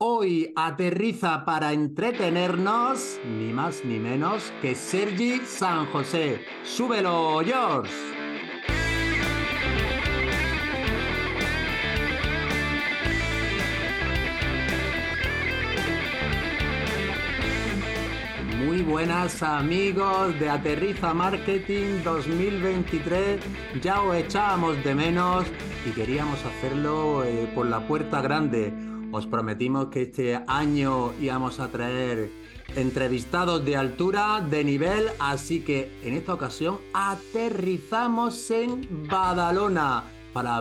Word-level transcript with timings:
Hoy 0.00 0.52
aterriza 0.54 1.44
para 1.44 1.72
entretenernos, 1.72 3.18
ni 3.36 3.52
más 3.52 3.84
ni 3.84 3.98
menos 3.98 4.52
que 4.62 4.76
Sergi 4.76 5.40
San 5.44 5.86
José. 5.86 6.40
¡Súbelo, 6.62 7.40
George! 7.44 7.90
Muy 18.64 18.82
buenas 18.82 19.42
amigos 19.42 20.38
de 20.38 20.48
Aterriza 20.48 21.12
Marketing 21.12 22.04
2023. 22.04 23.40
Ya 23.82 24.00
os 24.00 24.14
echábamos 24.14 24.84
de 24.84 24.94
menos 24.94 25.44
y 25.84 25.90
queríamos 25.90 26.38
hacerlo 26.44 27.24
eh, 27.24 27.50
por 27.52 27.66
la 27.66 27.80
puerta 27.88 28.20
grande. 28.20 28.72
Os 29.10 29.26
prometimos 29.26 29.86
que 29.86 30.02
este 30.02 30.38
año 30.46 31.12
íbamos 31.20 31.60
a 31.60 31.68
traer 31.68 32.30
entrevistados 32.76 33.64
de 33.64 33.76
altura, 33.76 34.40
de 34.40 34.62
nivel, 34.64 35.06
así 35.18 35.60
que 35.60 35.90
en 36.04 36.14
esta 36.14 36.34
ocasión 36.34 36.78
aterrizamos 36.92 38.50
en 38.50 39.08
Badalona 39.08 40.04
para 40.34 40.56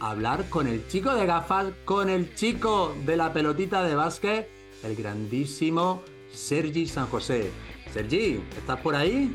hablar, 0.00 0.48
con 0.48 0.66
el 0.66 0.88
chico 0.88 1.14
de 1.14 1.26
gafas, 1.26 1.72
con 1.84 2.08
el 2.08 2.34
chico 2.34 2.94
de 3.04 3.16
la 3.16 3.32
pelotita 3.32 3.84
de 3.84 3.94
básquet, 3.94 4.48
el 4.82 4.96
grandísimo 4.96 6.02
Sergi 6.32 6.86
San 6.86 7.06
José. 7.06 7.50
Sergi, 7.92 8.40
¿estás 8.56 8.80
por 8.80 8.96
ahí? 8.96 9.30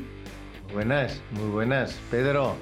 Buenas, 0.72 1.22
muy 1.30 1.50
buenas. 1.50 1.98
Pedro, 2.10 2.56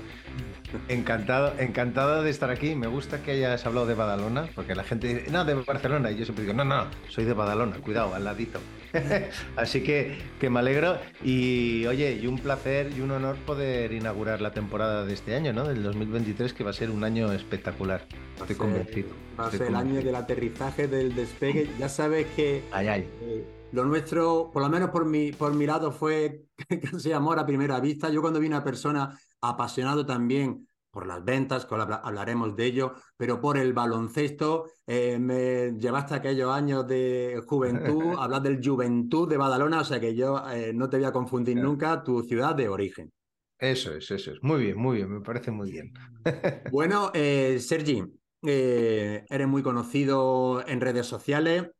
Encantado, 0.88 1.55
encantado 1.59 2.23
de 2.23 2.30
estar 2.30 2.51
aquí. 2.51 2.74
Me 2.74 2.87
gusta 2.87 3.23
que 3.23 3.33
hayas 3.33 3.64
hablado 3.66 3.87
de 3.87 3.95
Badalona, 3.95 4.48
porque 4.55 4.74
la 4.74 4.84
gente 4.84 5.09
dice, 5.09 5.30
no, 5.30 5.45
de 5.45 5.55
Barcelona. 5.55 6.10
Y 6.10 6.16
yo 6.16 6.24
siempre 6.24 6.45
digo, 6.45 6.55
no, 6.55 6.64
no, 6.64 6.87
soy 7.09 7.24
de 7.24 7.33
Badalona, 7.33 7.77
cuidado, 7.78 8.14
al 8.14 8.24
ladito. 8.24 8.60
Así 9.56 9.83
que, 9.83 10.19
que 10.41 10.50
me 10.50 10.61
alegro. 10.61 10.98
Y 11.22 11.86
oye, 11.86 12.19
y 12.20 12.27
un 12.27 12.39
placer 12.39 12.92
y 12.97 13.00
un 13.00 13.11
honor 13.11 13.36
poder 13.36 13.92
inaugurar 13.92 14.41
la 14.41 14.53
temporada 14.53 15.05
de 15.05 15.14
este 15.14 15.34
año, 15.34 15.53
¿no? 15.53 15.64
Del 15.64 15.83
2023, 15.83 16.53
que 16.53 16.64
va 16.64 16.70
a 16.70 16.75
ser 16.75 16.91
un 16.91 17.05
año 17.05 17.33
espectacular. 17.33 18.06
Estoy 18.38 18.56
convencido. 18.56 19.09
Va 19.38 19.47
a 19.47 19.50
ser 19.50 19.62
el 19.62 19.75
año 19.75 20.03
del 20.03 20.14
aterrizaje, 20.14 20.86
del 20.86 21.14
despegue. 21.14 21.69
Ya 21.78 21.88
sabes 21.88 22.27
que. 22.36 22.62
Ay, 22.72 22.88
ay. 22.88 23.09
Eh, 23.22 23.44
lo 23.75 23.84
nuestro, 23.84 24.50
por 24.53 24.62
lo 24.62 24.69
menos 24.69 24.91
por 24.91 25.05
mi, 25.05 25.33
por 25.33 25.53
mi 25.53 25.67
lado, 25.67 25.91
fue 25.91 26.44
casi 26.91 27.12
amor 27.12 27.39
a 27.39 27.47
primera 27.47 27.81
vista. 27.81 28.08
Yo 28.08 28.20
cuando 28.20 28.41
vi 28.41 28.47
una 28.47 28.62
persona 28.62 29.19
apasionado 29.41 30.06
también 30.06 30.66
por 30.94 31.08
las 31.08 31.25
ventas, 31.25 31.66
que 31.66 31.75
hablaremos 31.75 32.55
de 32.55 32.66
ello, 32.66 32.94
pero 33.16 33.41
por 33.41 33.58
el 33.58 33.72
baloncesto. 33.72 34.70
Eh, 34.86 35.19
me 35.19 35.72
llevaste 35.77 36.14
aquellos 36.14 36.53
años 36.53 36.86
de 36.86 37.42
juventud, 37.47 38.14
hablar 38.19 38.42
del 38.42 38.61
Juventud 38.64 39.28
de 39.28 39.36
Badalona, 39.36 39.81
o 39.81 39.84
sea 39.84 39.98
que 39.98 40.14
yo 40.14 40.41
eh, 40.53 40.72
no 40.72 40.88
te 40.88 40.98
voy 40.98 41.06
a 41.06 41.12
confundir 41.12 41.56
nunca 41.56 42.05
tu 42.05 42.22
ciudad 42.22 42.55
de 42.55 42.69
origen. 42.69 43.12
Eso 43.59 43.92
es, 43.92 44.09
eso 44.12 44.31
es. 44.31 44.38
Muy 44.42 44.62
bien, 44.62 44.78
muy 44.78 44.98
bien, 44.98 45.11
me 45.11 45.20
parece 45.20 45.50
muy 45.50 45.72
bien. 45.72 45.92
bueno, 46.70 47.11
eh, 47.12 47.59
Sergi, 47.59 48.05
eres 48.41 49.48
muy 49.48 49.62
conocido 49.64 50.64
en 50.64 50.81
redes 50.81 51.06
sociales, 51.06 51.70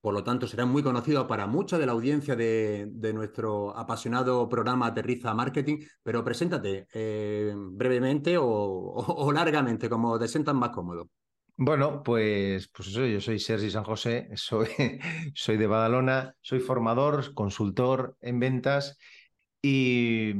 por 0.00 0.14
lo 0.14 0.22
tanto, 0.22 0.46
será 0.46 0.64
muy 0.64 0.82
conocido 0.82 1.26
para 1.26 1.46
mucha 1.46 1.78
de 1.78 1.86
la 1.86 1.92
audiencia 1.92 2.36
de, 2.36 2.88
nuestro 3.12 3.76
apasionado 3.76 4.48
programa 4.48 4.86
Aterriza 4.86 5.34
Marketing, 5.34 5.78
pero 6.02 6.22
preséntate 6.24 6.86
eh, 6.92 7.52
brevemente 7.56 8.36
o, 8.38 9.30
largamente, 9.32 9.88
como 9.88 10.18
te 10.18 10.28
sientas 10.28 10.54
más 10.54 10.70
cómodo. 10.70 11.08
Bueno, 11.56 12.04
pues, 12.04 12.68
pues 12.68 12.88
eso, 12.88 13.04
yo 13.04 13.20
soy 13.20 13.40
Sergi 13.40 13.70
San 13.70 13.82
José, 13.82 14.28
soy, 14.36 14.68
soy 15.34 15.56
de 15.56 15.66
Badalona, 15.66 16.34
soy 16.40 16.60
formador, 16.60 17.34
consultor 17.34 18.16
en 18.20 18.38
ventas 18.38 18.96
y, 19.60 20.34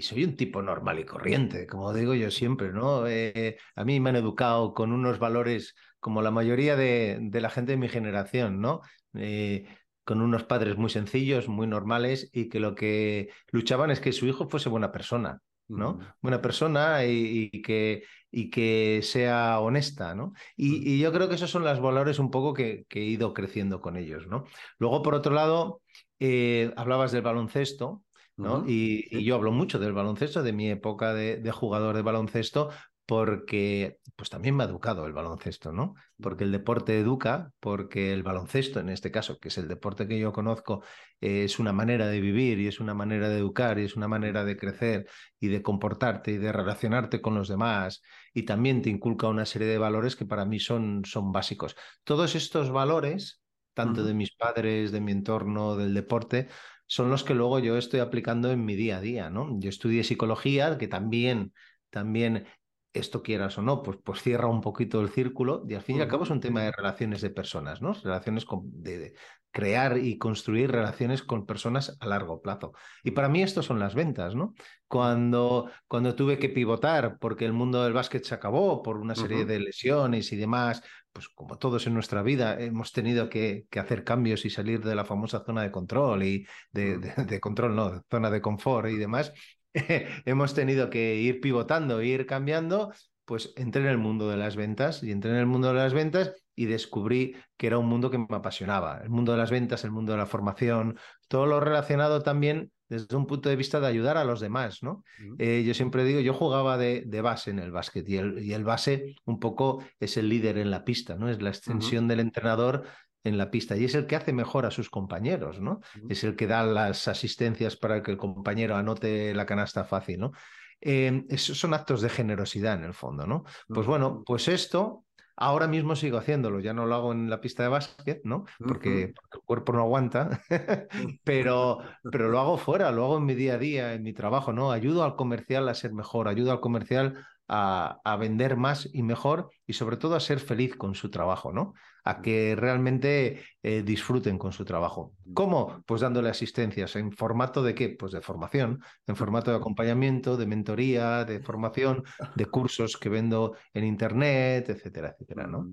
soy 0.00 0.24
un 0.24 0.36
tipo 0.36 0.62
normal 0.62 1.00
y 1.00 1.04
corriente, 1.04 1.66
como 1.66 1.92
digo 1.92 2.14
yo 2.14 2.30
siempre, 2.30 2.72
¿no? 2.72 3.08
Eh, 3.08 3.58
a 3.74 3.84
mí 3.84 3.98
me 3.98 4.10
han 4.10 4.16
educado 4.16 4.74
con 4.74 4.92
unos 4.92 5.18
valores 5.18 5.74
como 6.04 6.20
la 6.20 6.30
mayoría 6.30 6.76
de, 6.76 7.30
la 7.32 7.48
gente 7.48 7.72
de 7.72 7.78
mi 7.78 7.88
generación, 7.88 8.60
¿no? 8.60 8.82
Eh, 9.14 9.64
con 10.04 10.20
unos 10.20 10.44
padres 10.44 10.76
muy 10.76 10.90
sencillos, 10.90 11.48
muy 11.48 11.66
normales 11.66 12.28
y 12.30 12.50
que 12.50 12.60
lo 12.60 12.74
que 12.74 13.30
luchaban 13.50 13.90
es 13.90 14.00
que 14.00 14.12
su 14.12 14.26
hijo 14.26 14.46
fuese 14.46 14.68
buena 14.68 14.92
persona, 14.92 15.40
¿no? 15.66 16.00
Buena 16.20 16.42
persona 16.42 17.06
y, 17.06 17.48
que, 17.62 18.02
y, 18.30 18.50
que, 18.50 19.00
sea 19.02 19.60
honesta, 19.60 20.14
¿no? 20.14 20.34
Y, 20.58 20.98
yo 20.98 21.10
creo 21.10 21.30
que 21.30 21.36
esos 21.36 21.50
son 21.50 21.64
los 21.64 21.80
valores 21.80 22.18
un 22.18 22.30
poco 22.30 22.52
que, 22.52 22.84
he 22.90 23.00
ido 23.00 23.32
creciendo 23.32 23.80
con 23.80 23.96
ellos, 23.96 24.26
¿no? 24.26 24.44
Luego, 24.76 25.00
por 25.00 25.14
otro 25.14 25.32
lado, 25.32 25.80
eh, 26.20 26.70
hablabas 26.76 27.12
del 27.12 27.22
baloncesto, 27.22 28.02
¿no? 28.36 28.64
y, 28.66 29.24
yo 29.24 29.36
hablo 29.36 29.52
mucho 29.52 29.78
del 29.78 29.94
baloncesto, 29.94 30.42
de 30.42 30.52
mi 30.52 30.68
época 30.68 31.14
de, 31.14 31.50
jugador 31.50 31.96
de 31.96 32.02
baloncesto, 32.02 32.68
porque 33.06 33.98
pues 34.16 34.30
también 34.30 34.56
me 34.56 34.64
ha 34.64 34.66
educado 34.66 35.06
el 35.06 35.12
baloncesto, 35.12 35.72
¿no? 35.72 35.94
Porque 36.20 36.44
el 36.44 36.52
deporte 36.52 36.98
educa, 36.98 37.52
porque 37.60 38.12
el 38.12 38.22
baloncesto, 38.22 38.80
en 38.80 38.88
este 38.88 39.10
caso, 39.10 39.38
que 39.38 39.48
es 39.48 39.58
el 39.58 39.68
deporte 39.68 40.08
que 40.08 40.18
yo 40.18 40.32
conozco, 40.32 40.82
es 41.20 41.58
una 41.58 41.72
manera 41.72 42.06
de 42.06 42.20
vivir 42.20 42.60
y 42.60 42.68
es 42.68 42.80
una 42.80 42.94
manera 42.94 43.28
de 43.28 43.38
educar 43.38 43.78
y 43.78 43.84
es 43.84 43.96
una 43.96 44.08
manera 44.08 44.44
de 44.44 44.56
crecer 44.56 45.06
y 45.38 45.48
de 45.48 45.62
comportarte 45.62 46.32
y 46.32 46.38
de 46.38 46.52
relacionarte 46.52 47.20
con 47.20 47.34
los 47.34 47.48
demás 47.48 48.02
y 48.32 48.44
también 48.44 48.80
te 48.82 48.90
inculca 48.90 49.28
una 49.28 49.44
serie 49.44 49.68
de 49.68 49.78
valores 49.78 50.16
que 50.16 50.24
para 50.26 50.44
mí 50.46 50.58
son, 50.58 51.02
son 51.04 51.32
básicos. 51.32 51.76
Todos 52.04 52.34
estos 52.34 52.70
valores, 52.70 53.42
tanto 53.74 54.04
de 54.04 54.14
mis 54.14 54.34
padres, 54.34 54.92
de 54.92 55.00
mi 55.00 55.12
entorno, 55.12 55.76
del 55.76 55.92
deporte, 55.92 56.48
son 56.86 57.10
los 57.10 57.24
que 57.24 57.34
luego 57.34 57.58
yo 57.58 57.76
estoy 57.76 58.00
aplicando 58.00 58.50
en 58.50 58.64
mi 58.64 58.76
día 58.76 58.98
a 58.98 59.00
día, 59.00 59.30
¿no? 59.30 59.58
Yo 59.58 59.68
estudié 59.68 60.04
psicología, 60.04 60.78
que 60.78 60.88
también 60.88 61.52
también 61.94 62.46
esto 62.94 63.22
quieras 63.22 63.58
o 63.58 63.62
no, 63.62 63.82
pues, 63.82 63.98
pues 64.02 64.22
cierra 64.22 64.46
un 64.46 64.60
poquito 64.60 65.00
el 65.00 65.10
círculo 65.10 65.64
y 65.68 65.74
al 65.74 65.82
fin 65.82 65.96
y 65.96 66.00
al 66.00 66.08
cabo 66.08 66.22
es 66.22 66.30
un 66.30 66.40
tema 66.40 66.62
de 66.62 66.70
relaciones 66.70 67.20
de 67.20 67.30
personas, 67.30 67.82
¿no? 67.82 67.92
Relaciones 67.92 68.46
de, 68.72 69.14
crear 69.50 69.98
y 69.98 70.16
construir 70.16 70.70
relaciones 70.70 71.22
con 71.22 71.44
personas 71.44 71.96
a 72.00 72.06
largo 72.06 72.40
plazo. 72.40 72.72
Y 73.02 73.10
para 73.10 73.28
mí 73.28 73.42
esto 73.42 73.62
son 73.62 73.80
las 73.80 73.94
ventas, 73.94 74.34
¿no? 74.34 74.54
Cuando, 74.86 75.70
cuando 75.88 76.14
tuve 76.14 76.38
que 76.38 76.48
pivotar 76.48 77.18
porque 77.18 77.44
el 77.44 77.52
mundo 77.52 77.82
del 77.82 77.92
básquet 77.92 78.24
se 78.24 78.34
acabó 78.34 78.82
por 78.82 78.96
una 78.96 79.16
serie 79.16 79.44
de 79.44 79.58
lesiones 79.58 80.32
y 80.32 80.36
demás, 80.36 80.82
pues 81.12 81.28
como 81.28 81.58
todos 81.58 81.86
en 81.88 81.94
nuestra 81.94 82.22
vida 82.22 82.60
hemos 82.60 82.92
tenido 82.92 83.28
que, 83.28 83.66
hacer 83.76 84.04
cambios 84.04 84.44
y 84.44 84.50
salir 84.50 84.82
de 84.84 84.94
la 84.94 85.04
famosa 85.04 85.44
zona 85.44 85.62
de 85.62 85.72
control 85.72 86.22
y 86.22 86.46
de, 86.70 86.98
de 86.98 87.40
control, 87.40 87.74
no, 87.74 88.02
zona 88.08 88.30
de 88.30 88.40
confort 88.40 88.88
y 88.88 88.96
demás, 88.96 89.32
hemos 90.24 90.54
tenido 90.54 90.90
que 90.90 91.16
ir 91.16 91.40
pivotando, 91.40 92.02
ir 92.02 92.26
cambiando, 92.26 92.92
pues 93.24 93.52
entré 93.56 93.82
en 93.82 93.88
el 93.88 93.98
mundo 93.98 94.28
de 94.28 94.36
las 94.36 94.56
ventas 94.56 95.02
y 95.02 95.10
entré 95.10 95.30
en 95.30 95.38
el 95.38 95.46
mundo 95.46 95.68
de 95.68 95.74
las 95.74 95.94
ventas 95.94 96.32
y 96.54 96.66
descubrí 96.66 97.36
que 97.56 97.66
era 97.66 97.78
un 97.78 97.86
mundo 97.86 98.10
que 98.10 98.18
me 98.18 98.26
apasionaba. 98.30 99.00
El 99.02 99.10
mundo 99.10 99.32
de 99.32 99.38
las 99.38 99.50
ventas, 99.50 99.84
el 99.84 99.90
mundo 99.90 100.12
de 100.12 100.18
la 100.18 100.26
formación, 100.26 100.98
todo 101.28 101.46
lo 101.46 101.60
relacionado 101.60 102.22
también 102.22 102.70
desde 102.88 103.16
un 103.16 103.26
punto 103.26 103.48
de 103.48 103.56
vista 103.56 103.80
de 103.80 103.86
ayudar 103.86 104.16
a 104.16 104.24
los 104.24 104.40
demás, 104.40 104.82
¿no? 104.82 105.04
Eh, 105.38 105.64
yo 105.66 105.74
siempre 105.74 106.04
digo, 106.04 106.20
yo 106.20 106.34
jugaba 106.34 106.76
de, 106.76 107.04
base 107.22 107.50
en 107.50 107.58
el 107.58 107.72
básquet 107.72 108.08
y 108.08 108.18
el, 108.18 108.44
y 108.44 108.52
el, 108.52 108.62
base 108.62 109.16
un 109.24 109.40
poco 109.40 109.82
es 109.98 110.16
el 110.16 110.28
líder 110.28 110.58
en 110.58 110.70
la 110.70 110.84
pista, 110.84 111.16
¿no? 111.16 111.28
Es 111.28 111.40
la 111.40 111.48
extensión 111.48 112.06
del 112.06 112.20
entrenador 112.20 112.84
en 113.24 113.38
la 113.38 113.50
pista 113.50 113.76
y 113.76 113.84
es 113.84 113.94
el 113.94 114.06
que 114.06 114.16
hace 114.16 114.32
mejor 114.32 114.66
a 114.66 114.70
sus 114.70 114.90
compañeros, 114.90 115.60
¿no? 115.60 115.80
Es 116.08 116.22
el 116.24 116.36
que 116.36 116.46
da 116.46 116.62
las 116.62 117.08
asistencias 117.08 117.76
para 117.76 118.02
que 118.02 118.10
el 118.10 118.18
compañero 118.18 118.76
anote 118.76 119.34
la 119.34 119.46
canasta 119.46 119.84
fácil, 119.84 120.20
¿no? 120.20 120.32
Eh, 120.80 121.24
esos 121.30 121.58
son 121.58 121.72
actos 121.72 122.02
de 122.02 122.10
generosidad 122.10 122.74
en 122.74 122.84
el 122.84 122.94
fondo, 122.94 123.26
¿no? 123.26 123.44
Pues 123.68 123.86
bueno, 123.86 124.22
pues 124.26 124.48
esto 124.48 125.04
ahora 125.36 125.66
mismo 125.66 125.96
sigo 125.96 126.18
haciéndolo, 126.18 126.60
ya 126.60 126.72
no 126.72 126.86
lo 126.86 126.94
hago 126.94 127.12
en 127.12 127.28
la 127.28 127.40
pista 127.40 127.62
de 127.62 127.70
básquet, 127.70 128.20
¿no? 128.24 128.44
Porque, 128.58 129.14
el 129.32 129.40
cuerpo 129.44 129.72
no 129.72 129.80
aguanta, 129.80 130.42
pero, 131.24 131.78
pero 132.10 132.28
lo 132.28 132.38
hago 132.38 132.58
fuera, 132.58 132.92
lo 132.92 133.04
hago 133.04 133.18
en 133.18 133.24
mi 133.24 133.34
día 133.34 133.54
a 133.54 133.58
día, 133.58 133.94
en 133.94 134.02
mi 134.02 134.12
trabajo, 134.12 134.52
¿no? 134.52 134.70
Ayudo 134.70 135.02
al 135.02 135.16
comercial 135.16 135.68
a 135.68 135.74
ser 135.74 135.92
mejor, 135.92 136.28
ayudo 136.28 136.52
al 136.52 136.60
comercial 136.60 137.26
a, 137.48 138.16
vender 138.18 138.56
más 138.56 138.88
y 138.92 139.02
mejor 139.02 139.50
y 139.66 139.74
sobre 139.74 139.96
todo 139.96 140.14
a 140.14 140.20
ser 140.20 140.40
feliz 140.40 140.76
con 140.76 140.94
su 140.94 141.10
trabajo, 141.10 141.52
¿no? 141.52 141.74
A 142.04 142.20
que 142.20 142.54
realmente 142.54 143.42
eh, 143.62 143.82
disfruten 143.82 144.36
con 144.36 144.52
su 144.52 144.64
trabajo. 144.64 145.14
¿Cómo? 145.32 145.82
Pues 145.86 146.02
dándole 146.02 146.28
asistencias. 146.28 146.96
¿En 146.96 147.12
formato 147.12 147.62
de 147.62 147.74
qué? 147.74 147.88
Pues 147.88 148.12
de 148.12 148.20
formación, 148.20 148.82
en 149.06 149.16
formato 149.16 149.50
de 149.50 149.56
acompañamiento, 149.56 150.36
de 150.36 150.46
mentoría, 150.46 151.24
de 151.24 151.40
formación, 151.40 152.04
de 152.34 152.46
cursos 152.46 152.98
que 152.98 153.08
vendo 153.08 153.56
en 153.72 153.84
Internet, 153.84 154.68
etcétera, 154.68 155.14
etcétera, 155.16 155.46
¿no? 155.46 155.70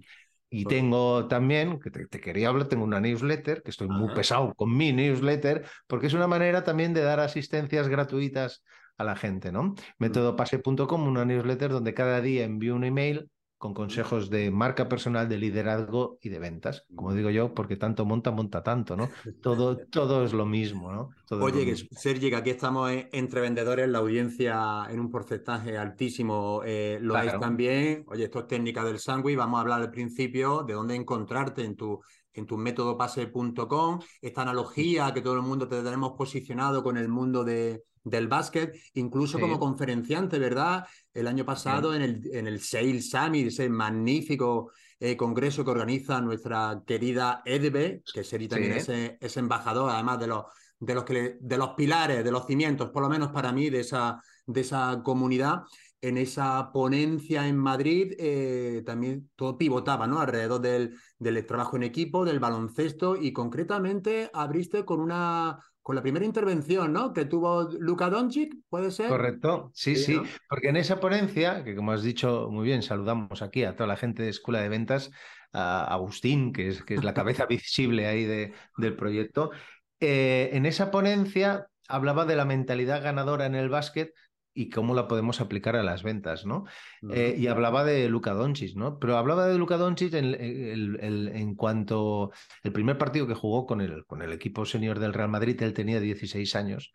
Y 0.54 0.66
pues 0.66 0.76
tengo 0.76 1.28
también, 1.28 1.80
que 1.80 1.90
te, 1.92 2.20
quería 2.20 2.50
hablar, 2.50 2.68
tengo 2.68 2.84
una 2.84 3.00
newsletter, 3.00 3.64
que 3.64 3.72
estoy 3.72 3.88
muy 3.88 4.14
pesado 4.14 4.54
con 4.54 4.76
mi 4.76 4.92
newsletter, 4.92 5.66
porque 5.88 6.08
es 6.08 6.14
una 6.14 6.28
manera 6.28 6.66
también 6.66 6.94
de 6.94 7.02
dar 7.02 7.22
asistencias 7.22 7.88
gratuitas 7.88 8.62
a 8.98 9.06
la 9.06 9.16
gente, 9.16 9.54
¿no? 9.54 9.76
Métodopase.com, 9.98 11.08
una 11.08 11.24
newsletter 11.24 11.72
donde 11.72 11.94
cada 11.94 12.20
día 12.20 12.44
envío 12.44 12.76
un 12.76 12.84
email 12.84 13.30
con 13.62 13.76
consejos 13.76 14.32
de 14.32 14.50
marca 14.50 14.90
personal, 14.90 15.30
de 15.30 15.38
liderazgo 15.38 16.18
y 16.20 16.30
de 16.30 16.40
ventas. 16.40 16.84
Como 16.96 17.14
digo 17.14 17.30
yo, 17.30 17.54
porque 17.54 17.76
tanto 17.76 18.06
monta, 18.06 18.32
monta 18.32 18.64
tanto, 18.64 18.98
¿no? 18.98 19.12
Todo, 19.40 19.78
todo 19.92 20.26
es 20.26 20.34
lo 20.34 20.48
mismo, 20.48 20.92
¿no? 20.92 21.12
Oye, 21.30 21.76
Sergi, 21.92 22.32
que 22.32 22.36
aquí 22.36 22.50
estamos 22.50 22.92
entre 23.12 23.40
vendedores, 23.40 23.88
la 23.88 24.00
audiencia 24.00 24.88
en 24.90 25.00
un 25.00 25.12
porcentaje 25.12 25.78
altísimo 25.78 26.64
eh, 26.66 26.98
lo 27.02 27.16
es 27.20 27.40
también. 27.40 28.04
Oye, 28.08 28.24
esto 28.24 28.40
es 28.40 28.48
técnica 28.48 28.84
del 28.84 28.98
sándwich, 28.98 29.38
vamos 29.38 29.60
a 29.60 29.62
hablar 29.62 29.82
al 29.82 29.92
principio 29.92 30.64
de 30.64 30.74
dónde 30.74 30.96
encontrarte 30.96 31.64
en 31.64 31.76
tu 31.76 32.02
en 32.34 32.46
tu 32.46 32.58
método 32.58 32.98
pase.com, 32.98 34.00
esta 34.22 34.42
analogía 34.42 35.12
que 35.14 35.22
todo 35.22 35.36
el 35.36 35.42
mundo 35.42 35.68
te 35.68 35.84
tenemos 35.84 36.14
posicionado 36.18 36.82
con 36.82 36.98
el 36.98 37.10
mundo 37.10 37.44
de, 37.44 37.84
del 38.04 38.28
básquet, 38.28 38.76
incluso 38.94 39.40
como 39.40 39.60
conferenciante, 39.60 40.40
¿verdad? 40.40 40.86
El 41.14 41.28
año 41.28 41.46
pasado 41.46 41.94
en 41.94 42.02
el, 42.02 42.22
en 42.34 42.48
el 42.48 42.60
Sales 42.60 43.10
Summit, 43.10 43.48
ese 43.48 43.70
magnífico 43.70 44.72
eh, 45.00 45.16
congreso 45.16 45.64
que 45.64 45.72
organiza 45.72 46.22
nuestra 46.22 46.82
querida 46.86 47.42
Edbe, 47.46 48.04
que 48.14 48.24
sería 48.24 48.50
también 48.50 48.74
ese, 48.74 49.18
ese, 49.20 49.40
embajador, 49.40 49.90
además 49.90 50.20
de 50.20 50.28
los, 50.28 50.46
de, 50.80 50.94
los 50.96 51.04
que, 51.04 51.38
de 51.40 51.58
los 51.58 51.70
pilares, 51.72 52.24
de 52.24 52.32
los 52.32 52.46
cimientos, 52.46 52.90
por 52.90 53.04
lo 53.04 53.10
menos 53.10 53.32
para 53.32 53.52
mí, 53.52 53.70
de 53.70 53.82
esa, 53.82 54.22
de 54.46 54.62
esa 54.62 55.02
comunidad 55.04 55.64
en 56.02 56.18
esa 56.18 56.72
ponencia 56.74 57.48
en 57.48 57.58
Madrid 57.58 58.14
eh, 58.18 58.82
también 58.86 59.30
todo 59.36 59.58
pivotaba 59.58 60.08
¿no? 60.08 60.20
alrededor 60.20 60.60
del, 60.60 60.98
del, 61.20 61.46
trabajo 61.46 61.76
en 61.76 61.84
equipo, 61.84 62.26
del 62.26 62.40
baloncesto 62.40 63.16
y 63.16 63.32
concretamente 63.32 64.30
abriste 64.34 64.84
con 64.84 65.00
una 65.00 65.60
con 65.82 65.96
la 65.96 66.02
primera 66.02 66.26
intervención 66.26 66.94
¿no? 66.94 67.14
que 67.14 67.26
tuvo 67.26 67.70
Luka 67.80 68.10
Doncic, 68.10 68.54
¿puede 68.70 68.92
ser? 68.92 69.10
Correcto, 69.10 69.72
sí, 69.74 69.96
sí, 69.96 70.22
porque 70.48 70.70
en 70.70 70.78
esa 70.78 71.00
ponencia, 71.00 71.64
que 71.64 71.76
como 71.76 71.92
has 71.92 72.04
dicho 72.04 72.50
muy 72.52 72.66
bien, 72.66 72.84
saludamos 72.84 73.42
aquí 73.42 73.64
a 73.64 73.76
toda 73.76 73.88
la 73.88 73.98
gente 73.98 74.24
de 74.24 74.30
Escuela 74.30 74.62
de 74.62 74.70
Ventas, 74.70 75.12
a 75.54 75.84
Agustín, 75.86 76.54
que 76.54 76.70
es, 76.70 76.84
que 76.84 76.94
es 76.94 77.04
la 77.04 77.14
cabeza 77.14 77.46
visible 77.48 78.08
ahí 78.08 78.26
de, 78.26 78.54
del 78.78 78.96
proyecto, 78.96 79.52
eh, 80.00 80.50
en 80.54 80.66
esa 80.66 80.92
ponencia 80.92 81.68
hablaba 81.88 82.26
de 82.26 82.36
la 82.36 82.46
mentalidad 82.46 83.04
ganadora 83.04 83.46
en 83.46 83.56
el 83.56 83.70
básquet 83.70 84.14
y 84.54 84.70
cómo 84.70 84.94
la 84.94 85.08
podemos 85.08 85.40
aplicar 85.40 85.76
a 85.76 85.84
las 85.84 86.04
ventas, 86.04 86.46
¿no? 86.46 86.66
Eh, 87.12 87.36
y 87.38 87.48
hablaba 87.48 87.84
de 87.84 88.10
Luka 88.10 88.34
Doncic, 88.34 88.76
¿no? 88.76 89.00
Pero 89.00 89.18
hablaba 89.18 89.48
de 89.48 89.58
Luka 89.58 89.78
Doncic 89.78 90.14
en, 90.14 90.36
en, 90.36 91.56
cuanto 91.56 92.32
el 92.64 92.72
primer 92.72 92.98
partido 92.98 93.28
que 93.28 93.34
jugó 93.34 93.66
con 93.66 93.82
el, 93.82 94.06
con 94.06 94.22
el 94.22 94.34
equipo 94.34 94.66
senior 94.66 95.00
del 95.00 95.14
Real 95.14 95.30
Madrid, 95.30 95.62
él 95.62 95.74
tenía 95.74 96.00
16 96.00 96.56
años, 96.56 96.94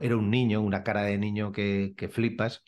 era 0.00 0.16
un 0.16 0.30
niño, 0.30 0.60
una 0.60 0.82
cara 0.84 1.02
de 1.02 1.18
niño 1.18 1.50
que, 1.50 1.94
que 1.96 2.08
flipas, 2.08 2.62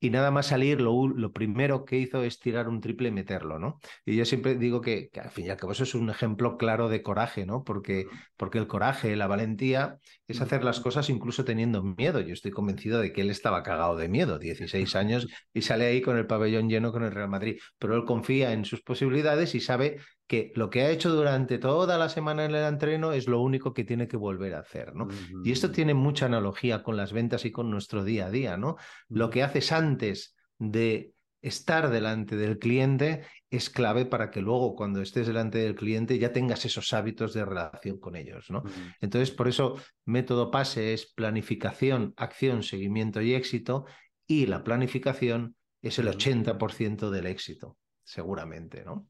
y 0.00 0.10
nada 0.10 0.30
más 0.30 0.46
salir, 0.46 0.80
lo, 0.80 1.08
lo, 1.08 1.32
primero 1.32 1.84
que 1.84 1.98
hizo 1.98 2.24
es 2.24 2.40
tirar 2.40 2.68
un 2.68 2.80
triple 2.80 3.08
y 3.08 3.12
meterlo, 3.12 3.58
¿no? 3.58 3.78
Y 4.06 4.16
yo 4.16 4.24
siempre 4.24 4.54
digo 4.54 4.80
que, 4.80 5.10
al 5.22 5.30
fin 5.30 5.46
y 5.46 5.50
al 5.50 5.58
cabo 5.58 5.72
eso 5.72 5.84
es 5.84 5.94
un 5.94 6.08
ejemplo 6.08 6.56
claro 6.56 6.88
de 6.88 7.02
coraje, 7.02 7.44
¿no? 7.44 7.62
Porque, 7.64 8.06
porque 8.38 8.58
el 8.58 8.66
coraje, 8.66 9.14
la 9.14 9.26
valentía 9.26 9.98
es 10.26 10.40
hacer 10.40 10.64
las 10.64 10.80
cosas 10.80 11.10
incluso 11.10 11.44
teniendo 11.44 11.82
miedo. 11.82 12.20
Yo 12.20 12.32
estoy 12.32 12.50
convencido 12.50 12.98
de 13.00 13.12
que 13.12 13.20
él 13.20 13.30
estaba 13.30 13.62
cagado 13.62 13.96
de 13.96 14.08
miedo, 14.08 14.38
16 14.38 14.96
años, 14.96 15.28
y 15.52 15.62
sale 15.62 15.84
ahí 15.84 16.00
con 16.00 16.16
el 16.16 16.26
pabellón 16.26 16.70
lleno 16.70 16.92
con 16.92 17.04
el 17.04 17.12
Real 17.12 17.28
Madrid, 17.28 17.58
pero 17.78 17.94
él 17.94 18.04
confía 18.04 18.52
en 18.52 18.64
sus 18.64 18.82
posibilidades 18.82 19.54
y 19.54 19.60
sabe 19.60 19.98
que 20.30 20.52
lo 20.54 20.70
que 20.70 20.82
ha 20.82 20.90
hecho 20.90 21.10
durante 21.10 21.58
toda 21.58 21.98
la 21.98 22.08
semana 22.08 22.44
en 22.44 22.54
el 22.54 22.62
entreno 22.62 23.10
es 23.10 23.26
lo 23.26 23.40
único 23.40 23.74
que 23.74 23.82
tiene 23.82 24.06
que 24.06 24.16
volver 24.16 24.54
a 24.54 24.60
hacer, 24.60 24.94
¿no? 24.94 25.08
Y 25.42 25.50
esto 25.50 25.72
tiene 25.72 25.92
mucha 25.92 26.26
analogía 26.26 26.84
con 26.84 26.96
las 26.96 27.12
ventas 27.12 27.44
y 27.44 27.50
con 27.50 27.68
nuestro 27.68 28.04
día 28.04 28.26
a 28.26 28.30
día, 28.30 28.56
¿no? 28.56 28.76
Lo 29.08 29.28
que 29.28 29.42
haces 29.42 29.72
antes 29.72 30.36
de 30.56 31.14
estar 31.42 31.90
delante 31.90 32.36
del 32.36 32.60
cliente 32.60 33.24
es 33.50 33.70
clave 33.70 34.06
para 34.06 34.30
que 34.30 34.40
luego 34.40 34.76
cuando 34.76 35.02
estés 35.02 35.26
delante 35.26 35.58
del 35.58 35.74
cliente 35.74 36.16
ya 36.16 36.32
tengas 36.32 36.64
esos 36.64 36.92
hábitos 36.92 37.34
de 37.34 37.44
relación 37.44 37.98
con 37.98 38.14
ellos, 38.14 38.52
¿no? 38.52 38.62
Entonces, 39.00 39.32
por 39.32 39.48
eso 39.48 39.74
método 40.04 40.52
PASE 40.52 40.92
es 40.94 41.12
planificación, 41.12 42.14
acción, 42.16 42.62
seguimiento 42.62 43.20
y 43.20 43.34
éxito 43.34 43.84
y 44.28 44.46
la 44.46 44.62
planificación 44.62 45.56
es 45.82 45.98
el 45.98 46.06
80% 46.06 47.10
del 47.10 47.26
éxito, 47.26 47.76
seguramente, 48.04 48.84
¿no? 48.84 49.08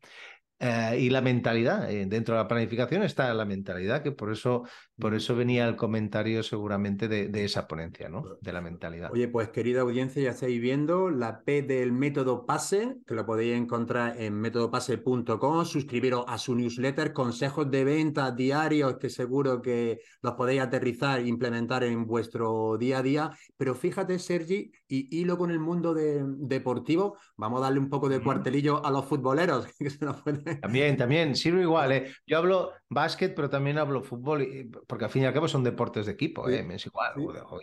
Eh, 0.62 0.98
y 1.00 1.10
la 1.10 1.22
mentalidad, 1.22 1.90
eh, 1.90 2.04
dentro 2.06 2.34
de 2.34 2.42
la 2.42 2.48
planificación 2.48 3.02
está 3.02 3.32
la 3.32 3.46
mentalidad, 3.46 4.02
que 4.02 4.12
por 4.12 4.30
eso, 4.30 4.64
por 5.00 5.14
eso 5.14 5.34
venía 5.34 5.66
el 5.66 5.76
comentario 5.76 6.42
seguramente 6.42 7.08
de, 7.08 7.44
esa 7.44 7.66
ponencia, 7.66 8.08
¿no? 8.08 8.22
De 8.40 8.52
la 8.52 8.60
mentalidad. 8.60 9.10
Oye, 9.12 9.28
pues 9.28 9.48
querida 9.48 9.80
audiencia, 9.80 10.22
ya 10.22 10.30
estáis 10.30 10.60
viendo 10.60 11.10
la 11.10 11.42
P 11.42 11.62
del 11.62 11.92
método 11.92 12.46
PASE, 12.46 12.98
que 13.06 13.14
lo 13.14 13.26
podéis 13.26 13.56
encontrar 13.56 14.20
en 14.20 14.34
métodopase.com, 14.34 15.64
suscribiros 15.64 16.24
a 16.28 16.38
su 16.38 16.54
newsletter, 16.54 17.12
consejos 17.12 17.70
de 17.70 17.84
venta 17.84 18.30
diarios 18.30 18.98
que 18.98 19.08
seguro 19.08 19.62
que 19.62 20.00
los 20.22 20.34
podéis 20.34 20.60
aterrizar 20.60 21.20
e 21.20 21.26
implementar 21.26 21.82
en 21.84 22.06
vuestro 22.06 22.76
día 22.78 22.98
a 22.98 23.02
día. 23.02 23.30
Pero 23.56 23.74
fíjate, 23.74 24.18
Sergi, 24.18 24.70
y 24.86 25.18
hilo 25.18 25.38
con 25.38 25.50
el 25.50 25.58
mundo 25.58 25.94
deportivo, 25.94 27.16
vamos 27.36 27.60
a 27.60 27.64
darle 27.64 27.80
un 27.80 27.88
poco 27.88 28.08
de 28.08 28.20
cuartelillo 28.20 28.84
a 28.84 28.90
los 28.90 29.06
futboleros, 29.06 29.66
que 29.78 29.90
se 29.90 30.04
nos 30.04 30.20
puede 30.20 30.40
también, 30.56 30.96
también, 30.96 31.34
sirve 31.36 31.62
igual. 31.62 31.92
¿eh? 31.92 32.12
Yo 32.26 32.38
hablo 32.38 32.72
básquet, 32.88 33.34
pero 33.34 33.48
también 33.48 33.78
hablo 33.78 34.02
fútbol, 34.02 34.42
porque 34.90 35.04
al 35.04 35.10
fin 35.12 35.22
y 35.22 35.26
al 35.26 35.32
cabo 35.32 35.46
son 35.46 35.62
deportes 35.62 36.06
de 36.06 36.12
equipo, 36.12 36.48
¿eh? 36.48 36.66
es 36.68 36.84
igual, 36.84 37.12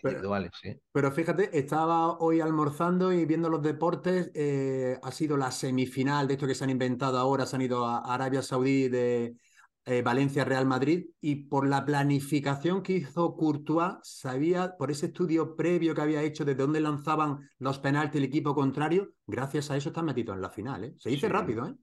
individuales. 0.02 0.52
Pero 0.94 1.12
fíjate, 1.12 1.50
estaba 1.60 2.18
hoy 2.20 2.40
almorzando 2.40 3.12
y 3.12 3.26
viendo 3.26 3.50
los 3.50 3.62
deportes, 3.62 4.32
eh, 4.34 4.98
ha 5.04 5.12
sido 5.12 5.36
la 5.36 5.52
semifinal 5.52 6.26
de 6.26 6.36
esto 6.36 6.48
que 6.48 6.56
se 6.56 6.64
han 6.64 6.70
inventado 6.70 7.18
ahora, 7.18 7.46
se 7.46 7.58
han 7.58 7.64
ido 7.64 7.86
a 7.86 8.14
Arabia 8.14 8.42
Saudí 8.42 8.88
de 8.88 9.36
eh, 9.84 10.02
Valencia 10.02 10.46
Real 10.46 10.66
Madrid 10.66 11.08
y 11.20 11.36
por 11.48 11.68
la 11.68 11.84
planificación 11.84 12.82
que 12.82 12.94
hizo 12.94 13.36
Courtois, 13.36 13.96
sabía 14.04 14.78
por 14.78 14.90
ese 14.90 15.08
estudio 15.08 15.58
previo 15.58 15.94
que 15.94 16.02
había 16.02 16.24
hecho 16.24 16.46
de 16.46 16.56
dónde 16.56 16.80
lanzaban 16.80 17.50
los 17.60 17.80
penaltis 17.80 18.20
el 18.20 18.24
equipo 18.24 18.56
contrario, 18.56 19.12
gracias 19.26 19.70
a 19.70 19.76
eso 19.76 19.90
están 19.90 20.06
metidos 20.06 20.38
en 20.38 20.42
la 20.42 20.50
final. 20.50 20.86
¿eh? 20.86 20.96
Se 20.98 21.10
dice 21.10 21.28
rápido, 21.28 21.68
¿eh? 21.68 21.76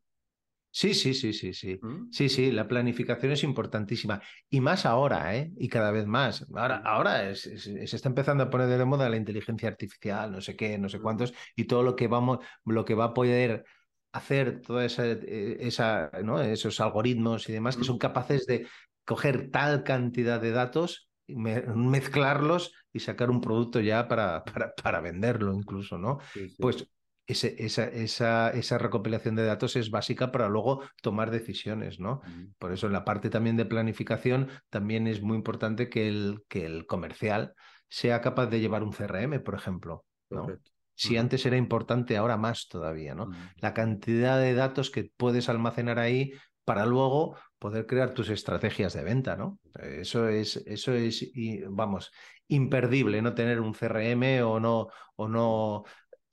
Sí, 0.77 0.93
sí, 0.93 1.15
sí, 1.15 1.33
sí, 1.33 1.55
sí. 1.55 1.79
Mm. 1.81 2.11
Sí, 2.11 2.29
sí, 2.29 2.51
la 2.51 2.67
planificación 2.67 3.31
es 3.31 3.45
importantísima. 3.45 4.21
Y 4.51 4.61
más 4.61 4.87
ahora, 4.87 5.37
¿eh? 5.37 5.53
Y 5.57 5.69
cada 5.69 5.93
vez 5.93 6.05
más. 6.05 6.45
Ahora, 6.53 6.83
ahora 6.85 7.33
se 7.37 7.85
está 7.85 8.09
empezando 8.09 8.43
a 8.43 8.51
poner 8.51 8.67
de 8.67 8.85
moda 8.85 9.09
la 9.09 9.17
inteligencia 9.17 9.69
artificial, 9.69 10.33
no 10.33 10.41
sé 10.41 10.57
qué, 10.57 10.77
no 10.77 10.89
sé 10.89 10.99
cuántos, 10.99 11.33
y 11.55 11.67
todo 11.67 11.85
lo 11.85 11.95
que 11.95 12.09
vamos, 12.09 12.41
lo 12.65 12.85
que 12.85 12.97
va 12.97 13.05
a 13.05 13.15
poder 13.15 13.65
hacer 14.11 14.63
toda 14.63 14.85
esa, 14.85 15.07
eh, 15.07 15.59
esa 15.61 16.11
¿no? 16.25 16.41
esos 16.41 16.81
algoritmos 16.81 17.49
y 17.49 17.53
demás, 17.53 17.77
que 17.77 17.85
son 17.85 17.99
capaces 17.99 18.45
de 18.45 18.67
coger 19.05 19.53
tal 19.53 19.85
cantidad 19.85 20.41
de 20.41 20.51
datos, 20.51 21.09
mezclarlos 21.29 22.73
y 22.93 22.99
sacar 22.99 23.31
un 23.31 23.41
producto 23.41 23.79
ya 23.79 24.09
para, 24.09 24.43
para, 24.43 24.75
para 24.75 25.01
venderlo 25.01 25.55
incluso, 25.55 25.99
¿no? 25.99 26.19
Pues 26.59 26.89
esa, 27.27 27.49
esa, 27.85 28.51
esa, 28.51 28.79
recopilación 28.79 29.35
de 29.35 29.45
datos 29.45 29.77
es 29.77 29.91
básica 29.91 30.31
para 30.31 30.49
luego 30.49 30.83
tomar 31.01 31.31
decisiones, 31.31 31.99
¿no? 31.99 32.21
Por 32.59 32.73
eso 32.73 32.87
en 32.87 32.93
la 32.93 33.05
parte 33.05 33.31
también 33.31 33.57
de 33.57 33.65
planificación 33.65 34.49
también 34.69 35.07
es 35.07 35.23
muy 35.23 35.37
importante 35.37 35.89
que 35.89 36.09
el, 36.09 36.43
que 36.49 36.67
el 36.67 36.87
comercial 36.87 37.55
sea 37.89 38.21
capaz 38.21 38.47
de 38.47 38.61
llevar 38.61 38.83
un 38.83 38.93
CRM, 38.93 39.41
por 39.41 39.55
ejemplo. 39.55 40.05
¿no? 40.31 40.49
Si 40.95 41.17
antes 41.17 41.45
era 41.47 41.57
importante, 41.57 42.17
ahora 42.17 42.37
más 42.37 42.69
todavía, 42.69 43.15
¿no? 43.15 43.31
La 43.57 43.75
cantidad 43.75 44.39
de 44.39 44.55
datos 44.55 44.91
que 44.91 45.11
puedes 45.17 45.49
almacenar 45.49 45.99
ahí 45.99 46.33
para 46.65 46.87
luego 46.87 47.37
poder 47.59 47.87
crear 47.87 48.15
tus 48.15 48.29
estrategias 48.31 48.93
de 48.93 49.03
venta, 49.03 49.37
¿no? 49.37 49.59
Eso 49.75 50.29
es, 50.29 50.57
eso 50.67 50.93
es, 50.93 51.31
vamos, 51.69 52.11
imperdible, 52.49 53.23
no 53.23 53.35
tener 53.35 53.61
un 53.61 53.75
CRM 53.75 54.43
o 54.43 54.61
no, 54.61 54.89
o 55.17 55.29
no 55.29 55.85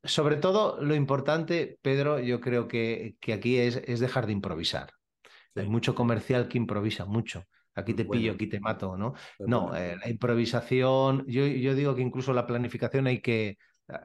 sobre 0.04 0.38
todo, 0.38 0.82
lo 0.82 0.96
importante, 0.96 1.78
Pedro, 1.82 2.20
yo 2.20 2.42
creo 2.42 2.68
que, 2.68 3.16
que 3.20 3.34
aquí 3.34 3.58
es, 3.58 3.78
es, 3.86 4.00
dejar 4.00 4.26
de 4.26 4.34
improvisar. 4.34 4.92
Hay 5.56 5.68
mucho 5.68 5.96
comercial 5.96 6.48
que 6.48 6.58
improvisa 6.58 7.06
mucho. 7.06 7.46
Aquí 7.74 7.94
te 7.94 8.06
pillo, 8.06 8.34
aquí 8.34 8.48
te 8.48 8.60
mato, 8.60 8.98
¿no? 8.98 9.14
no, 9.40 9.76
eh, 9.76 9.96
la 9.98 10.10
improvisación, 10.10 11.26
yo, 11.28 11.46
yo, 11.46 11.74
digo 11.74 11.96
que 11.96 12.02
incluso 12.02 12.34
la 12.34 12.46
planificación 12.46 13.08
hay 13.08 13.22
que, 13.22 13.58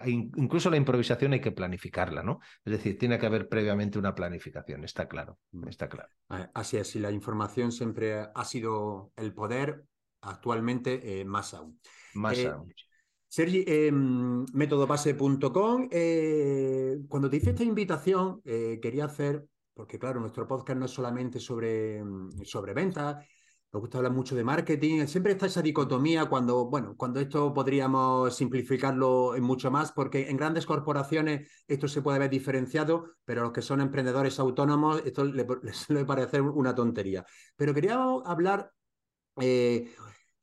incluso 0.04 0.70
la 0.70 0.76
improvisación 0.76 1.32
hay 1.32 1.40
que 1.40 1.50
planificarla, 1.50 2.22
¿no? 2.22 2.38
Es 2.64 2.72
decir, 2.72 2.96
tiene 2.96 3.18
que 3.18 3.26
haber 3.26 3.48
previamente 3.48 3.98
una 3.98 4.14
planificación, 4.14 4.84
está 4.84 5.08
claro, 5.08 5.40
mm. 5.50 5.68
está 5.68 5.88
claro. 5.88 6.10
Así 6.54 6.76
es, 6.76 6.88
si 6.88 7.00
la 7.00 7.10
información 7.10 7.72
siempre 7.72 8.28
ha 8.32 8.44
sido 8.44 9.12
el 9.16 9.34
poder, 9.34 9.84
actualmente 10.20 11.20
eh, 11.20 11.24
más 11.24 11.52
aún. 11.54 11.80
Más 12.14 12.38
eh, 12.38 12.48
aún. 12.48 12.72
Sergi, 13.28 13.64
eh, 13.66 13.90
métodobase.com, 13.92 15.88
cuando 17.08 17.28
te 17.30 17.36
hice 17.36 17.50
esta 17.50 17.64
invitación, 17.64 18.40
eh, 18.44 18.78
quería 18.80 19.06
hacer, 19.06 19.46
porque 19.74 19.98
claro, 19.98 20.20
nuestro 20.20 20.46
podcast 20.46 20.78
no 20.78 20.86
es 20.86 20.92
solamente 20.92 21.40
sobre, 21.40 22.02
sobre 22.44 22.72
ventas, 22.72 23.26
nos 23.72 23.82
gusta 23.82 23.98
hablar 23.98 24.12
mucho 24.12 24.34
de 24.34 24.44
marketing. 24.44 25.06
Siempre 25.06 25.32
está 25.32 25.46
esa 25.46 25.60
dicotomía 25.60 26.26
cuando, 26.26 26.64
bueno, 26.66 26.94
cuando 26.96 27.20
esto 27.20 27.52
podríamos 27.52 28.34
simplificarlo 28.34 29.34
en 29.34 29.42
mucho 29.42 29.70
más, 29.70 29.92
porque 29.92 30.30
en 30.30 30.38
grandes 30.38 30.64
corporaciones 30.64 31.50
esto 31.68 31.88
se 31.88 32.00
puede 32.00 32.18
ver 32.18 32.30
diferenciado, 32.30 33.16
pero 33.24 33.42
a 33.42 33.44
los 33.44 33.52
que 33.52 33.60
son 33.60 33.82
emprendedores 33.82 34.38
autónomos 34.38 35.02
esto 35.04 35.24
les, 35.24 35.46
suele 35.76 36.06
parecer 36.06 36.40
una 36.40 36.74
tontería. 36.74 37.26
Pero 37.54 37.74
queríamos 37.74 38.22
hablar 38.24 38.72
eh, 39.40 39.92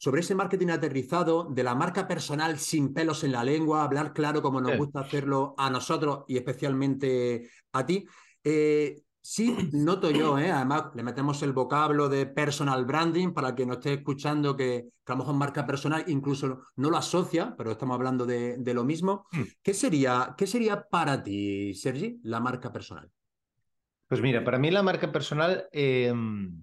sobre 0.03 0.19
ese 0.19 0.36
marketing 0.36 0.67
aterrizado, 0.67 1.48
de 1.50 1.63
la 1.63 1.75
marca 1.75 2.05
personal 2.05 2.60
sin 2.60 2.93
pelos 2.93 3.24
en 3.24 3.31
la 3.31 3.41
lengua, 3.41 3.86
hablar 3.86 4.12
claro 4.12 4.41
como 4.41 4.60
nos 4.60 4.75
gusta 4.75 5.00
hacerlo 5.00 5.55
a 5.57 5.69
nosotros 5.69 6.25
y 6.27 6.36
especialmente 6.36 7.50
a 7.72 7.86
ti. 7.86 8.05
Eh, 8.43 9.01
sí, 9.22 9.55
noto 9.72 10.12
yo, 10.12 10.38
¿eh? 10.38 10.51
además 10.51 10.88
le 10.93 11.03
metemos 11.03 11.41
el 11.41 11.53
vocablo 11.53 12.10
de 12.10 12.25
personal 12.25 12.83
branding 12.83 13.31
para 13.31 13.55
que 13.55 13.65
no 13.65 13.75
esté 13.75 13.93
escuchando 13.93 14.57
que, 14.57 14.89
que, 15.05 15.12
a 15.13 15.15
lo 15.15 15.19
mejor 15.19 15.36
marca 15.36 15.65
personal 15.65 16.03
incluso 16.07 16.63
no 16.75 16.89
lo 16.89 16.98
asocia, 16.98 17.55
pero 17.57 17.72
estamos 17.72 17.95
hablando 17.95 18.25
de, 18.25 18.74
lo 18.74 18.83
mismo. 18.83 19.25
Hmm. 19.31 19.43
¿Qué 19.62 19.74
sería, 19.74 20.36
¿Qué 20.38 20.48
sería 20.48 20.83
para 20.83 21.24
ti, 21.24 21.74
Sergi, 21.75 22.19
la 22.24 22.41
marca 22.41 22.74
personal? 22.74 23.10
Pues 24.10 24.22
mira, 24.22 24.43
para 24.43 24.60
mí 24.60 24.69
la 24.69 24.83
marca 24.83 25.13
personal... 25.13 25.65
Em, 25.72 26.62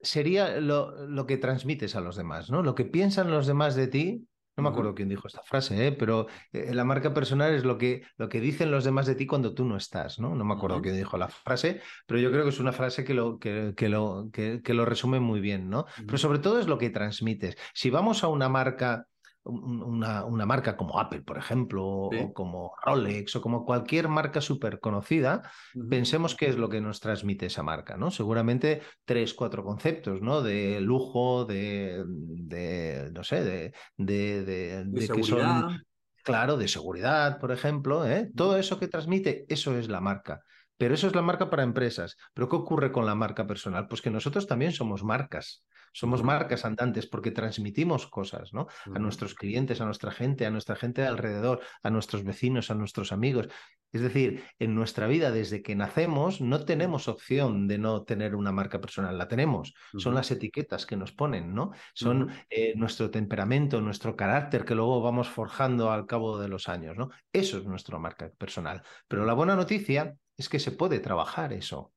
sería 0.00 0.60
lo, 0.60 1.06
lo, 1.06 1.26
que 1.26 1.36
transmites 1.36 1.96
a 1.96 2.00
los 2.00 2.16
demás, 2.16 2.50
¿no? 2.50 2.62
Lo 2.62 2.74
que 2.74 2.84
piensan 2.84 3.30
los 3.30 3.46
demás 3.46 3.74
de 3.74 3.88
ti. 3.88 4.26
No 4.56 4.64
me 4.64 4.70
acuerdo 4.70 4.92
quién 4.92 5.08
dijo 5.08 5.28
esta 5.28 5.42
frase, 5.44 5.86
¿eh? 5.86 5.92
pero 5.92 6.26
eh, 6.52 6.74
la 6.74 6.82
marca 6.82 7.14
personal 7.14 7.54
es 7.54 7.64
lo 7.64 7.78
que, 7.78 8.02
lo 8.16 8.28
que 8.28 8.40
dicen 8.40 8.72
los 8.72 8.82
demás 8.82 9.06
de 9.06 9.14
ti 9.14 9.24
cuando 9.24 9.54
tú 9.54 9.64
no 9.64 9.76
estás, 9.76 10.18
¿no? 10.18 10.34
No 10.34 10.44
me 10.44 10.54
acuerdo 10.54 10.82
quién 10.82 10.96
dijo 10.96 11.16
la 11.16 11.28
frase, 11.28 11.80
pero 12.08 12.18
yo 12.18 12.32
creo 12.32 12.42
que 12.42 12.48
es 12.48 12.58
una 12.58 12.72
frase 12.72 13.04
que 13.04 13.14
lo, 13.14 13.38
que, 13.38 13.74
que 13.76 13.88
lo, 13.88 14.30
que, 14.32 14.60
que 14.60 14.74
lo 14.74 14.84
resume 14.84 15.20
muy 15.20 15.38
bien, 15.38 15.70
¿no? 15.70 15.84
Pero 16.04 16.18
sobre 16.18 16.40
todo 16.40 16.58
es 16.58 16.66
lo 16.66 16.76
que 16.76 16.90
transmites. 16.90 17.56
Si 17.72 17.88
vamos 17.88 18.24
a 18.24 18.28
una 18.28 18.48
marca 18.48 19.06
una, 19.48 20.24
una, 20.24 20.46
marca 20.46 20.76
como 20.76 21.00
Apple, 21.00 21.22
por 21.22 21.38
ejemplo, 21.38 21.84
o 21.84 22.32
como 22.32 22.74
Rolex, 22.84 23.36
o 23.36 23.42
como 23.42 23.64
cualquier 23.64 24.08
marca 24.08 24.40
súper 24.40 24.80
conocida, 24.80 25.42
pensemos 25.88 26.34
qué 26.34 26.46
es 26.46 26.56
lo 26.56 26.68
que 26.68 26.80
nos 26.80 27.00
transmite 27.00 27.46
esa 27.46 27.62
marca, 27.62 27.96
¿no? 27.96 28.10
Seguramente 28.10 28.82
tres, 29.04 29.34
cuatro 29.34 29.64
conceptos, 29.64 30.22
¿no? 30.22 30.42
De 30.42 30.80
lujo, 30.80 31.44
de, 31.44 32.04
de 32.06 33.10
no 33.12 33.24
sé, 33.24 33.42
de, 33.42 33.72
de, 33.96 34.44
de, 34.44 35.08
que 35.08 35.22
son, 35.22 35.82
claro, 36.22 36.56
de 36.56 36.68
seguridad, 36.68 37.38
por 37.38 37.52
ejemplo, 37.52 38.06
¿eh? 38.06 38.30
Todo 38.36 38.58
eso 38.58 38.78
que 38.78 38.88
transmite, 38.88 39.46
eso 39.48 39.76
es 39.76 39.88
la 39.88 40.00
marca. 40.00 40.42
Pero 40.76 40.94
eso 40.94 41.08
es 41.08 41.14
la 41.14 41.22
marca 41.22 41.50
para 41.50 41.64
empresas. 41.64 42.16
Pero 42.32 42.48
¿qué 42.48 42.56
ocurre 42.56 42.92
con 42.92 43.04
la 43.04 43.16
marca 43.16 43.46
personal? 43.46 43.88
Pues 43.88 44.00
que 44.00 44.10
nosotros 44.10 44.46
también 44.46 44.72
somos 44.72 45.02
marcas. 45.02 45.64
Somos 45.98 46.22
marcas 46.22 46.64
andantes 46.64 47.08
porque 47.08 47.32
transmitimos 47.32 48.06
cosas, 48.06 48.54
¿no? 48.54 48.68
A 48.94 49.00
nuestros 49.00 49.34
clientes, 49.34 49.80
a 49.80 49.84
nuestra 49.84 50.12
gente, 50.12 50.46
a 50.46 50.50
nuestra 50.50 50.76
gente 50.76 51.02
de 51.02 51.08
alrededor, 51.08 51.58
a 51.82 51.90
nuestros 51.90 52.22
vecinos, 52.22 52.70
a 52.70 52.76
nuestros 52.76 53.10
amigos. 53.10 53.48
Es 53.90 54.00
decir, 54.00 54.44
en 54.60 54.76
nuestra 54.76 55.08
vida 55.08 55.32
desde 55.32 55.60
que 55.60 55.74
nacemos 55.74 56.40
no 56.40 56.64
tenemos 56.64 57.08
opción 57.08 57.66
de 57.66 57.78
no 57.78 58.04
tener 58.04 58.36
una 58.36 58.52
marca 58.52 58.80
personal, 58.80 59.18
la 59.18 59.26
tenemos. 59.26 59.74
Son 59.96 60.14
las 60.14 60.30
etiquetas 60.30 60.86
que 60.86 60.96
nos 60.96 61.10
ponen, 61.10 61.52
¿no? 61.52 61.72
Son 61.94 62.30
eh, 62.48 62.74
nuestro 62.76 63.10
temperamento, 63.10 63.80
nuestro 63.80 64.14
carácter 64.14 64.64
que 64.64 64.76
luego 64.76 65.02
vamos 65.02 65.28
forjando 65.28 65.90
al 65.90 66.06
cabo 66.06 66.38
de 66.38 66.46
los 66.46 66.68
años, 66.68 66.96
¿no? 66.96 67.10
Eso 67.32 67.58
es 67.58 67.64
nuestra 67.64 67.98
marca 67.98 68.30
personal. 68.38 68.82
Pero 69.08 69.24
la 69.24 69.32
buena 69.34 69.56
noticia 69.56 70.14
es 70.36 70.48
que 70.48 70.60
se 70.60 70.70
puede 70.70 71.00
trabajar 71.00 71.52
eso. 71.52 71.92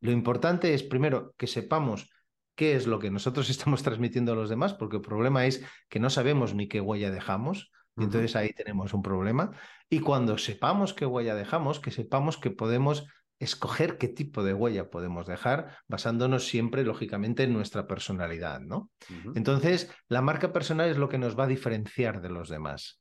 Lo 0.00 0.12
importante 0.12 0.74
es, 0.74 0.82
primero, 0.82 1.34
que 1.38 1.46
sepamos 1.46 2.10
qué 2.56 2.74
es 2.74 2.86
lo 2.86 2.98
que 2.98 3.10
nosotros 3.10 3.48
estamos 3.50 3.82
transmitiendo 3.82 4.32
a 4.32 4.36
los 4.36 4.50
demás, 4.50 4.74
porque 4.74 4.96
el 4.96 5.02
problema 5.02 5.46
es 5.46 5.64
que 5.88 6.00
no 6.00 6.10
sabemos 6.10 6.54
ni 6.54 6.68
qué 6.68 6.80
huella 6.80 7.10
dejamos, 7.10 7.70
y 7.98 8.04
entonces 8.04 8.36
ahí 8.36 8.52
tenemos 8.52 8.92
un 8.92 9.00
problema. 9.00 9.52
Y 9.88 10.00
cuando 10.00 10.36
sepamos 10.36 10.92
qué 10.92 11.06
huella 11.06 11.34
dejamos, 11.34 11.80
que 11.80 11.90
sepamos 11.90 12.36
que 12.36 12.50
podemos 12.50 13.06
escoger 13.38 13.98
qué 13.98 14.08
tipo 14.08 14.42
de 14.42 14.54
huella 14.54 14.90
podemos 14.90 15.26
dejar, 15.26 15.78
basándonos 15.88 16.46
siempre, 16.46 16.84
lógicamente, 16.84 17.44
en 17.44 17.52
nuestra 17.52 17.86
personalidad, 17.86 18.60
¿no? 18.60 18.90
Entonces, 19.34 19.90
la 20.08 20.22
marca 20.22 20.52
personal 20.52 20.90
es 20.90 20.98
lo 20.98 21.08
que 21.08 21.18
nos 21.18 21.38
va 21.38 21.44
a 21.44 21.48
diferenciar 21.48 22.20
de 22.20 22.30
los 22.30 22.48
demás. 22.48 23.00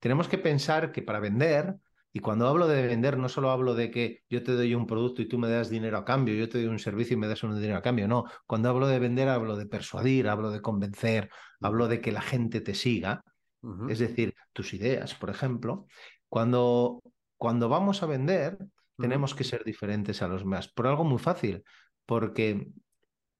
Tenemos 0.00 0.28
que 0.28 0.38
pensar 0.38 0.92
que 0.92 1.02
para 1.02 1.20
vender 1.20 1.76
y 2.16 2.18
cuando 2.20 2.48
hablo 2.48 2.66
de 2.66 2.86
vender, 2.86 3.18
no 3.18 3.28
solo 3.28 3.50
hablo 3.50 3.74
de 3.74 3.90
que 3.90 4.22
yo 4.30 4.42
te 4.42 4.52
doy 4.52 4.74
un 4.74 4.86
producto 4.86 5.20
y 5.20 5.28
tú 5.28 5.36
me 5.36 5.50
das 5.50 5.68
dinero 5.68 5.98
a 5.98 6.04
cambio, 6.06 6.34
yo 6.34 6.48
te 6.48 6.56
doy 6.56 6.66
un 6.66 6.78
servicio 6.78 7.14
y 7.14 7.20
me 7.20 7.28
das 7.28 7.42
un 7.42 7.54
dinero 7.54 7.76
a 7.76 7.82
cambio. 7.82 8.08
No, 8.08 8.24
cuando 8.46 8.70
hablo 8.70 8.86
de 8.86 8.98
vender, 8.98 9.28
hablo 9.28 9.54
de 9.54 9.66
persuadir, 9.66 10.26
hablo 10.26 10.50
de 10.50 10.62
convencer, 10.62 11.28
hablo 11.60 11.88
de 11.88 12.00
que 12.00 12.12
la 12.12 12.22
gente 12.22 12.62
te 12.62 12.74
siga. 12.74 13.22
Es 13.90 13.98
decir, 13.98 14.34
tus 14.54 14.72
ideas, 14.72 15.14
por 15.14 15.28
ejemplo. 15.28 15.88
Cuando, 16.30 17.02
cuando 17.36 17.68
vamos 17.68 18.02
a 18.02 18.06
vender, 18.06 18.56
tenemos 18.96 19.34
que 19.34 19.44
ser 19.44 19.62
diferentes 19.62 20.22
a 20.22 20.28
los 20.28 20.40
demás. 20.40 20.68
Por 20.68 20.86
algo 20.86 21.04
muy 21.04 21.18
fácil, 21.18 21.64
porque 22.06 22.66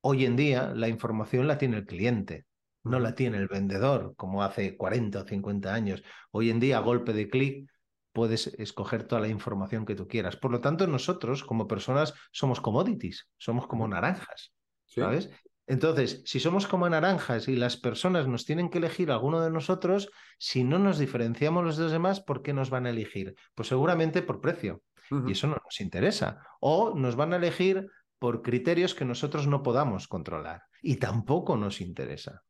hoy 0.03 0.27
en 0.27 0.37
día 0.37 0.75
la 0.75 0.89
información 0.89 1.47
la 1.47 1.57
tiene 1.57 1.79
el 1.79 1.87
cliente. 1.87 2.45
No 2.85 3.01
la 3.01 3.15
tiene 3.15 3.39
el 3.39 3.49
vendedor, 3.49 4.13
como 4.17 4.43
hace 4.43 4.77
40 4.77 5.23
o 5.23 5.27
50 5.27 5.73
años. 5.73 6.03
Hoy 6.31 6.51
en 6.51 6.61
día, 6.61 6.77
a 6.77 6.81
golpe 6.81 7.15
de 7.15 7.31
clic, 7.31 7.71
puedes 8.17 8.47
escoger 8.59 9.07
toda 9.07 9.21
la 9.21 9.29
información 9.29 9.85
que 9.85 9.95
tú 9.95 10.09
quieras. 10.09 10.37
Por 10.37 10.51
lo 10.51 10.63
tanto, 10.63 10.87
nosotros 10.87 11.45
como 11.45 11.69
personas 11.69 12.15
somos 12.33 12.63
commodities, 12.63 13.29
somos 13.37 13.67
como 13.67 13.87
naranjas, 13.87 14.55
¿sabes? 14.87 15.29
Entonces, 15.67 16.23
si 16.25 16.41
somos 16.41 16.67
como 16.67 16.89
naranjas 16.89 17.47
y 17.47 17.57
las 17.57 17.77
personas 17.77 18.27
nos 18.27 18.47
tienen 18.47 18.71
que 18.71 18.79
elegir 18.79 19.11
alguno 19.11 19.43
de 19.43 19.51
nosotros, 19.51 20.09
si 20.39 20.65
no 20.65 20.79
nos 20.79 20.99
diferenciamos 20.99 21.63
los 21.63 21.77
de 21.77 21.83
los 21.83 21.93
demás, 21.93 22.23
¿por 22.23 22.41
qué 22.41 22.55
nos 22.55 22.71
van 22.71 22.87
a 22.87 22.91
elegir? 22.91 23.35
Pues 23.55 23.69
seguramente 23.69 24.23
por 24.23 24.41
precio. 24.41 24.81
Y 25.27 25.33
eso 25.33 25.47
no 25.47 25.59
nos 25.63 25.79
interesa. 25.83 26.41
O 26.59 26.95
nos 26.97 27.17
van 27.17 27.35
a 27.35 27.37
elegir 27.37 27.87
por 28.19 28.41
criterios 28.41 28.95
que 28.95 29.05
nosotros 29.05 29.47
no 29.47 29.63
podamos 29.63 30.09
controlar. 30.09 30.63
Y 30.81 30.97
tampoco 30.97 31.59
nos 31.59 31.83
interesa. 31.83 32.45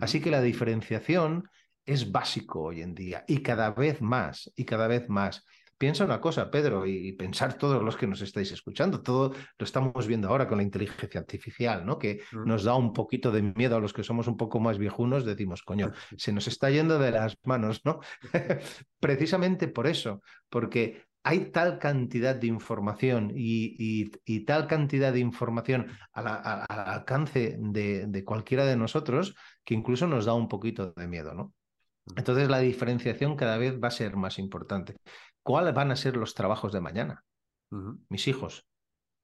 Así 0.00 0.20
que 0.20 0.30
la 0.30 0.42
diferenciación 0.42 1.48
es 1.88 2.12
básico 2.12 2.64
hoy 2.64 2.82
en 2.82 2.94
día 2.94 3.24
y 3.26 3.42
cada 3.42 3.70
vez 3.70 4.02
más, 4.02 4.52
y 4.54 4.64
cada 4.64 4.86
vez 4.86 5.08
más. 5.08 5.44
Piensa 5.78 6.04
una 6.04 6.20
cosa, 6.20 6.50
Pedro, 6.50 6.86
y 6.86 7.12
pensar 7.12 7.56
todos 7.56 7.82
los 7.82 7.96
que 7.96 8.08
nos 8.08 8.20
estáis 8.20 8.50
escuchando, 8.50 9.00
todo 9.00 9.32
lo 9.32 9.64
estamos 9.64 10.06
viendo 10.08 10.28
ahora 10.28 10.48
con 10.48 10.58
la 10.58 10.64
inteligencia 10.64 11.20
artificial, 11.20 11.86
¿no? 11.86 11.98
Que 11.98 12.20
mm. 12.32 12.44
nos 12.44 12.64
da 12.64 12.74
un 12.74 12.92
poquito 12.92 13.30
de 13.30 13.42
miedo 13.42 13.76
a 13.76 13.80
los 13.80 13.92
que 13.92 14.02
somos 14.02 14.26
un 14.26 14.36
poco 14.36 14.58
más 14.58 14.76
viejunos, 14.76 15.24
decimos, 15.24 15.62
coño, 15.62 15.92
se 16.18 16.32
nos 16.32 16.48
está 16.48 16.68
yendo 16.68 16.98
de 16.98 17.12
las 17.12 17.38
manos, 17.44 17.82
¿no? 17.84 18.00
Precisamente 19.00 19.68
por 19.68 19.86
eso, 19.86 20.20
porque 20.50 21.06
hay 21.22 21.52
tal 21.52 21.78
cantidad 21.78 22.34
de 22.34 22.48
información 22.48 23.32
y, 23.34 24.10
tal 24.44 24.66
cantidad 24.66 25.12
de 25.12 25.20
información 25.20 25.86
al 26.12 26.66
alcance 26.68 27.56
de, 27.58 28.06
de, 28.08 28.24
cualquiera 28.24 28.64
de 28.64 28.76
nosotros 28.76 29.36
que 29.64 29.74
incluso 29.74 30.06
nos 30.06 30.24
da 30.24 30.34
un 30.34 30.48
poquito 30.48 30.92
de 30.92 31.06
miedo, 31.06 31.34
¿no? 31.34 31.54
Entonces 32.16 32.48
la 32.48 32.58
diferenciación 32.58 33.36
cada 33.36 33.58
vez 33.58 33.78
va 33.82 33.88
a 33.88 33.92
ser 33.92 34.16
más 34.16 34.38
importante. 34.38 34.96
¿Cuáles 35.42 35.74
van 35.74 35.90
a 35.90 35.96
ser 35.96 36.16
los 36.16 36.34
trabajos 36.34 36.72
de 36.72 36.80
mañana? 36.80 37.24
Mis 38.08 38.28
hijos, 38.28 38.66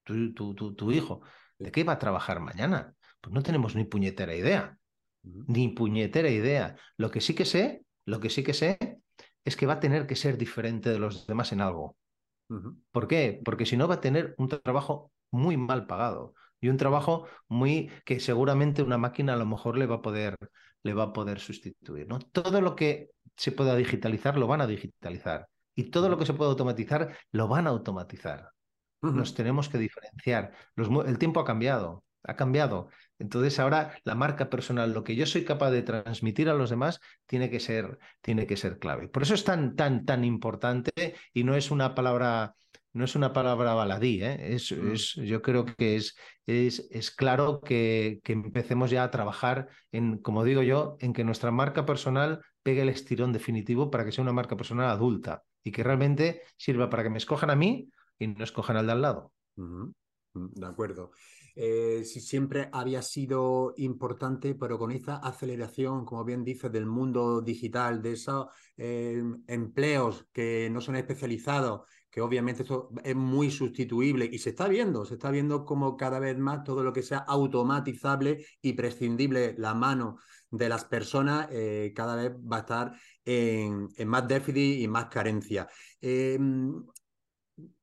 tu, 0.04 0.34
tu, 0.34 0.74
tu, 0.74 0.92
hijo, 0.92 1.22
¿de 1.58 1.72
qué 1.72 1.84
va 1.84 1.94
a 1.94 1.98
trabajar 1.98 2.40
mañana? 2.40 2.94
Pues 3.20 3.32
no 3.32 3.42
tenemos 3.42 3.74
ni 3.74 3.84
puñetera 3.84 4.34
idea. 4.34 4.78
Ni 5.22 5.68
puñetera 5.68 6.28
idea. 6.28 6.76
Lo 6.96 7.10
que 7.10 7.20
sí 7.20 7.34
que 7.34 7.44
sé, 7.44 7.84
lo 8.04 8.20
que 8.20 8.30
sí 8.30 8.42
que 8.42 8.52
sé 8.52 8.78
es 9.44 9.56
que 9.56 9.66
va 9.66 9.74
a 9.74 9.80
tener 9.80 10.06
que 10.06 10.16
ser 10.16 10.36
diferente 10.36 10.90
de 10.90 10.98
los 10.98 11.26
demás 11.26 11.52
en 11.52 11.60
algo. 11.60 11.96
¿Por 12.92 13.08
qué? 13.08 13.40
Porque 13.44 13.66
si 13.66 13.76
no 13.76 13.88
va 13.88 13.96
a 13.96 14.00
tener 14.00 14.34
un 14.38 14.48
trabajo 14.48 15.10
muy 15.30 15.56
mal 15.56 15.86
pagado 15.86 16.34
y 16.60 16.68
un 16.68 16.76
trabajo 16.76 17.26
muy 17.48 17.90
que 18.04 18.20
seguramente 18.20 18.82
una 18.82 18.98
máquina 18.98 19.34
a 19.34 19.36
lo 19.36 19.46
mejor 19.46 19.76
le 19.76 19.86
va 19.86 19.96
a 19.96 20.02
poder 20.02 20.36
le 20.84 20.94
va 20.94 21.04
a 21.04 21.12
poder 21.12 21.40
sustituir. 21.40 22.06
¿no? 22.06 22.20
Todo 22.20 22.60
lo 22.60 22.76
que 22.76 23.10
se 23.36 23.50
pueda 23.52 23.74
digitalizar 23.74 24.38
lo 24.38 24.46
van 24.46 24.60
a 24.60 24.66
digitalizar 24.66 25.48
y 25.74 25.90
todo 25.90 26.08
lo 26.08 26.18
que 26.18 26.26
se 26.26 26.34
pueda 26.34 26.50
automatizar 26.50 27.16
lo 27.32 27.48
van 27.48 27.66
a 27.66 27.70
automatizar. 27.70 28.50
Nos 29.02 29.34
tenemos 29.34 29.68
que 29.68 29.78
diferenciar. 29.78 30.52
el 30.76 31.18
tiempo 31.18 31.40
ha 31.40 31.44
cambiado, 31.44 32.04
ha 32.22 32.36
cambiado. 32.36 32.88
Entonces 33.18 33.58
ahora 33.58 33.98
la 34.04 34.14
marca 34.14 34.48
personal, 34.48 34.92
lo 34.92 35.04
que 35.04 35.16
yo 35.16 35.26
soy 35.26 35.44
capaz 35.44 35.70
de 35.70 35.82
transmitir 35.82 36.48
a 36.48 36.54
los 36.54 36.70
demás, 36.70 37.00
tiene 37.26 37.50
que 37.50 37.60
ser, 37.60 37.98
tiene 38.20 38.46
que 38.46 38.56
ser 38.56 38.78
clave. 38.78 39.08
Por 39.08 39.22
eso 39.22 39.34
es 39.34 39.44
tan, 39.44 39.76
tan, 39.76 40.04
tan 40.04 40.24
importante 40.24 41.16
y 41.32 41.44
no 41.44 41.54
es 41.54 41.70
una 41.70 41.94
palabra 41.94 42.54
no 42.94 43.04
es 43.04 43.16
una 43.16 43.32
palabra 43.32 43.74
baladí, 43.74 44.22
¿eh? 44.22 44.54
es, 44.54 44.72
mm. 44.72 44.92
es, 44.92 45.14
yo 45.16 45.42
creo 45.42 45.64
que 45.66 45.96
es, 45.96 46.16
es, 46.46 46.88
es 46.90 47.10
claro 47.10 47.60
que, 47.60 48.20
que, 48.22 48.32
empecemos 48.32 48.90
ya 48.90 49.02
a 49.02 49.10
trabajar 49.10 49.68
en, 49.90 50.18
como 50.18 50.44
digo 50.44 50.62
yo, 50.62 50.96
en 51.00 51.12
que 51.12 51.24
nuestra 51.24 51.50
marca 51.50 51.84
personal 51.84 52.40
pegue 52.62 52.82
el 52.82 52.88
estirón 52.88 53.32
definitivo 53.32 53.90
para 53.90 54.04
que 54.04 54.12
sea 54.12 54.22
una 54.22 54.32
marca 54.32 54.56
personal 54.56 54.88
adulta 54.88 55.42
y 55.64 55.72
que 55.72 55.82
realmente 55.82 56.42
sirva 56.56 56.88
para 56.88 57.02
que 57.02 57.10
me 57.10 57.18
escojan 57.18 57.50
a 57.50 57.56
mí 57.56 57.90
y 58.18 58.28
no 58.28 58.44
escojan 58.44 58.76
al 58.76 58.86
de 58.86 58.92
al 58.92 59.02
lado. 59.02 59.32
Mm, 59.56 59.90
de 60.32 60.66
acuerdo. 60.66 61.10
eh, 61.56 62.04
si 62.04 62.20
siempre 62.20 62.68
había 62.72 63.00
sido 63.02 63.74
importante, 63.76 64.54
pero 64.54 64.78
con 64.78 64.90
esta 64.90 65.16
aceleración, 65.16 66.04
como 66.04 66.24
bien 66.24 66.42
dices, 66.42 66.72
del 66.72 66.86
mundo 66.86 67.40
digital, 67.40 68.02
de 68.02 68.12
esos 68.12 68.46
eh, 68.76 69.22
empleos 69.46 70.26
que 70.32 70.68
no 70.72 70.80
son 70.80 70.96
especializados, 70.96 71.82
que 72.14 72.20
obviamente 72.20 72.62
esto 72.62 72.90
es 73.02 73.16
muy 73.16 73.50
sustituible 73.50 74.24
y 74.30 74.38
se 74.38 74.50
está 74.50 74.68
viendo, 74.68 75.04
se 75.04 75.14
está 75.14 75.32
viendo 75.32 75.64
como 75.64 75.96
cada 75.96 76.20
vez 76.20 76.38
más 76.38 76.62
todo 76.62 76.84
lo 76.84 76.92
que 76.92 77.02
sea 77.02 77.18
automatizable 77.18 78.46
y 78.62 78.74
prescindible 78.74 79.56
la 79.58 79.74
mano 79.74 80.18
de 80.48 80.68
las 80.68 80.84
personas 80.84 81.48
eh, 81.50 81.92
cada 81.92 82.14
vez 82.14 82.30
va 82.30 82.58
a 82.58 82.60
estar 82.60 82.92
en, 83.24 83.88
más 84.06 84.28
déficit 84.28 84.82
y 84.82 84.86
más 84.86 85.06
carencia. 85.06 85.66
Em, 86.00 86.84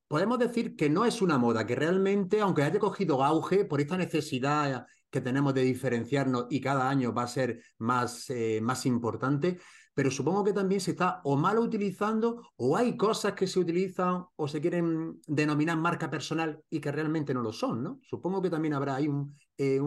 podemos 0.07 0.39
decir 0.39 0.77
que 0.77 0.89
no 0.89 1.03
es 1.03 1.21
una 1.21 1.37
moda, 1.37 1.67
que 1.67 1.75
realmente, 1.75 2.39
aunque 2.39 2.63
haya 2.63 2.79
cogido 2.79 3.25
auge 3.25 3.65
por 3.65 3.81
esta 3.81 3.97
necesidad 3.97 4.85
que 5.09 5.19
tenemos 5.19 5.53
de 5.53 5.63
diferenciarnos 5.63 6.45
y 6.49 6.61
cada 6.61 6.89
año 6.89 7.13
va 7.13 7.23
a 7.23 7.27
ser 7.27 7.61
más, 7.79 8.29
eh, 8.29 8.61
más 8.61 8.85
importante, 8.85 9.59
pero 9.93 10.09
supongo 10.09 10.43
que 10.43 10.53
también 10.53 10.81
se 10.81 10.91
está 10.91 11.21
o 11.23 11.37
mal 11.37 11.59
utilizando 11.59 12.49
o 12.55 12.77
hay 12.77 12.95
cosas 12.95 13.33
que 13.33 13.47
se 13.47 13.59
utilizan 13.59 14.25
o 14.35 14.47
se 14.47 14.61
quieren 14.61 15.19
denominar 15.27 15.77
marca 15.77 16.09
personal 16.09 16.61
y 16.69 16.79
que 16.79 16.91
realmente 16.91 17.33
no 17.33 17.41
lo 17.41 17.51
son, 17.51 17.83
¿no? 17.83 17.99
Supongo 18.03 18.41
que 18.41 18.49
también 18.49 18.73
habrá 18.73 18.95
ahí 18.95 19.07
un, 19.07 19.37
eh, 19.57 19.79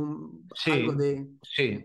algo 0.67 0.93
de... 0.93 1.27
Sí. 1.43 1.85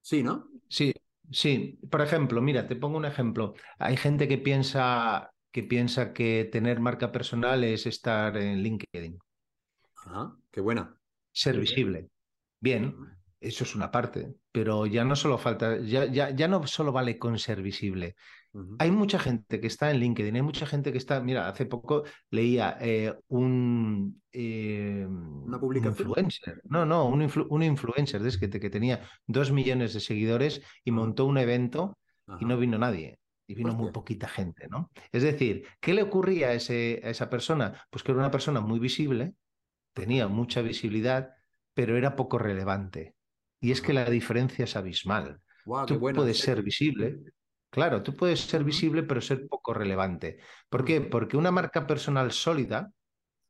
Sí, 0.00 0.22
¿no? 0.22 0.48
Sí, 0.68 0.92
sí. 1.30 1.78
Por 1.90 2.00
ejemplo, 2.00 2.40
mira, 2.40 2.66
te 2.66 2.76
pongo 2.76 2.96
un 2.96 3.04
ejemplo. 3.04 3.54
Hay 3.78 3.96
gente 3.96 4.28
que 4.28 4.38
piensa 4.38 5.30
que 5.50 5.62
piensa 5.62 6.12
que 6.12 6.48
tener 6.52 6.78
marca 6.80 7.10
personal 7.10 7.64
es 7.64 7.86
estar 7.86 8.36
en 8.36 8.62
LinkedIn. 8.62 9.18
Ajá, 9.96 10.36
qué 10.50 10.60
buena. 10.60 10.96
Ser 11.32 11.58
visible. 11.58 12.08
Bien, 12.60 12.94
eso 13.40 13.64
es 13.64 13.74
una 13.74 13.90
parte, 13.90 14.34
pero 14.52 14.86
ya 14.86 15.04
no 15.04 15.14
solo 15.14 15.38
falta, 15.38 15.78
ya, 15.78 16.06
ya, 16.06 16.30
ya 16.30 16.48
no 16.48 16.66
solo 16.66 16.92
vale 16.92 17.18
con 17.18 17.38
ser 17.38 17.62
visible. 17.62 18.16
Hay 18.78 18.90
mucha 18.90 19.18
gente 19.18 19.60
que 19.60 19.66
está 19.66 19.90
en 19.90 20.00
LinkedIn, 20.00 20.34
hay 20.34 20.42
mucha 20.42 20.66
gente 20.66 20.90
que 20.90 20.98
está, 20.98 21.20
mira, 21.20 21.48
hace 21.48 21.66
poco 21.66 22.04
leía 22.30 22.76
eh, 22.80 23.14
un, 23.28 24.20
eh, 24.32 25.06
¿Una 25.06 25.60
publicación? 25.60 26.08
influencer, 26.08 26.62
no, 26.64 26.84
no, 26.84 27.06
un, 27.06 27.30
un 27.50 27.62
influencer 27.62 28.26
es 28.26 28.38
que, 28.38 28.48
que, 28.48 28.70
tenía 28.70 29.02
dos 29.26 29.52
millones 29.52 29.94
de 29.94 30.00
seguidores 30.00 30.62
y 30.84 30.90
montó 30.90 31.26
un 31.26 31.38
evento 31.38 31.98
y 32.40 32.44
no 32.46 32.58
vino 32.58 32.78
nadie. 32.78 33.18
Y 33.46 33.54
vino 33.54 33.72
muy 33.72 33.92
poquita 33.92 34.28
gente, 34.28 34.68
¿no? 34.68 34.90
Es 35.10 35.22
decir, 35.22 35.64
¿qué 35.80 35.94
le 35.94 36.02
ocurría 36.02 36.48
a, 36.48 36.52
ese, 36.52 37.00
a 37.02 37.08
esa 37.08 37.30
persona? 37.30 37.82
Pues 37.88 38.02
que 38.02 38.12
era 38.12 38.20
una 38.20 38.30
persona 38.30 38.60
muy 38.60 38.78
visible, 38.78 39.32
tenía 39.94 40.28
mucha 40.28 40.60
visibilidad, 40.60 41.30
pero 41.72 41.96
era 41.96 42.14
poco 42.14 42.38
relevante. 42.38 43.14
Y 43.60 43.72
es 43.72 43.80
que 43.80 43.92
la 43.92 44.04
diferencia 44.04 44.64
es 44.64 44.76
abismal. 44.76 45.40
tú 45.86 45.98
puedes 46.00 46.38
ser 46.38 46.62
visible, 46.62 47.18
claro, 47.70 48.02
tú 48.02 48.14
puedes 48.14 48.40
ser 48.40 48.64
visible 48.64 49.02
pero 49.02 49.20
ser 49.20 49.46
poco 49.48 49.74
relevante. 49.74 50.38
¿Por 50.68 50.84
qué? 50.84 51.00
Porque 51.00 51.36
una 51.36 51.50
marca 51.50 51.86
personal 51.86 52.32
sólida, 52.32 52.90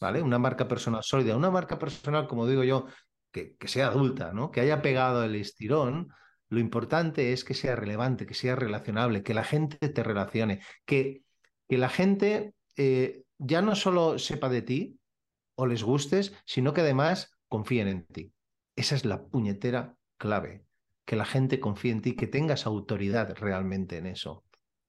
¿vale? 0.01 0.23
Una 0.23 0.39
marca 0.39 0.67
personal 0.67 1.03
sólida, 1.03 1.37
una 1.37 1.51
marca 1.51 1.79
personal, 1.79 2.27
como 2.27 2.47
digo 2.47 2.65
yo, 2.65 2.87
que, 3.31 3.57
que 3.57 3.69
sea 3.69 3.89
adulta, 3.89 4.33
¿no? 4.33 4.51
Que 4.51 4.61
haya 4.61 4.81
pegado 4.81 5.25
el 5.25 5.35
estirón, 5.35 6.09
lo 6.51 6.61
importante 6.61 7.33
es 7.33 7.45
que 7.45 7.55
sea 7.55 7.77
relevante, 7.77 8.27
que 8.27 8.35
sea 8.35 8.57
relacionable, 8.57 9.23
que 9.23 9.35
la 9.35 9.45
gente 9.45 9.89
te 9.89 10.03
relacione, 10.03 10.63
que, 10.87 11.23
que 11.69 11.79
la 11.79 11.91
gente 11.91 12.55
eh, 12.77 13.25
ya 13.39 13.61
no 13.61 13.75
solo 13.75 14.19
sepa 14.19 14.49
de 14.49 14.63
ti 14.63 14.99
o 15.57 15.67
les 15.67 15.83
gustes, 15.83 16.33
sino 16.47 16.73
que 16.73 16.81
además 16.81 17.33
confíen 17.49 17.89
en 17.89 18.07
ti. 18.07 18.33
Esa 18.77 18.95
es 18.95 19.05
la 19.05 19.25
puñetera 19.25 19.98
clave, 20.19 20.65
que 21.05 21.17
la 21.17 21.25
gente 21.25 21.61
confíe 21.61 21.93
en 21.93 22.03
ti, 22.03 22.15
que 22.15 22.27
tengas 22.27 22.67
autoridad 22.67 23.35
realmente 23.37 23.97
en 23.97 24.07
eso. 24.07 24.45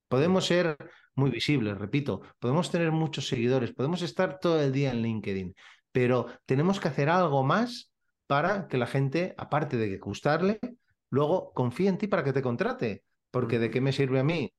Podemos 0.08 0.46
ser 0.46 0.78
muy 1.16 1.30
visibles, 1.30 1.78
repito, 1.78 2.22
podemos 2.40 2.72
tener 2.72 2.92
muchos 2.92 3.28
seguidores, 3.28 3.74
podemos 3.74 4.02
estar 4.02 4.40
todo 4.40 4.60
el 4.62 4.72
día 4.72 4.92
en 4.92 5.02
LinkedIn, 5.02 5.56
pero 5.92 6.28
tenemos 6.46 6.80
que 6.80 6.88
hacer 6.88 7.10
algo 7.10 7.44
más 7.44 7.94
para 8.28 8.68
que 8.68 8.78
la 8.78 8.88
gente, 8.88 9.34
aparte 9.38 9.78
de 9.78 9.98
gustarle, 9.98 10.60
luego 11.10 11.52
confíe 11.54 11.90
en 11.90 11.98
ti 11.98 12.08
para 12.08 12.24
que 12.24 12.34
te 12.34 12.42
contrate. 12.42 13.04
Porque 13.32 13.60
¿de 13.60 13.70
qué 13.70 13.82
me 13.82 13.92
sirve 13.92 14.20
a 14.20 14.24
mí 14.24 14.54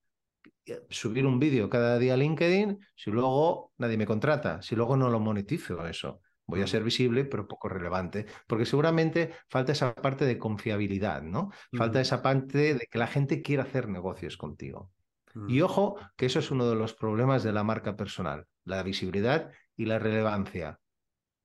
subir 0.88 1.26
un 1.26 1.38
vídeo 1.38 1.68
cada 1.68 1.98
día 1.98 2.14
a 2.14 2.16
LinkedIn 2.16 2.78
si 2.94 3.10
luego 3.10 3.72
nadie 3.78 3.96
me 3.96 4.06
contrata, 4.06 4.62
si 4.62 4.76
luego 4.76 4.96
no 4.96 5.08
lo 5.08 5.20
monetizo 5.20 5.86
eso? 5.86 6.20
Voy 6.50 6.62
a 6.62 6.66
ser 6.66 6.84
visible, 6.84 7.24
pero 7.24 7.48
poco 7.48 7.68
relevante, 7.68 8.26
porque 8.46 8.66
seguramente 8.66 9.32
falta 9.48 9.72
esa 9.72 9.94
parte 9.94 10.24
de 10.26 10.38
confiabilidad, 10.38 11.22
¿no? 11.22 11.50
Falta 11.72 12.00
esa 12.00 12.20
parte 12.20 12.74
de 12.74 12.86
que 12.90 12.98
la 12.98 13.06
gente 13.06 13.40
quiera 13.40 13.62
hacer 13.62 13.88
negocios 13.88 14.36
contigo. 14.36 14.90
Y 15.46 15.60
ojo, 15.60 15.96
que 16.16 16.26
eso 16.26 16.40
es 16.40 16.50
uno 16.50 16.68
de 16.68 16.74
los 16.74 16.92
problemas 16.92 17.44
de 17.44 17.52
la 17.52 17.62
marca 17.62 17.96
personal, 17.96 18.46
la 18.64 18.82
visibilidad 18.82 19.52
y 19.76 19.86
la 19.86 20.00
relevancia. 20.00 20.80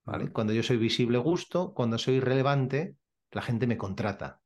¿vale? 0.03 0.31
Cuando 0.31 0.53
yo 0.53 0.63
soy 0.63 0.77
visible, 0.77 1.19
gusto, 1.19 1.73
cuando 1.73 1.97
soy 1.97 2.19
relevante, 2.19 2.95
la 3.31 3.43
gente 3.43 3.67
me 3.67 3.77
contrata. 3.77 4.41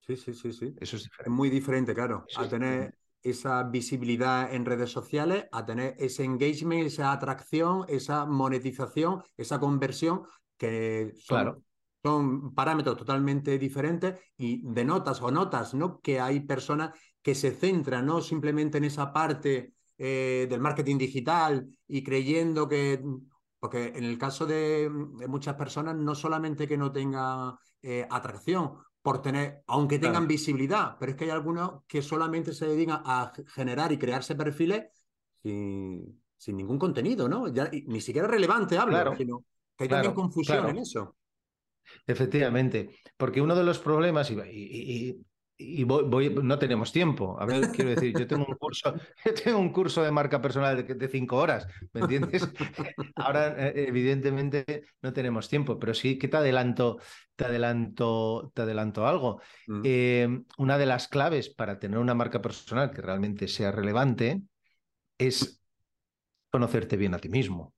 Sí, 0.00 0.16
sí, 0.16 0.34
sí, 0.34 0.52
sí. 0.52 0.74
Eso 0.78 0.96
es 0.96 1.04
diferente. 1.04 1.30
Es 1.30 1.36
muy 1.36 1.48
diferente, 1.48 1.94
claro. 1.94 2.26
a 2.36 2.48
tener 2.48 2.94
esa 3.24 3.62
visibilidad 3.64 4.54
en 4.54 4.64
redes 4.64 4.90
sociales, 4.90 5.46
a 5.50 5.64
tener 5.64 5.96
ese 5.98 6.24
engagement, 6.24 6.86
esa 6.86 7.10
atracción, 7.10 7.84
esa 7.88 8.26
monetización, 8.26 9.22
esa 9.36 9.58
conversión, 9.58 10.22
que 10.58 11.12
son, 11.18 11.64
son 12.02 12.54
parámetros 12.54 12.98
totalmente 12.98 13.58
diferentes 13.58 14.20
y 14.36 14.60
denotas 14.62 15.20
o 15.22 15.30
notas 15.30 15.74
¿no? 15.74 16.00
que 16.00 16.20
hay 16.20 16.40
personas 16.40 16.90
que 17.22 17.34
se 17.34 17.52
centran 17.52 18.04
no 18.04 18.20
simplemente 18.20 18.76
en 18.76 18.84
esa 18.84 19.10
parte 19.10 19.72
eh, 19.96 20.46
del 20.50 20.60
marketing 20.60 20.98
digital 20.98 21.66
y 21.88 22.04
creyendo 22.04 22.68
que, 22.68 23.02
porque 23.58 23.86
en 23.96 24.04
el 24.04 24.18
caso 24.18 24.44
de, 24.44 24.90
muchas 25.28 25.54
personas, 25.54 25.96
no 25.96 26.14
solamente 26.14 26.68
que 26.68 26.76
no 26.76 26.92
tenga 26.92 27.56
eh, 27.80 28.06
atracción, 28.10 28.74
por 29.04 29.20
tener, 29.20 29.62
aunque 29.66 29.98
tengan 29.98 30.26
visibilidad, 30.26 30.96
pero 30.98 31.12
es 31.12 31.18
que 31.18 31.24
hay 31.24 31.30
algunos 31.30 31.82
que 31.86 32.00
solamente 32.00 32.54
se 32.54 32.66
dedican 32.66 33.02
a 33.04 33.34
generar 33.48 33.92
y 33.92 33.98
crearse 33.98 34.34
perfiles 34.34 34.86
sin, 35.42 36.22
sin 36.38 36.56
ningún 36.56 36.78
contenido, 36.78 37.28
¿no? 37.28 37.48
Ya, 37.48 37.70
ni 37.86 38.00
siquiera 38.00 38.26
relevante 38.26 38.78
hablo, 38.78 39.14
sino 39.14 39.44
que 39.76 39.84
hay 39.84 39.90
también 39.90 40.14
confusión 40.14 40.70
en 40.70 40.78
eso. 40.78 41.16
Efectivamente, 42.06 42.96
porque 43.18 43.42
uno 43.42 43.54
de 43.54 43.64
los 43.64 43.78
problemas, 43.78 44.30
y, 44.30 44.36
y 44.50 45.26
voy, 45.84 46.34
no 46.42 46.58
tenemos 46.58 46.92
tiempo. 46.92 47.36
A 47.40 47.46
ver, 47.46 47.70
quiero 47.70 47.90
decir, 47.90 48.16
yo 48.18 48.26
tengo 48.26 48.44
un 48.46 48.56
curso, 48.56 48.94
tengo 49.44 49.58
un 49.58 49.72
curso 49.72 50.02
de 50.02 50.10
marca 50.10 50.40
personal 50.40 50.86
de, 50.86 51.08
cinco 51.08 51.36
horas, 51.36 51.66
¿me 51.92 52.02
entiendes? 52.02 52.48
Ahora, 53.16 53.68
eh, 53.68 53.86
evidentemente, 53.88 54.84
no 55.02 55.12
tenemos 55.12 55.48
tiempo, 55.48 55.78
pero 55.78 55.94
sí 55.94 56.18
que 56.18 56.28
te 56.28 56.36
adelanto, 56.36 56.98
te 57.36 57.44
adelanto, 57.44 58.50
te 58.54 58.62
adelanto 58.62 59.06
algo. 59.06 59.40
Mm. 59.66 59.82
Eh, 59.84 60.42
una 60.58 60.78
de 60.78 60.86
las 60.86 61.08
claves 61.08 61.48
para 61.50 61.78
tener 61.78 61.98
una 61.98 62.14
marca 62.14 62.42
personal 62.42 62.90
que 62.90 63.02
realmente 63.02 63.48
sea 63.48 63.70
relevante 63.70 64.42
es 65.18 65.60
conocerte 66.50 66.96
bien 66.96 67.14
a 67.14 67.18
ti 67.18 67.28
mismo. 67.28 67.74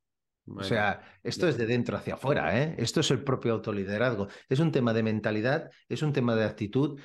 o 0.47 0.63
sea, 0.63 1.01
esto 1.23 1.49
es 1.49 1.57
de 1.57 1.67
dentro 1.67 1.97
hacia 1.97 2.15
afuera, 2.15 2.63
¿eh? 2.63 2.75
Esto 2.79 3.01
es 3.01 3.11
el 3.11 3.25
propio 3.25 3.55
autoliderazgo. 3.55 4.29
Es 4.49 4.61
un 4.61 4.71
tema 4.71 4.93
de 4.93 5.03
mentalidad, 5.03 5.71
es 5.89 6.03
un 6.03 6.13
tema 6.13 6.37
de 6.37 6.45
actitud, 6.45 7.01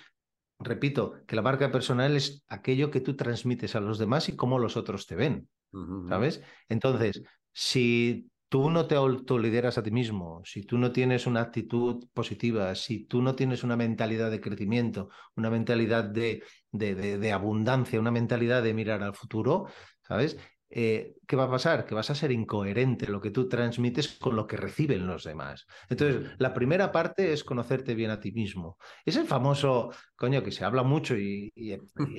repito, 0.63 1.15
que 1.27 1.35
la 1.35 1.41
marca 1.41 1.71
personal 1.71 2.15
es 2.15 2.43
aquello 2.47 2.91
que 2.91 3.01
tú 3.01 3.15
transmites 3.15 3.75
a 3.75 3.79
los 3.79 3.97
demás 3.97 4.29
y 4.29 4.35
cómo 4.35 4.59
los 4.59 4.77
otros 4.77 5.07
te 5.07 5.15
ven, 5.15 5.49
¿sabes? 6.05 6.41
Entonces, 6.69 7.21
si 7.51 8.29
tú 8.49 8.69
no 8.69 8.85
te 8.85 8.95
autolideras 8.95 9.77
a 9.77 9.83
ti 9.83 9.91
mismo, 9.91 10.41
si 10.43 10.63
tú 10.63 10.77
no 10.77 10.91
tienes 10.91 11.25
una 11.25 11.41
actitud 11.41 12.07
positiva, 12.13 12.75
si 12.75 13.05
tú 13.05 13.21
no 13.21 13.35
tienes 13.35 13.63
una 13.63 13.77
mentalidad 13.77 14.29
de 14.29 14.41
crecimiento, 14.41 15.09
una 15.35 15.49
mentalidad 15.49 16.03
de, 16.03 16.43
de, 16.71 17.17
de 17.17 17.31
abundancia, 17.31 17.99
una 17.99 18.11
mentalidad 18.11 18.61
de 18.63 18.73
mirar 18.73 19.03
al 19.03 19.15
futuro, 19.15 19.67
¿sabes? 20.01 20.37
Eh, 20.73 21.15
¿qué 21.27 21.35
va 21.35 21.43
a 21.43 21.49
pasar? 21.49 21.85
Que 21.85 21.93
vas 21.93 22.09
a 22.09 22.15
ser 22.15 22.31
incoherente 22.31 23.07
lo 23.07 23.19
que 23.19 23.29
tú 23.29 23.49
transmites 23.49 24.17
con 24.17 24.37
lo 24.37 24.47
que 24.47 24.55
reciben 24.55 25.05
los 25.05 25.25
demás. 25.25 25.67
Entonces, 25.89 26.31
la 26.37 26.53
primera 26.53 26.93
parte 26.93 27.33
es 27.33 27.43
conocerte 27.43 27.93
bien 27.93 28.09
a 28.09 28.21
ti 28.21 28.31
mismo. 28.31 28.77
Es 29.05 29.17
el 29.17 29.27
famoso, 29.27 29.91
coño, 30.15 30.41
que 30.41 30.51
se 30.51 30.63
habla 30.63 30.83
mucho 30.83 31.17
y, 31.17 31.51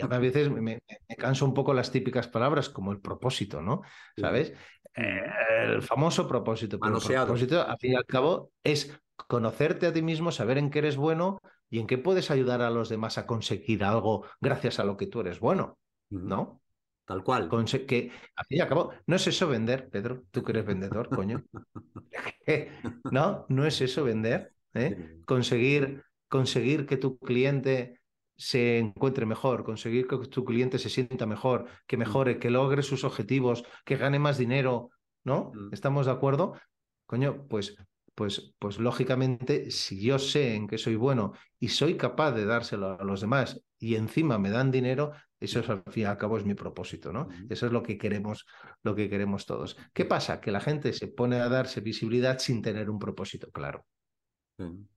a 0.02 0.06
veces 0.18 0.50
me, 0.50 0.82
canso 1.16 1.46
un 1.46 1.54
poco 1.54 1.72
las 1.72 1.90
típicas 1.90 2.28
palabras 2.28 2.68
como 2.68 2.92
el 2.92 3.00
propósito, 3.00 3.62
¿no? 3.62 3.80
¿Sabes? 4.18 4.52
Eh, 4.94 5.22
el 5.64 5.82
famoso 5.82 6.28
propósito. 6.28 6.78
Pero 6.78 6.98
el 6.98 7.02
propósito, 7.02 7.66
al 7.66 7.78
fin 7.78 7.92
y 7.92 7.96
al 7.96 8.06
cabo, 8.06 8.50
es 8.62 9.00
conocerte 9.16 9.86
a 9.86 9.92
ti 9.94 10.02
mismo, 10.02 10.30
saber 10.30 10.58
en 10.58 10.70
qué 10.70 10.80
eres 10.80 10.96
bueno 10.96 11.40
y 11.70 11.80
en 11.80 11.86
qué 11.86 11.96
puedes 11.96 12.30
ayudar 12.30 12.60
a 12.60 12.70
los 12.70 12.90
demás 12.90 13.16
a 13.16 13.26
conseguir 13.26 13.82
algo 13.82 14.26
gracias 14.42 14.78
a 14.78 14.84
lo 14.84 14.98
que 14.98 15.06
tú 15.06 15.20
eres 15.20 15.40
bueno, 15.40 15.78
¿no? 16.10 16.62
Tal 17.04 17.24
cual. 17.24 17.48
que, 17.86 18.10
al 18.36 18.46
fin 18.46 18.58
y 18.58 18.60
al 18.60 18.68
cabo, 18.68 18.92
no 19.06 19.16
es 19.16 19.26
eso 19.26 19.48
vender, 19.48 19.88
Pedro. 19.88 20.22
Tú 20.30 20.42
que 20.42 20.52
eres 20.52 20.66
vendedor, 20.66 21.08
coño. 21.08 21.44
no, 23.10 23.46
no 23.48 23.66
es 23.66 23.80
eso 23.80 24.04
vender. 24.04 24.52
¿eh? 24.74 25.18
Conseguir, 25.26 26.04
conseguir 26.28 26.86
que 26.86 26.96
tu 26.96 27.18
cliente 27.18 28.00
se 28.36 28.78
encuentre 28.78 29.26
mejor, 29.26 29.64
conseguir 29.64 30.06
que 30.06 30.16
tu 30.18 30.44
cliente 30.44 30.78
se 30.78 30.88
sienta 30.88 31.26
mejor, 31.26 31.66
que 31.86 31.96
mejore, 31.96 32.38
que 32.38 32.50
logre 32.50 32.82
sus 32.82 33.04
objetivos, 33.04 33.64
que 33.84 33.96
gane 33.96 34.18
más 34.18 34.38
dinero, 34.38 34.90
¿no? 35.24 35.52
¿Estamos 35.70 36.06
de 36.06 36.12
acuerdo? 36.12 36.58
Coño, 37.06 37.46
pues, 37.48 37.76
pues, 38.14 38.54
pues 38.58 38.78
lógicamente, 38.78 39.70
si 39.70 40.02
yo 40.02 40.18
sé 40.18 40.54
en 40.54 40.66
qué 40.66 40.78
soy 40.78 40.96
bueno 40.96 41.34
y 41.58 41.68
soy 41.68 41.96
capaz 41.96 42.32
de 42.32 42.46
dárselo 42.46 42.98
a 42.98 43.04
los 43.04 43.20
demás 43.20 43.62
y 43.78 43.96
encima 43.96 44.38
me 44.38 44.50
dan 44.50 44.70
dinero, 44.70 45.12
eso 45.42 45.61
es, 45.61 45.68
al 45.68 45.83
fin 45.88 46.05
y 46.05 46.07
al 46.07 46.16
cabo 46.16 46.38
es 46.38 46.44
mi 46.44 46.55
propósito, 46.55 47.12
¿no? 47.12 47.28
Eso 47.48 47.66
es 47.66 47.72
lo 47.72 47.83
que 47.83 47.98
queremos, 47.98 48.46
lo 48.83 48.94
que 48.94 49.09
queremos 49.11 49.46
todos. 49.46 49.76
¿Qué 49.92 50.05
pasa? 50.05 50.40
Que 50.40 50.50
la 50.50 50.61
gente 50.61 50.92
se 50.92 51.09
pone 51.09 51.37
a 51.37 51.48
darse 51.48 51.81
visibilidad 51.81 52.38
sin 52.38 52.62
tener 52.62 52.88
un 52.88 52.98
propósito 52.98 53.50
claro. 53.50 53.87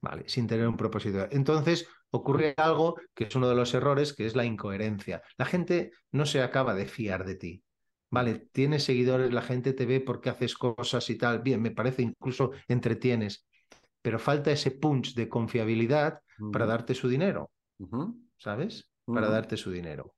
Vale, 0.00 0.28
sin 0.28 0.46
tener 0.46 0.68
un 0.68 0.76
propósito. 0.76 1.26
Entonces 1.30 1.88
ocurre 2.10 2.54
algo 2.56 2.96
que 3.14 3.24
es 3.24 3.34
uno 3.34 3.48
de 3.48 3.54
los 3.54 3.74
errores, 3.74 4.12
que 4.12 4.26
es 4.26 4.36
la 4.36 4.44
incoherencia. 4.44 5.22
La 5.36 5.44
gente 5.44 5.90
no 6.12 6.26
se 6.26 6.42
acaba 6.42 6.74
de 6.74 6.86
fiar 6.86 7.24
de 7.24 7.34
ti. 7.34 7.62
Vale, 8.10 8.48
tienes 8.52 8.84
seguidores, 8.84 9.32
la 9.32 9.42
gente 9.42 9.72
te 9.72 9.84
ve 9.84 10.00
porque 10.00 10.30
haces 10.30 10.54
cosas 10.54 11.10
y 11.10 11.16
tal. 11.16 11.40
Bien, 11.42 11.60
me 11.60 11.72
parece 11.72 12.02
incluso 12.02 12.52
entretienes, 12.68 13.46
pero 14.00 14.18
falta 14.18 14.52
ese 14.52 14.70
punch 14.70 15.14
de 15.14 15.28
confiabilidad 15.28 16.20
para 16.52 16.66
darte 16.66 16.94
su 16.94 17.08
dinero. 17.08 17.50
¿Sabes? 18.36 18.88
Para 19.06 19.28
darte 19.28 19.56
su 19.56 19.70
dinero. 19.70 20.14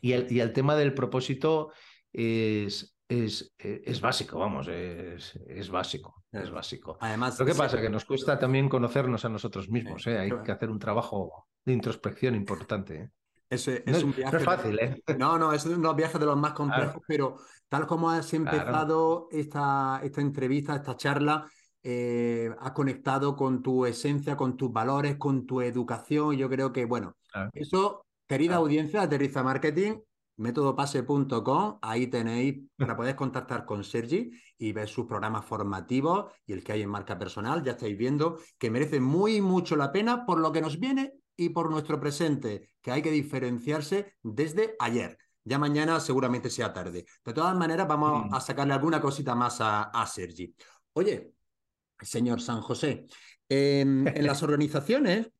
Y 0.00 0.12
el, 0.12 0.30
y 0.30 0.40
el 0.40 0.52
tema 0.52 0.76
del 0.76 0.92
propósito 0.92 1.72
es, 2.12 2.94
es, 3.08 3.54
e, 3.58 3.82
es, 3.86 4.00
básico, 4.00 4.38
vamos, 4.38 4.68
es, 4.68 5.34
es, 5.46 5.70
básico, 5.70 6.24
es 6.30 6.50
básico. 6.50 6.98
Además, 7.00 7.38
lo 7.38 7.46
que 7.46 7.54
pasa 7.54 7.76
es 7.76 7.82
que 7.82 7.90
nos 7.90 8.04
cuesta 8.04 8.38
también 8.38 8.68
conocernos 8.68 9.24
a 9.24 9.28
nosotros 9.28 9.68
mismos, 9.68 10.06
¿eh? 10.06 10.18
hay 10.18 10.30
que 10.44 10.52
hacer 10.52 10.70
un 10.70 10.78
trabajo 10.78 11.48
de 11.64 11.72
introspección 11.72 12.34
importante. 12.34 12.94
¿eh? 12.96 13.10
Es, 13.48 13.68
es, 13.68 14.02
un 14.02 14.14
viaje. 14.14 14.32
No 14.32 14.38
es 14.38 14.44
fácil, 14.44 14.78
¿eh? 14.78 15.02
No, 15.18 15.38
no, 15.38 15.52
es 15.52 15.64
uno 15.64 15.76
de 15.76 15.82
los 15.82 15.96
viajes 15.96 16.20
de 16.20 16.26
los 16.26 16.36
más 16.36 16.52
complejos, 16.52 17.02
pero 17.06 17.36
tal 17.68 17.86
como 17.86 18.10
has 18.10 18.32
empezado 18.34 19.28
esta, 19.30 20.00
esta 20.02 20.20
entrevista, 20.20 20.76
esta 20.76 20.96
charla, 20.96 21.46
eh, 21.84 22.50
has 22.58 22.72
conectado 22.72 23.36
con 23.36 23.62
tu 23.62 23.86
esencia, 23.86 24.36
con 24.36 24.56
tus 24.56 24.72
valores, 24.72 25.16
con 25.16 25.46
tu 25.46 25.60
educación. 25.60 26.36
Yo 26.36 26.48
creo 26.48 26.72
que, 26.72 26.86
bueno, 26.86 27.16
eso, 27.52 28.06
querida 28.26 28.56
audiencia 28.56 29.02
Aterriza 29.02 29.42
Marketing, 29.42 30.00
métodopase.com, 30.36 31.78
ahí 31.82 32.08
tenéis 32.08 32.64
para 32.76 32.96
poder 32.96 33.14
contactar 33.14 33.64
con 33.64 33.84
Sergi 33.84 34.32
y 34.58 34.72
ver 34.72 34.88
sus 34.88 35.06
programas 35.06 35.44
formativos 35.44 36.32
y 36.46 36.54
el 36.54 36.64
que 36.64 36.72
hay 36.72 36.82
en 36.82 36.88
marca 36.88 37.18
personal. 37.18 37.62
Ya 37.62 37.72
estáis 37.72 37.96
viendo 37.96 38.38
que 38.58 38.70
merece 38.70 38.98
muy 38.98 39.40
mucho 39.40 39.76
la 39.76 39.92
pena 39.92 40.26
por 40.26 40.40
lo 40.40 40.50
que 40.50 40.60
nos 40.60 40.80
viene 40.80 41.12
y 41.36 41.50
por 41.50 41.70
nuestro 41.70 42.00
presente, 42.00 42.70
que 42.80 42.92
hay 42.92 43.02
que 43.02 43.10
diferenciarse 43.10 44.14
desde 44.22 44.74
ayer. 44.78 45.18
Ya 45.44 45.58
mañana 45.58 46.00
seguramente 46.00 46.48
sea 46.48 46.72
tarde. 46.72 47.04
De 47.24 47.32
todas 47.34 47.54
maneras, 47.54 47.86
vamos 47.86 48.32
a 48.32 48.40
sacarle 48.40 48.72
alguna 48.72 49.00
cosita 49.00 49.34
más 49.34 49.58
a, 49.60 50.06
Sergi. 50.06 50.54
Oye, 50.94 51.33
señor 52.02 52.40
San 52.40 52.60
José, 52.60 53.06
en, 53.48 54.04
las 54.26 54.42
organizaciones, 54.42 55.30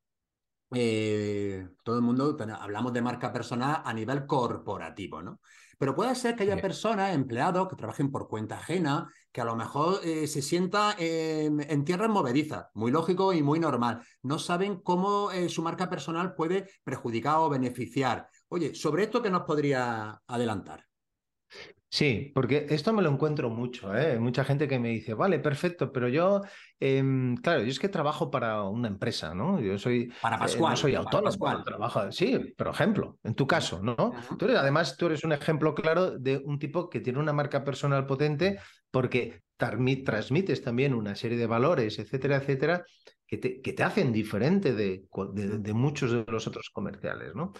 eh, 0.74 1.68
todo 1.82 1.96
el 1.96 2.02
mundo 2.02 2.36
hablamos 2.58 2.92
de 2.92 3.02
marca 3.02 3.32
personal 3.32 3.82
a 3.84 3.92
nivel 3.92 4.26
corporativo, 4.26 5.22
¿no? 5.22 5.40
Pero 5.78 5.94
puede 5.94 6.14
ser 6.14 6.36
que 6.36 6.44
haya 6.44 6.60
personas, 6.60 7.14
empleados, 7.14 7.68
que 7.68 7.76
trabajen 7.76 8.10
por 8.10 8.28
cuenta 8.28 8.56
ajena, 8.56 9.10
que 9.32 9.40
a 9.40 9.44
lo 9.44 9.56
mejor 9.56 10.00
eh, 10.04 10.26
se 10.26 10.40
sienta 10.40 10.94
en 10.98 11.84
tierras 11.84 12.08
movedizas, 12.08 12.66
muy 12.74 12.92
lógico 12.92 13.32
y 13.32 13.42
muy 13.42 13.58
normal. 13.58 14.00
No 14.22 14.38
saben 14.38 14.80
cómo 14.80 15.30
eh, 15.32 15.48
su 15.48 15.62
marca 15.62 15.90
personal 15.90 16.34
puede 16.34 16.68
perjudicar 16.84 17.38
o 17.38 17.48
beneficiar. 17.48 18.28
Oye, 18.48 18.74
sobre 18.74 19.04
esto, 19.04 19.20
¿qué 19.20 19.30
nos 19.30 19.42
podría 19.42 20.20
adelantar? 20.26 20.86
Sí, 21.94 22.32
porque 22.34 22.66
esto 22.70 22.92
me 22.92 23.02
lo 23.02 23.10
encuentro 23.12 23.50
mucho, 23.50 23.94
¿eh? 23.94 24.18
Mucha 24.18 24.42
gente 24.42 24.66
que 24.66 24.80
me 24.80 24.88
dice, 24.88 25.14
vale, 25.14 25.38
perfecto, 25.38 25.92
pero 25.92 26.08
yo, 26.08 26.40
em, 26.80 27.36
claro, 27.36 27.60
yo 27.62 27.68
es 27.68 27.78
que 27.78 27.88
trabajo 27.88 28.32
para 28.32 28.64
una 28.64 28.88
empresa, 28.88 29.32
¿no? 29.32 29.60
Yo 29.60 29.78
soy, 29.78 30.12
para 30.20 30.34
eh, 30.34 30.38
Pascual, 30.40 30.76
soy 30.76 30.96
autónomo, 30.96 31.62
trabajo, 31.62 32.10
sí, 32.10 32.52
por 32.58 32.66
ejemplo, 32.66 33.20
en 33.22 33.36
tu 33.36 33.46
caso, 33.46 33.80
¿no? 33.80 34.12
tú 34.36 34.46
eres, 34.46 34.56
además, 34.56 34.96
tú 34.96 35.06
eres 35.06 35.22
un 35.22 35.34
ejemplo 35.34 35.72
claro 35.72 36.18
de 36.18 36.38
un 36.38 36.58
tipo 36.58 36.90
que 36.90 36.98
tiene 36.98 37.20
una 37.20 37.32
marca 37.32 37.62
personal 37.62 38.06
potente 38.06 38.58
porque 38.90 39.42
transmites 39.56 40.62
también 40.62 40.94
una 40.94 41.14
serie 41.14 41.38
de 41.38 41.46
valores, 41.46 42.00
etcétera, 42.00 42.38
etcétera, 42.38 42.84
que 43.24 43.38
te, 43.38 43.60
que 43.60 43.72
te 43.72 43.84
hacen 43.84 44.12
diferente 44.12 44.74
de, 44.74 45.04
de 45.32 45.74
muchos 45.74 46.10
de 46.10 46.24
los 46.26 46.44
otros 46.48 46.70
comerciales, 46.70 47.36
¿no? 47.36 47.52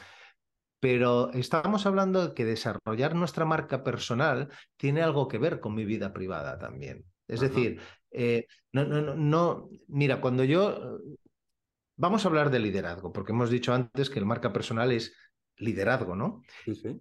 Pero 0.85 1.33
estamos 1.33 1.87
hablando 1.87 2.29
de 2.29 2.35
que 2.35 2.45
desarrollar 2.45 3.15
nuestra 3.15 3.47
marca 3.47 3.83
personal 3.83 4.51
tiene 4.77 5.01
algo 5.01 5.29
que 5.29 5.39
ver 5.39 5.59
con 5.59 5.75
mi 5.75 5.87
vida 5.87 6.13
privada 6.13 6.59
también. 6.59 7.07
Es 7.27 7.41
decir, 7.41 7.81
eh, 8.11 8.47
no, 8.71 8.85
no, 8.85 9.15
no, 9.15 9.71
mira, 9.89 10.21
cuando 10.21 10.45
yo... 10.45 10.99
Vamos 11.97 12.27
a 12.27 12.29
hablar 12.29 12.51
de 12.51 12.59
liderazgo, 12.59 13.15
porque 13.15 13.33
hemos 13.33 13.49
dicho 13.49 13.73
antes 13.73 14.11
que 14.11 14.19
el 14.19 14.27
marca 14.27 14.53
personal 14.53 14.93
es 14.93 15.17
liderazgo, 15.57 16.17
¿no? 16.17 16.43
Sí, 16.67 16.75
sí 16.75 17.01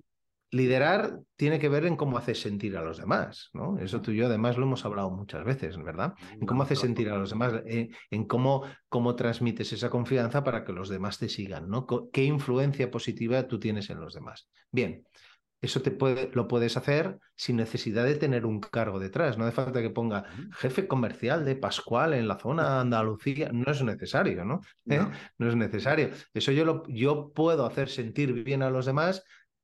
liderar 0.53 1.19
tiene 1.35 1.59
que 1.59 1.67
ver 1.67 1.85
en 1.85 1.95
cómo 1.95 2.17
haces 2.17 2.39
sentir 2.39 2.77
a 2.77 2.83
los 2.83 2.99
demás, 2.99 3.49
¿no? 3.53 3.79
Eso 3.79 4.01
tú 4.01 4.11
y 4.11 4.17
yo 4.17 4.27
además 4.27 4.55
lo 4.57 4.65
hemos 4.65 4.85
hablado 4.85 5.09
muchas 5.09 5.43
veces, 5.43 5.77
¿verdad? 5.77 6.13
En 6.39 6.45
cómo 6.45 6.61
haces 6.63 6.79
sentir 6.79 7.09
a 7.09 7.17
los 7.17 7.31
demás, 7.31 7.53
en, 7.65 8.25
cómo, 8.25 8.63
cómo 8.87 9.15
transmites 9.15 9.73
esa 9.73 9.89
confianza 9.89 10.43
para 10.43 10.63
que 10.63 10.71
los 10.71 10.89
demás 10.89 11.17
te 11.17 11.27
sigan, 11.27 11.69
¿no? 11.69 11.87
¿Qué 12.11 12.23
influencia 12.23 12.91
positiva 12.91 13.47
tú 13.47 13.59
tienes 13.59 13.89
en 13.89 13.99
los 13.99 14.13
demás? 14.13 14.47
Bien, 14.71 15.03
eso 15.59 15.81
te 15.81 15.91
puede, 15.91 16.29
lo 16.33 16.47
puedes 16.47 16.77
hacer 16.77 17.17
sin 17.35 17.55
necesidad 17.55 18.03
de 18.03 18.15
tener 18.15 18.45
un 18.45 18.59
cargo 18.59 18.99
detrás. 18.99 19.37
No 19.37 19.45
hace 19.45 19.55
falta 19.55 19.81
que 19.81 19.89
ponga 19.89 20.25
jefe 20.51 20.87
comercial 20.87 21.45
de 21.45 21.55
Pascual 21.55 22.13
en 22.13 22.27
la 22.27 22.37
zona 22.37 22.81
Andalucía. 22.81 23.49
No 23.51 23.71
es 23.71 23.81
necesario, 23.81 24.45
¿no? 24.45 24.59
¿Eh? 24.87 24.99
No. 25.39 25.47
es 25.47 25.55
necesario. 25.55 26.09
Eso 26.33 26.51
yo, 26.51 26.63
lo, 26.63 26.83
yo 26.89 27.31
puedo 27.33 27.65
hacer 27.65 27.89
sentir 27.89 28.43
bien 28.43 28.61
a 28.61 28.69
los 28.69 28.85
demás 28.85 29.23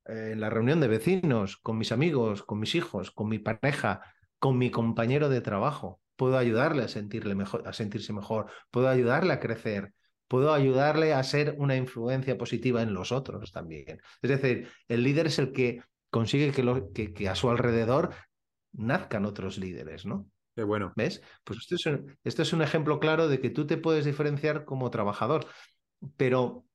en 0.10 0.40
la 0.40 0.50
reunión 0.50 0.80
de 0.80 0.88
vecinos, 0.88 1.58
con 1.58 1.78
mis 1.78 1.92
amigos, 1.92 2.44
con 2.44 2.60
mis 2.60 2.76
hijos, 2.76 3.12
con 3.12 3.30
mi 3.30 3.40
pareja, 3.40 4.02
con 4.40 4.58
mi 4.58 4.72
compañero 4.72 5.30
de 5.30 5.42
trabajo. 5.42 6.02
Puedo 6.16 6.38
ayudarle 6.38 6.84
a, 6.84 6.88
sentirle 6.88 7.36
mejor, 7.36 7.68
a 7.68 7.74
sentirse 7.74 8.12
mejor, 8.14 8.48
puedo 8.72 8.90
ayudarle 8.90 9.34
a 9.34 9.40
crecer, 9.40 9.94
puedo 10.28 10.54
ayudarle 10.54 11.14
a 11.14 11.24
ser 11.24 11.56
una 11.58 11.76
influencia 11.76 12.38
positiva 12.38 12.82
en 12.82 12.94
los 12.94 13.12
otros 13.12 13.52
también. 13.52 14.02
Es 14.22 14.30
decir, 14.30 14.70
el 14.88 15.04
líder 15.04 15.28
es 15.28 15.40
el 15.40 15.52
que 15.52 15.82
consigue 16.10 16.52
que, 16.52 17.14
que, 17.14 17.30
a 17.30 17.36
su 17.36 17.50
alrededor 17.50 18.14
nazcan 18.74 19.26
otros 19.26 19.58
líderes, 19.58 20.06
¿no? 20.06 20.28
Qué 20.56 20.64
bueno. 20.64 20.94
¿Ves? 20.96 21.22
Pues 21.44 21.60
esto 21.60 21.76
es, 21.76 21.86
un, 21.86 22.18
esto 22.24 22.42
es 22.42 22.54
un 22.54 22.62
ejemplo 22.62 23.00
claro 23.00 23.28
de 23.28 23.40
que 23.40 23.50
tú 23.50 23.66
te 23.66 23.78
puedes 23.78 24.06
diferenciar 24.06 24.66
como 24.66 24.90
trabajador. 24.90 25.46
Pero 26.18 26.66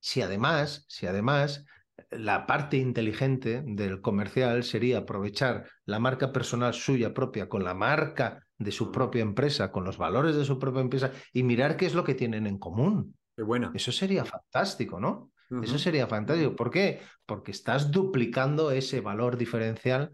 si 0.00 0.22
además, 0.22 0.84
si 0.88 1.06
además 1.06 1.64
la 2.10 2.46
parte 2.46 2.76
inteligente 2.76 3.62
del 3.64 4.00
comercial 4.00 4.64
sería 4.64 4.98
aprovechar 4.98 5.68
la 5.84 5.98
marca 5.98 6.32
personal 6.32 6.74
suya 6.74 7.14
propia 7.14 7.48
con 7.48 7.64
la 7.64 7.74
marca 7.74 8.46
de 8.58 8.72
su 8.72 8.90
propia 8.90 9.22
empresa, 9.22 9.70
con 9.70 9.84
los 9.84 9.98
valores 9.98 10.36
de 10.36 10.44
su 10.44 10.58
propia 10.58 10.80
empresa 10.80 11.12
y 11.32 11.42
mirar 11.42 11.76
qué 11.76 11.86
es 11.86 11.94
lo 11.94 12.04
que 12.04 12.14
tienen 12.14 12.46
en 12.46 12.58
común. 12.58 13.16
Qué 13.36 13.42
bueno. 13.42 13.72
Eso 13.74 13.92
sería 13.92 14.24
fantástico, 14.24 15.00
¿no? 15.00 15.30
Eso 15.62 15.78
sería 15.78 16.06
fantástico. 16.06 16.56
¿Por 16.56 16.70
qué? 16.70 17.00
Porque 17.26 17.52
estás 17.52 17.90
duplicando 17.90 18.70
ese 18.70 19.00
valor 19.00 19.36
diferencial 19.36 20.12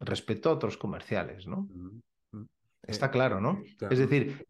respecto 0.00 0.48
a 0.48 0.54
otros 0.54 0.76
comerciales, 0.76 1.46
¿no? 1.46 1.68
Está 2.82 3.10
claro, 3.10 3.40
¿no? 3.40 3.62
Es 3.90 3.98
decir, 3.98 4.44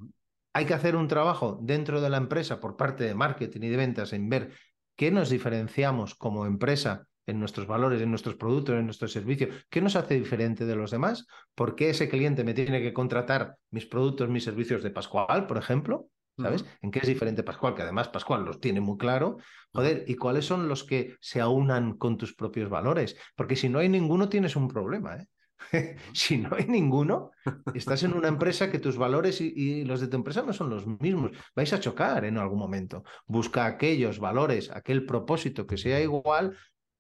hay 0.53 0.65
que 0.65 0.75
hacer 0.75 0.97
un 0.97 1.09
trabajo 1.09 1.59
dentro 1.61 2.01
de 2.01 2.09
la 2.09 2.17
empresa 2.17 2.61
por 2.61 2.77
parte 2.77 3.05
de 3.05 3.15
marketing 3.15 3.61
y 3.63 3.69
de 3.69 3.77
ventas 3.77 4.13
en 4.13 4.29
ver 4.29 4.53
¿Qué 5.01 5.11
nos 5.11 5.31
diferenciamos 5.31 6.15
como 6.15 6.45
empresa 6.45 7.07
en 7.25 7.41
nuestros 7.41 7.67
valores, 7.67 8.03
en 8.03 8.11
nuestros 8.11 8.35
productos, 8.35 8.75
en 8.75 8.85
nuestros 8.85 9.11
servicios? 9.11 9.65
¿Qué 9.71 9.81
nos 9.81 9.97
hace 9.97 10.13
diferente 10.13 10.67
de 10.67 10.77
los 10.77 10.91
demás? 10.91 11.27
¿Por 11.55 11.75
qué 11.75 11.89
ese 11.89 12.11
cliente 12.11 12.45
me 12.45 12.53
tiene 12.53 12.83
que 12.83 12.93
contratar 12.93 13.57
mis 13.71 13.87
productos, 13.87 14.29
mis 14.29 14.45
servicios 14.45 14.83
de 14.83 14.91
Pascual, 14.91 15.47
por 15.47 15.57
ejemplo? 15.57 16.11
¿Sabes? 16.37 16.67
¿En 16.83 16.91
qué 16.91 16.99
es 16.99 17.09
diferente 17.09 17.43
Pascual? 17.43 17.75
Que 17.75 17.81
además 17.81 18.09
Pascual 18.09 18.45
los 18.45 18.61
tiene 18.61 18.83
muy 18.83 18.99
claro. 18.99 19.39
Joder, 19.73 20.05
¿y 20.07 20.17
cuáles 20.17 20.45
son 20.45 20.69
los 20.69 20.85
que 20.85 21.17
se 21.23 21.41
aunan 21.41 21.97
con 21.97 22.19
tus 22.19 22.35
propios 22.35 22.69
valores? 22.69 23.17
Porque 23.37 23.57
si 23.57 23.71
no 23.71 23.79
hay 23.79 23.89
ninguno, 23.89 24.29
tienes 24.29 24.55
un 24.55 24.69
problema. 24.69 25.17
¿eh? 25.17 25.27
si 26.13 26.39
no 26.39 26.55
hay 26.55 26.67
ninguno, 26.67 27.31
estás 27.75 28.03
en 28.03 28.15
una 28.15 28.29
empresa 28.29 28.71
que 28.71 28.79
tus 28.79 28.97
valores 28.97 29.41
y, 29.41 29.85
los 29.85 30.01
de 30.01 30.09
tu 30.09 30.17
empresa 30.17 30.43
no 30.43 30.53
son 30.53 30.71
los 30.71 30.87
mismos. 30.87 31.33
Vais 31.55 31.73
a 31.73 31.81
chocar 31.81 32.25
en 32.25 32.39
algún 32.39 32.59
momento. 32.59 33.05
Busca 33.27 33.67
aquellos 33.67 34.19
valores, 34.19 34.71
aquel 34.71 35.07
propósito 35.07 35.67
que 35.67 35.77
sea 35.77 36.01
igual 36.01 36.57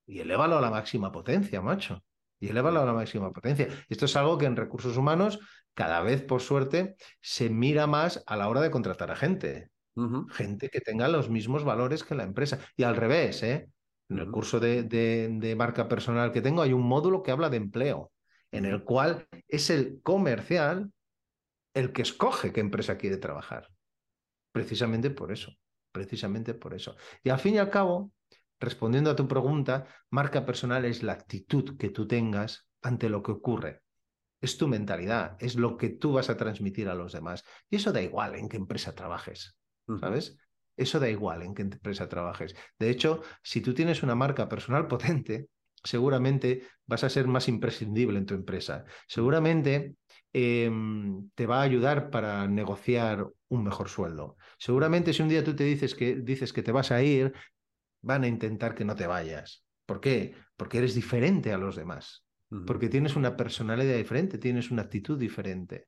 y 0.06 0.20
elévalo 0.20 0.58
a 0.58 0.60
la 0.60 0.70
máxima 0.70 1.12
potencia, 1.12 1.60
macho. 1.60 2.02
y 2.38 2.48
elévalo 2.48 2.80
a 2.80 2.86
la 2.86 2.92
máxima 2.92 3.32
potencia. 3.32 3.68
Esto 3.88 4.06
es 4.06 4.16
algo 4.16 4.38
que 4.38 4.46
en 4.46 4.56
recursos 4.56 4.96
humanos 4.96 5.38
cada 5.74 6.00
vez, 6.02 6.22
por 6.22 6.40
suerte, 6.40 6.96
se 7.20 7.48
mira 7.50 7.86
más 7.86 8.22
a 8.26 8.36
la 8.36 8.48
hora 8.48 8.60
de 8.60 8.70
contratar 8.70 9.10
a 9.10 9.16
gente. 9.16 9.70
Gente 10.30 10.70
que 10.70 10.80
tenga 10.80 11.08
los 11.08 11.28
mismos 11.28 11.64
valores 11.64 12.04
que 12.04 12.14
la 12.14 12.22
empresa. 12.22 12.58
Y 12.76 12.84
al 12.84 12.96
revés, 12.96 13.42
¿eh? 13.42 13.68
En 14.08 14.18
el 14.18 14.30
curso 14.30 14.58
de, 14.58 14.82
de, 14.82 15.56
marca 15.56 15.88
personal 15.88 16.32
que 16.32 16.40
tengo 16.40 16.62
hay 16.62 16.72
un 16.72 16.82
módulo 16.82 17.22
que 17.22 17.30
habla 17.30 17.48
de 17.48 17.58
empleo, 17.58 18.10
en 18.52 18.64
el 18.64 18.84
cual 18.84 19.26
es 19.48 19.70
el 19.70 20.00
comercial 20.02 20.92
el 21.74 21.92
que 21.92 22.02
escoge 22.02 22.52
qué 22.52 22.60
empresa 22.60 22.96
quiere 22.96 23.16
trabajar. 23.16 23.68
Precisamente 24.52 25.10
por 25.10 25.32
eso, 25.32 25.52
precisamente 25.92 26.54
por 26.54 26.74
eso. 26.74 26.96
Y 27.22 27.30
al 27.30 27.38
fin 27.38 27.54
y 27.54 27.58
al 27.58 27.70
cabo, 27.70 28.12
respondiendo 28.58 29.10
a 29.10 29.16
tu 29.16 29.28
pregunta, 29.28 29.86
marca 30.10 30.44
personal 30.44 30.84
es 30.84 31.02
la 31.02 31.12
actitud 31.12 31.76
que 31.78 31.90
tú 31.90 32.06
tengas 32.06 32.66
ante 32.82 33.08
lo 33.08 33.22
que 33.22 33.32
ocurre. 33.32 33.82
Es 34.40 34.56
tu 34.56 34.68
mentalidad, 34.68 35.36
es 35.38 35.54
lo 35.54 35.76
que 35.76 35.90
tú 35.90 36.14
vas 36.14 36.30
a 36.30 36.36
transmitir 36.36 36.88
a 36.88 36.94
los 36.94 37.12
demás. 37.12 37.44
Y 37.68 37.76
eso 37.76 37.92
da 37.92 38.02
igual 38.02 38.34
en 38.34 38.48
qué 38.48 38.56
empresa 38.56 38.94
trabajes, 38.94 39.56
¿sabes? 40.00 40.38
Eso 40.76 40.98
da 40.98 41.10
igual 41.10 41.42
en 41.42 41.54
qué 41.54 41.62
empresa 41.62 42.08
trabajes. 42.08 42.56
De 42.78 42.88
hecho, 42.88 43.22
si 43.42 43.60
tú 43.60 43.74
tienes 43.74 44.02
una 44.02 44.14
marca 44.14 44.48
personal 44.48 44.86
potente, 44.88 45.48
seguramente 45.82 46.62
vas 46.86 47.04
a 47.04 47.10
ser 47.10 47.26
más 47.26 47.48
imprescindible 47.48 48.18
en 48.18 48.26
tu 48.26 48.34
empresa. 48.34 48.84
Seguramente 49.06 49.96
em, 50.32 51.30
te 51.34 51.46
va 51.46 51.60
a 51.60 51.62
ayudar 51.62 52.10
para 52.10 52.46
negociar 52.46 53.26
un 53.48 53.64
mejor 53.64 53.88
sueldo. 53.88 54.36
Seguramente 54.58 55.12
si 55.12 55.22
un 55.22 55.28
día 55.28 55.44
tú 55.44 55.54
te 55.54 55.64
dices 55.64 55.94
que, 55.94 56.16
dices 56.16 56.52
que 56.52 56.62
te 56.62 56.72
vas 56.72 56.90
a 56.90 57.02
ir, 57.02 57.32
van 58.02 58.24
a 58.24 58.28
intentar 58.28 58.74
que 58.74 58.84
no 58.84 58.94
te 58.94 59.06
vayas. 59.06 59.64
¿Por 59.86 60.00
qué? 60.00 60.34
Porque 60.56 60.78
eres 60.78 60.94
diferente 60.94 61.52
a 61.52 61.58
los 61.58 61.76
demás. 61.76 62.24
Porque 62.66 62.88
tienes 62.88 63.14
una 63.14 63.36
personalidad 63.36 63.96
diferente, 63.96 64.36
tienes 64.38 64.72
una 64.72 64.82
actitud 64.82 65.16
diferente. 65.18 65.86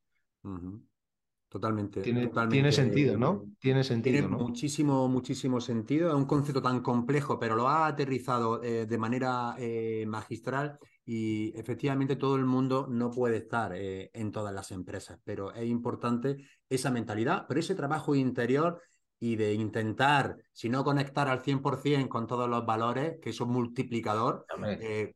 Totalmente 1.52 2.00
tiene, 2.00 2.72
sentido, 2.72 3.18
¿no? 3.18 3.44
Tiene 3.58 3.84
sentido. 3.84 4.26
Tiene 4.26 4.42
muchísimo, 4.42 5.06
muchísimo 5.06 5.60
sentido. 5.60 6.08
Es 6.08 6.14
un 6.14 6.24
concepto 6.24 6.62
tan 6.62 6.80
complejo, 6.80 7.38
pero 7.38 7.56
lo 7.56 7.68
ha 7.68 7.86
aterrizado 7.86 8.62
eh, 8.62 8.86
de 8.86 8.96
manera 8.96 9.54
eh, 9.58 10.06
magistral 10.08 10.78
y 11.04 11.52
efectivamente 11.54 12.16
todo 12.16 12.36
el 12.36 12.46
mundo 12.46 12.86
no 12.88 13.10
puede 13.10 13.36
estar 13.36 13.74
eh, 13.74 14.10
en 14.14 14.32
todas 14.32 14.54
las 14.54 14.70
empresas, 14.70 15.20
pero 15.24 15.52
es 15.52 15.68
importante 15.68 16.38
esa 16.70 16.90
mentalidad, 16.90 17.44
pero 17.46 17.60
ese 17.60 17.74
trabajo 17.74 18.14
interior 18.14 18.80
y 19.20 19.36
de 19.36 19.52
intentar, 19.52 20.38
si 20.52 20.70
no 20.70 20.82
conectar 20.82 21.28
al 21.28 21.42
100% 21.42 22.08
con 22.08 22.26
todos 22.26 22.48
los 22.48 22.64
valores, 22.64 23.18
que 23.20 23.34
son 23.34 23.50
multiplicador, 23.50 24.46
eh, 24.80 25.14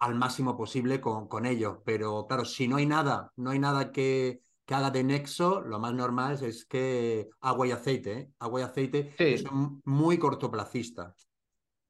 al 0.00 0.14
máximo 0.16 0.56
posible 0.56 1.00
con, 1.00 1.28
con, 1.28 1.46
ellos. 1.46 1.78
Pero 1.84 2.26
claro, 2.26 2.44
si 2.44 2.66
no 2.66 2.76
hay 2.76 2.86
nada, 2.86 3.30
no 3.36 3.50
hay 3.50 3.60
nada 3.60 3.92
que, 3.92 4.40
que 4.72 4.76
haga 4.76 4.90
de 4.90 5.04
nexo, 5.04 5.60
lo 5.60 5.78
más 5.78 5.92
normal 5.92 6.42
es, 6.42 6.64
que 6.64 7.28
agua 7.42 7.66
y 7.66 7.72
aceite, 7.72 8.12
¿eh? 8.12 8.32
agua 8.38 8.60
y 8.60 8.62
aceite 8.62 9.14
son 9.36 9.82
muy 9.84 10.16
cortoplacistas. 10.16 11.28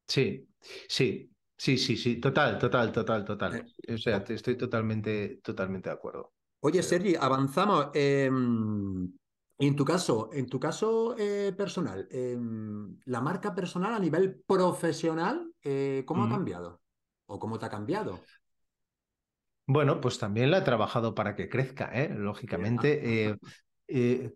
Sí, 0.05 0.49
sí, 0.89 1.31
sí, 1.57 1.79
sí, 1.79 1.97
sí, 1.97 2.17
total, 2.17 2.59
total, 2.59 2.91
total, 2.91 3.25
total. 3.25 3.65
Eh, 3.87 3.95
o 3.95 3.99
sea, 3.99 4.25
estoy 4.29 4.57
totalmente, 4.57 5.41
totalmente 5.45 5.91
de 5.91 5.95
acuerdo. 5.95 6.33
Oye, 6.59 6.83
Sergi, 6.83 7.15
avanzamos. 7.15 7.91
Em, 7.95 9.13
en 9.59 9.77
tu 9.77 9.85
caso, 9.85 10.31
en 10.33 10.47
tu 10.49 10.59
caso 10.59 11.15
eh, 11.17 11.55
personal, 11.57 12.09
em, 12.11 12.99
la 13.05 13.21
marca 13.21 13.55
personal 13.55 13.95
a 13.95 14.01
nivel 14.01 14.43
profesional, 14.45 15.53
eh, 15.63 16.03
¿cómo 16.05 16.25
ha 16.25 16.29
cambiado? 16.29 16.81
¿O 17.27 17.39
cómo 17.39 17.61
te 17.61 17.67
ha 17.67 17.71
cambiado? 17.71 18.19
Bueno, 19.67 20.01
pues 20.01 20.19
también 20.19 20.51
la 20.51 20.59
he 20.59 20.63
trabajado 20.63 21.15
para 21.15 21.35
que 21.35 21.49
crezca, 21.49 21.91
¿eh? 21.95 22.09
lógicamente. 22.15 23.37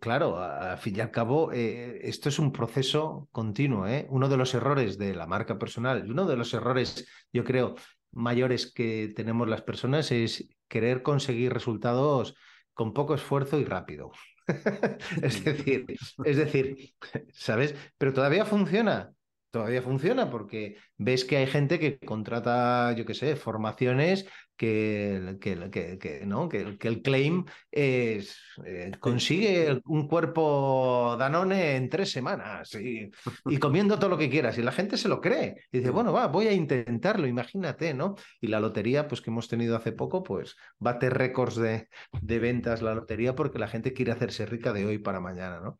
claro, 0.01 0.39
al 0.39 0.79
fin 0.79 0.97
y 0.97 1.01
al 1.01 1.11
cabo, 1.11 1.51
esto 1.53 2.29
es 2.29 2.39
un 2.39 2.53
proceso 2.53 3.29
continuo. 3.33 3.87
Uno 4.09 4.29
de 4.29 4.37
los 4.37 4.55
errores 4.55 4.99
de 4.99 5.15
la 5.15 5.27
marca 5.27 5.59
personal, 5.59 6.11
uno 6.11 6.27
de 6.27 6.37
los 6.37 6.55
errores, 6.55 7.09
yo 7.33 7.45
creo, 7.45 7.75
mayores 8.13 8.73
que 8.73 9.13
tenemos 9.15 9.49
las 9.49 9.63
personas 9.63 10.11
es 10.11 10.49
querer 10.69 11.03
conseguir 11.03 11.53
resultados 11.53 12.35
con 12.75 12.93
poco 12.93 13.15
esfuerzo 13.15 13.59
y 13.59 13.65
rápido. 13.65 14.13
es 15.23 15.45
decir, 15.45 15.87
es 16.25 16.37
decir, 16.37 16.95
¿sabes? 17.33 17.75
Pero 17.99 18.13
todavía 18.13 18.45
funciona. 18.45 19.13
Todavía 19.51 19.81
funciona 19.81 20.31
porque 20.31 20.77
ves 20.99 21.25
que 21.25 21.39
hay 21.39 21.47
gente 21.47 21.79
que 21.79 21.99
contrata, 21.99 22.93
yo 22.93 23.07
qué 23.07 23.15
sé, 23.15 23.37
formaciones 23.37 24.27
que, 24.57 25.37
que, 25.41 25.99
que, 25.99 26.27
¿no? 26.27 26.49
que, 26.49 26.77
el 26.81 27.03
claim 27.03 27.45
es 27.71 28.39
eh, 28.65 28.93
consigue 28.99 29.81
un 29.87 30.09
cuerpo 30.09 31.17
Danone 31.19 31.77
en 31.77 31.89
tres 31.89 32.11
semanas 32.11 32.75
y, 32.75 33.11
comiendo 33.59 33.99
todo 33.99 34.11
lo 34.11 34.19
que 34.19 34.31
quieras 34.31 34.59
y 34.59 34.63
la 34.63 34.73
gente 34.73 34.97
se 34.97 35.09
lo 35.09 35.21
cree 35.21 35.67
y 35.71 35.79
dice, 35.79 35.91
bueno, 35.91 36.13
va, 36.13 36.27
voy 36.29 36.47
a 36.47 36.53
intentarlo, 36.53 37.27
imagínate, 37.27 37.95
¿no? 37.95 38.15
Y 38.41 38.47
la 38.47 38.61
lotería, 38.61 39.09
pues 39.09 39.21
que 39.21 39.31
hemos 39.31 39.49
tenido 39.49 39.77
hace 39.77 39.93
poco, 39.93 40.23
pues 40.23 40.57
bate 40.79 41.11
récords 41.11 41.57
de, 41.57 41.89
de 42.21 42.39
ventas 42.39 42.83
la 42.83 42.95
lotería 42.95 43.35
porque 43.35 43.59
la 43.59 43.69
gente 43.69 43.93
quiere 43.93 44.13
hacerse 44.13 44.47
rica 44.47 44.73
de 44.73 44.87
hoy 44.87 44.99
para 44.99 45.21
mañana, 45.21 45.61
¿no? 45.61 45.77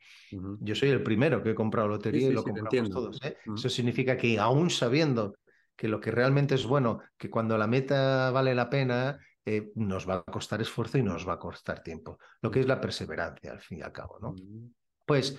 Yo 0.59 0.75
soy 0.75 0.89
el 0.89 1.03
primero 1.03 1.41
que 1.41 1.51
he 1.51 1.55
comprado 1.55 1.87
lotería 1.87 2.27
y 2.29 2.33
lo 2.33 2.43
compramos 2.43 2.89
todos. 2.89 3.19
¿eh? 3.23 3.37
Eso 3.55 3.69
significa 3.69 4.17
que 4.17 4.39
aún 4.39 4.69
sabiendo 4.69 5.35
que 5.77 5.87
lo 5.87 6.01
que 6.01 6.11
realmente 6.11 6.55
es 6.55 6.65
bueno, 6.65 6.99
que 7.17 7.29
cuando 7.29 7.57
la 7.57 7.67
meta 7.67 8.31
vale 8.31 8.53
la 8.55 8.69
pena, 8.69 9.19
eh, 9.45 9.71
nos 9.75 10.09
va 10.09 10.15
a 10.15 10.23
costar 10.23 10.59
esfuerzo 10.59 10.97
y 10.97 11.03
nos 11.03 11.25
va 11.25 11.33
a 11.33 11.39
costar 11.39 11.81
tiempo. 11.81 12.19
Lo 12.41 12.51
que 12.51 12.59
es 12.59 12.67
la 12.67 12.81
perseverancia, 12.81 13.51
al 13.51 13.61
fin 13.61 13.77
y 13.77 13.81
al 13.81 13.93
cabo, 13.93 14.19
¿no? 14.19 14.33
Mm. 14.33 14.73
Pues 15.05 15.37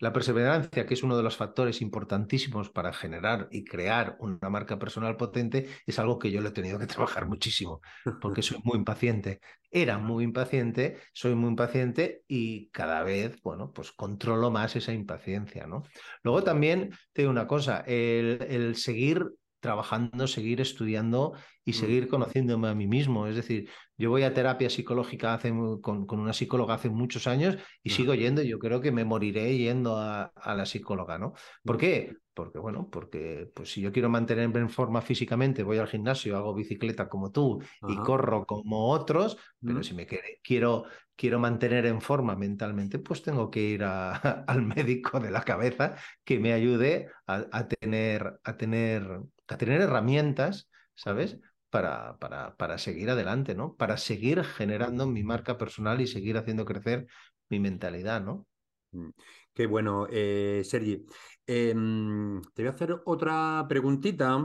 la 0.00 0.12
perseverancia, 0.12 0.86
que 0.86 0.94
es 0.94 1.02
uno 1.02 1.16
de 1.16 1.24
los 1.24 1.36
factores 1.36 1.82
importantísimos 1.82 2.70
para 2.70 2.92
generar 2.92 3.48
y 3.50 3.64
crear 3.64 4.16
una 4.20 4.48
marca 4.48 4.78
personal 4.78 5.16
potente, 5.16 5.66
es 5.86 5.98
algo 5.98 6.20
que 6.20 6.30
yo 6.30 6.40
le 6.40 6.50
he 6.50 6.52
tenido 6.52 6.78
que 6.78 6.86
trabajar 6.86 7.26
muchísimo, 7.26 7.80
porque 8.20 8.42
soy 8.42 8.60
muy 8.62 8.78
impaciente. 8.78 9.40
Era 9.70 9.98
muy 9.98 10.22
impaciente, 10.22 10.98
soy 11.12 11.34
muy 11.34 11.50
impaciente 11.50 12.22
y 12.28 12.68
cada 12.70 13.02
vez, 13.02 13.40
bueno, 13.42 13.72
pues 13.72 13.90
controlo 13.90 14.52
más 14.52 14.76
esa 14.76 14.92
impaciencia, 14.92 15.66
¿no? 15.66 15.82
Luego 16.22 16.44
también 16.44 16.90
te 17.12 17.22
digo 17.22 17.32
una 17.32 17.48
cosa, 17.48 17.80
el, 17.80 18.38
el 18.48 18.76
seguir 18.76 19.26
trabajando, 19.60 20.26
seguir 20.26 20.60
estudiando 20.60 21.34
y 21.64 21.72
mm. 21.72 21.74
seguir 21.74 22.08
conociéndome 22.08 22.68
a 22.68 22.74
mí 22.74 22.86
mismo. 22.86 23.26
Es 23.26 23.36
decir, 23.36 23.68
yo 23.96 24.10
voy 24.10 24.22
a 24.22 24.32
terapia 24.32 24.70
psicológica 24.70 25.34
hace, 25.34 25.52
con, 25.82 26.06
una 26.08 26.32
psicóloga 26.32 26.74
hace 26.74 26.88
muchos 26.88 27.26
años 27.26 27.58
y 27.82 27.90
sigo 27.90 28.14
yendo. 28.14 28.42
Yo 28.42 28.58
creo 28.58 28.80
que 28.80 28.92
me 28.92 29.04
moriré 29.04 29.56
yendo 29.58 29.96
a, 29.98 30.32
la 30.44 30.66
psicóloga, 30.66 31.18
¿no? 31.18 31.34
¿Por 31.64 31.76
mm. 31.76 31.78
qué? 31.78 32.16
Porque, 32.32 32.58
bueno, 32.60 32.88
porque 32.90 33.50
pues, 33.52 33.72
si 33.72 33.80
yo 33.80 33.90
quiero 33.90 34.08
mantenerme 34.08 34.60
en 34.60 34.70
forma 34.70 35.02
físicamente, 35.02 35.64
voy 35.64 35.78
al 35.78 35.88
gimnasio, 35.88 36.36
hago 36.36 36.54
bicicleta 36.54 37.08
como 37.08 37.32
tú 37.32 37.60
y 37.88 37.96
corro 37.96 38.46
como 38.46 38.90
otros, 38.90 39.36
pero 39.60 39.80
mm. 39.80 39.82
si 39.82 39.94
me 39.94 40.06
quiero, 40.42 40.84
quiero 41.16 41.40
mantener 41.40 41.84
en 41.86 42.00
forma 42.00 42.36
mentalmente, 42.36 43.00
pues 43.00 43.22
tengo 43.22 43.50
que 43.50 43.60
ir 43.60 43.82
al 43.84 44.62
médico 44.62 45.18
de 45.18 45.32
la 45.32 45.42
cabeza 45.42 45.96
que 46.24 46.38
me 46.38 46.52
ayude 46.52 47.10
a, 47.26 47.66
tener, 47.66 48.38
a 48.44 48.56
tener 48.56 49.20
a 49.48 49.58
tener 49.58 49.80
herramientas, 49.80 50.68
¿sabes? 50.94 51.38
Para, 51.70 52.16
para, 52.18 52.56
para, 52.56 52.78
seguir 52.78 53.10
adelante, 53.10 53.54
¿no? 53.54 53.74
Para 53.74 53.96
seguir 53.96 54.42
generando 54.44 55.06
mi 55.06 55.22
marca 55.22 55.58
personal 55.58 56.00
y 56.00 56.06
seguir 56.06 56.38
haciendo 56.38 56.64
crecer 56.64 57.06
mi 57.50 57.60
mentalidad, 57.60 58.22
¿no? 58.22 58.46
Mm, 58.92 59.10
qué 59.52 59.66
bueno, 59.66 60.06
eh, 60.10 60.62
Sergi. 60.64 61.04
Em, 61.46 62.40
te 62.54 62.62
voy 62.62 62.68
a 62.68 62.74
hacer 62.74 63.02
otra 63.04 63.66
preguntita 63.68 64.44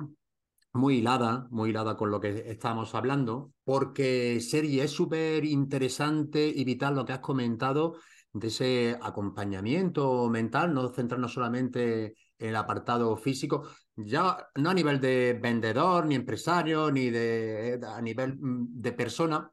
muy 0.73 0.97
hilada, 0.97 1.47
muy 1.51 1.69
hilada 1.69 1.95
con 1.95 2.09
lo 2.11 2.19
que 2.19 2.49
estamos 2.49 2.95
hablando, 2.95 3.53
porque 3.63 4.39
Sergi 4.41 4.79
es 4.79 4.91
súper 4.91 5.45
interesante 5.45 6.47
y 6.47 6.63
vital 6.63 6.95
lo 6.95 7.05
que 7.05 7.13
has 7.13 7.19
comentado 7.19 7.97
de 8.33 8.47
ese 8.47 8.97
acompañamiento 9.01 10.27
mental, 10.29 10.73
no 10.73 10.89
centrarnos 10.89 11.33
solamente 11.33 12.15
en 12.39 12.49
el 12.49 12.55
apartado 12.55 13.15
físico, 13.15 13.67
ya 13.95 14.49
no 14.55 14.69
a 14.69 14.73
nivel 14.73 14.99
de 14.99 15.37
vendedor, 15.41 16.05
ni 16.05 16.15
empresario, 16.15 16.91
ni 16.91 17.09
de, 17.09 17.79
a 17.85 18.01
nivel 18.01 18.37
mm, 18.39 18.81
de 18.81 18.91
persona, 18.93 19.51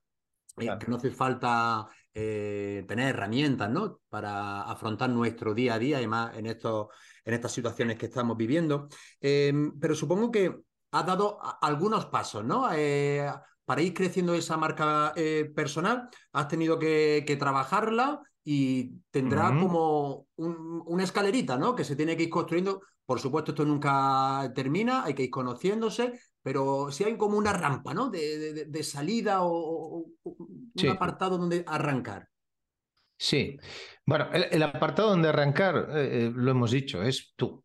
eh, 0.57 0.69
que 0.79 0.87
no 0.89 0.97
hace 0.97 1.11
falta 1.11 1.87
eh, 2.13 2.85
tener 2.89 3.09
herramientas 3.09 3.71
¿no? 3.71 4.01
para 4.09 4.63
afrontar 4.63 5.11
nuestro 5.11 5.55
día 5.55 5.75
a 5.75 5.79
día 5.79 6.03
y 6.03 6.07
más 6.07 6.37
en, 6.37 6.47
estos, 6.47 6.89
en 7.25 7.35
estas 7.35 7.53
situaciones 7.53 7.99
que 7.99 8.07
estamos 8.07 8.37
viviendo. 8.37 8.89
Em, 9.21 9.79
pero 9.79 9.95
supongo 9.95 10.31
que 10.31 10.55
has 10.93 11.07
dado 11.07 11.39
algunos 11.61 12.07
pasos, 12.07 12.45
¿no? 12.45 12.69
Eh, 12.73 13.31
para 13.65 13.83
ir 13.83 13.95
creciendo 13.95 14.35
esa 14.35 14.57
marca 14.57 15.15
personal, 15.55 16.09
has 16.33 16.49
tenido 16.49 16.77
que, 16.81 17.37
trabajarla 17.39 18.21
y 18.45 19.01
tendrá 19.11 19.49
como 19.49 20.27
una 20.37 21.05
escalerita, 21.05 21.57
¿no? 21.57 21.75
Que 21.75 21.85
se 21.85 21.97
tiene 21.97 22.17
que 22.17 22.25
ir 22.25 22.31
construyendo 22.31 22.81
por 23.11 23.19
supuesto, 23.19 23.51
esto 23.51 23.65
nunca 23.65 24.53
termina, 24.55 25.03
hay 25.03 25.15
que 25.15 25.25
ir 25.25 25.31
conociéndose, 25.31 26.13
pero 26.45 26.93
si 26.93 27.03
hay 27.03 27.17
como 27.17 27.39
una 27.39 27.53
rampa, 27.53 27.93
¿no? 27.93 28.09
De, 28.09 28.67
de, 28.67 28.83
salida 28.85 29.39
o, 29.43 30.07
un 30.23 30.89
apartado 30.89 31.37
donde 31.37 31.65
arrancar. 31.67 32.29
Sí, 33.19 33.59
bueno, 34.07 34.31
el, 34.33 34.63
apartado 34.63 35.09
donde 35.11 35.29
arrancar, 35.29 35.89
eh, 35.91 36.27
eh, 36.27 36.33
lo 36.33 36.53
hemos 36.53 36.71
dicho, 36.71 37.03
es 37.03 37.33
tú. 37.35 37.65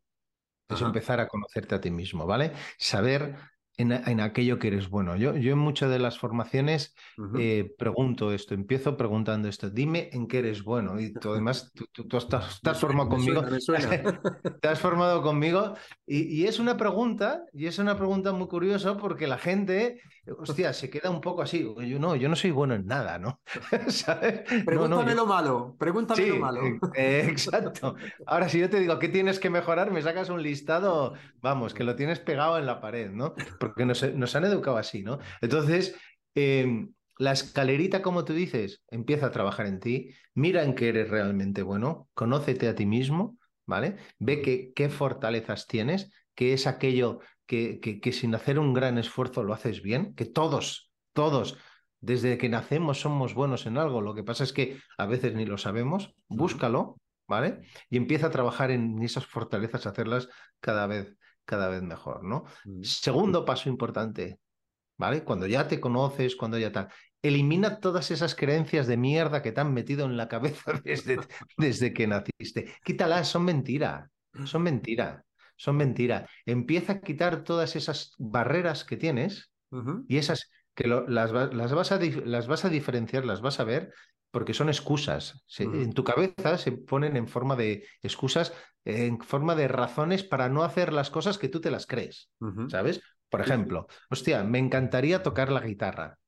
Es 0.68 0.82
empezar 0.82 1.20
a 1.20 1.28
conocerte 1.28 1.76
a 1.76 1.80
ti 1.80 1.92
mismo, 1.92 2.26
¿vale? 2.26 2.52
Saber 2.76 3.36
en, 3.78 4.20
aquello 4.20 4.58
que 4.58 4.68
eres 4.68 4.88
bueno. 4.88 5.16
Yo, 5.16 5.36
yo 5.36 5.52
en 5.52 5.58
muchas 5.58 5.90
de 5.90 5.98
las 5.98 6.18
formaciones 6.18 6.94
eh, 7.38 7.74
pregunto 7.78 8.32
esto, 8.32 8.54
empiezo 8.54 8.96
preguntando 8.96 9.48
esto, 9.48 9.68
dime 9.68 10.08
en 10.12 10.26
qué 10.26 10.38
eres 10.38 10.62
bueno 10.62 10.98
y 10.98 11.12
tú 11.12 11.32
además 11.32 11.72
tú, 11.92 12.16
estás, 12.16 12.60
formado 12.80 13.10
conmigo, 13.10 13.42
te 14.60 14.68
has 14.68 14.80
formado 14.80 15.22
conmigo 15.22 15.74
y, 16.06 16.44
es 16.46 16.58
una 16.58 16.76
pregunta, 16.76 17.44
y 17.52 17.66
es 17.66 17.78
una 17.78 17.96
pregunta 17.96 18.32
muy 18.32 18.48
curiosa 18.48 18.96
porque 18.96 19.26
la 19.26 19.38
gente, 19.38 20.00
hostia, 20.38 20.72
se 20.72 20.90
queda 20.90 21.10
un 21.10 21.20
poco 21.20 21.42
así, 21.42 21.62
yo 21.62 21.98
no, 21.98 22.16
yo 22.16 22.28
no 22.28 22.36
soy 22.36 22.50
bueno 22.50 22.74
en 22.74 22.86
nada, 22.86 23.18
¿no? 23.18 23.40
Pregúntame 24.64 25.14
lo 25.14 25.26
malo, 25.26 25.76
pregúntame 25.78 26.26
lo 26.26 26.36
malo. 26.36 26.60
Eh, 26.94 27.26
exacto. 27.28 27.96
Ahora, 28.26 28.48
si 28.48 28.58
yo 28.58 28.68
te 28.68 28.80
digo, 28.80 28.98
¿qué 28.98 29.08
tienes 29.08 29.38
que 29.38 29.50
mejorar? 29.50 29.90
Me 29.90 30.02
sacas 30.02 30.28
un 30.28 30.42
listado, 30.42 31.14
vamos, 31.40 31.74
que 31.74 31.84
lo 31.84 31.96
tienes 31.96 32.20
pegado 32.20 32.58
en 32.58 32.66
la 32.66 32.80
pared, 32.80 33.10
¿no? 33.10 33.34
porque 33.58 33.84
nos, 33.84 34.02
han 34.02 34.44
educado 34.44 34.76
así, 34.76 35.02
¿no? 35.02 35.18
Entonces, 35.40 35.96
em, 36.34 36.92
la 37.18 37.32
escalerita, 37.32 38.02
como 38.02 38.24
tú 38.24 38.32
dices, 38.32 38.82
empieza 38.88 39.26
a 39.26 39.30
trabajar 39.30 39.66
en 39.66 39.80
ti, 39.80 40.10
mira 40.34 40.62
en 40.62 40.74
qué 40.74 40.88
eres 40.88 41.08
realmente 41.08 41.62
bueno, 41.62 42.08
conócete 42.14 42.68
a 42.68 42.74
ti 42.74 42.86
mismo, 42.86 43.38
¿vale? 43.64 43.96
Ve 44.18 44.42
que, 44.42 44.72
qué 44.74 44.88
fortalezas 44.88 45.66
tienes, 45.66 46.10
qué 46.34 46.52
es 46.52 46.66
aquello 46.66 47.20
que, 47.46 47.80
que, 47.80 48.12
sin 48.12 48.34
hacer 48.34 48.58
un 48.58 48.74
gran 48.74 48.98
esfuerzo 48.98 49.42
lo 49.42 49.54
haces 49.54 49.82
bien, 49.82 50.14
que 50.14 50.24
todos, 50.24 50.90
todos, 51.12 51.56
desde 52.00 52.38
que 52.38 52.48
nacemos 52.48 53.00
somos 53.00 53.34
buenos 53.34 53.66
en 53.66 53.78
algo, 53.78 54.00
lo 54.00 54.14
que 54.14 54.24
pasa 54.24 54.44
es 54.44 54.52
que 54.52 54.78
a 54.98 55.06
veces 55.06 55.34
ni 55.34 55.46
lo 55.46 55.58
sabemos, 55.58 56.14
búscalo, 56.28 56.96
¿vale? 57.26 57.62
Y 57.88 57.96
empieza 57.96 58.26
a 58.26 58.30
trabajar 58.30 58.70
en 58.70 59.02
esas 59.02 59.26
fortalezas, 59.26 59.86
hacerlas 59.86 60.28
cada 60.60 60.86
vez, 60.86 61.16
cada 61.44 61.68
vez 61.68 61.82
mejor, 61.82 62.24
¿no? 62.24 62.44
Segundo 62.82 63.44
paso 63.44 63.68
importante, 63.68 64.40
¿vale? 64.96 65.24
Cuando 65.24 65.46
ya 65.46 65.68
te 65.68 65.80
conoces, 65.80 66.36
cuando 66.36 66.58
ya 66.58 66.72
tal, 66.72 66.88
elimina 67.22 67.80
todas 67.80 68.10
esas 68.10 68.34
creencias 68.34 68.86
de 68.86 68.96
mierda 68.96 69.42
que 69.42 69.52
te 69.52 69.60
han 69.60 69.72
metido 69.72 70.04
en 70.06 70.16
la 70.16 70.28
cabeza 70.28 70.72
desde, 70.84 71.18
desde 71.56 71.92
que 71.92 72.06
naciste. 72.06 72.74
Quítalas, 72.84 73.28
son 73.28 73.44
mentira, 73.44 74.10
son 74.44 74.62
mentira, 74.62 75.24
son 75.56 75.76
mentira. 75.76 76.28
Empieza 76.44 76.94
a 76.94 77.00
quitar 77.00 77.44
todas 77.44 77.76
esas 77.76 78.14
barreras 78.18 78.84
que 78.84 78.96
tienes 78.96 79.50
y 80.06 80.18
esas 80.18 80.50
que 80.74 80.86
las, 80.86 81.08
las, 81.08 81.32
vas 81.72 81.92
a, 81.92 81.98
las 81.98 82.46
vas 82.46 82.64
a 82.64 82.68
diferenciar, 82.68 83.24
las 83.24 83.40
vas 83.40 83.60
a 83.60 83.64
ver 83.64 83.92
porque 84.30 84.54
son 84.54 84.68
excusas. 84.68 85.44
En 85.58 85.92
tu 85.92 86.04
cabeza 86.04 86.58
se 86.58 86.72
ponen 86.72 87.16
en 87.16 87.26
forma 87.26 87.56
de 87.56 87.86
excusas, 88.02 88.52
en 88.84 89.18
forma 89.20 89.54
de 89.54 89.68
razones 89.68 90.24
para 90.24 90.48
no 90.48 90.62
hacer 90.62 90.92
las 90.92 91.10
cosas 91.10 91.38
que 91.38 91.48
tú 91.48 91.60
te 91.60 91.70
las 91.70 91.86
crees, 91.86 92.30
¿sabes? 92.66 93.00
Por 93.30 93.40
ejemplo, 93.40 93.86
hostia, 94.10 94.44
me 94.44 94.58
encantaría 94.58 95.22
tocar 95.22 95.50
la 95.50 95.60
guitarra. 95.60 96.18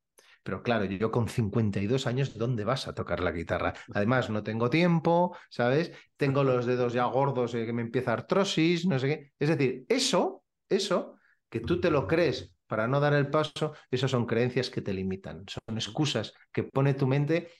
Pero 0.48 0.62
claro, 0.62 0.86
yo 0.86 1.10
con 1.10 1.28
52 1.28 2.06
años, 2.06 2.38
¿dónde 2.38 2.64
vas 2.64 2.88
a 2.88 2.94
tocar 2.94 3.20
la 3.20 3.32
guitarra? 3.32 3.74
Además, 3.92 4.30
no 4.30 4.42
tengo 4.42 4.70
tiempo, 4.70 5.36
¿sabes? 5.50 5.92
Tengo 6.16 6.42
los 6.42 6.64
dedos 6.64 6.94
ya 6.94 7.04
gordos 7.04 7.52
eh, 7.52 7.66
que 7.66 7.74
me 7.74 7.82
empieza 7.82 8.14
artrosis, 8.14 8.86
no 8.86 8.98
sé 8.98 9.08
qué. 9.08 9.32
Es 9.38 9.50
decir, 9.50 9.84
eso, 9.90 10.44
eso, 10.66 11.16
que 11.50 11.60
tú 11.60 11.82
te 11.82 11.90
lo 11.90 12.06
crees 12.06 12.50
para 12.66 12.88
no 12.88 12.98
dar 12.98 13.12
el 13.12 13.28
paso, 13.28 13.74
esas 13.90 14.10
son 14.10 14.24
creencias 14.24 14.70
que 14.70 14.80
te 14.80 14.94
limitan, 14.94 15.44
son 15.46 15.76
excusas 15.76 16.32
que 16.50 16.62
pone 16.62 16.94
tu 16.94 17.06
mente 17.06 17.50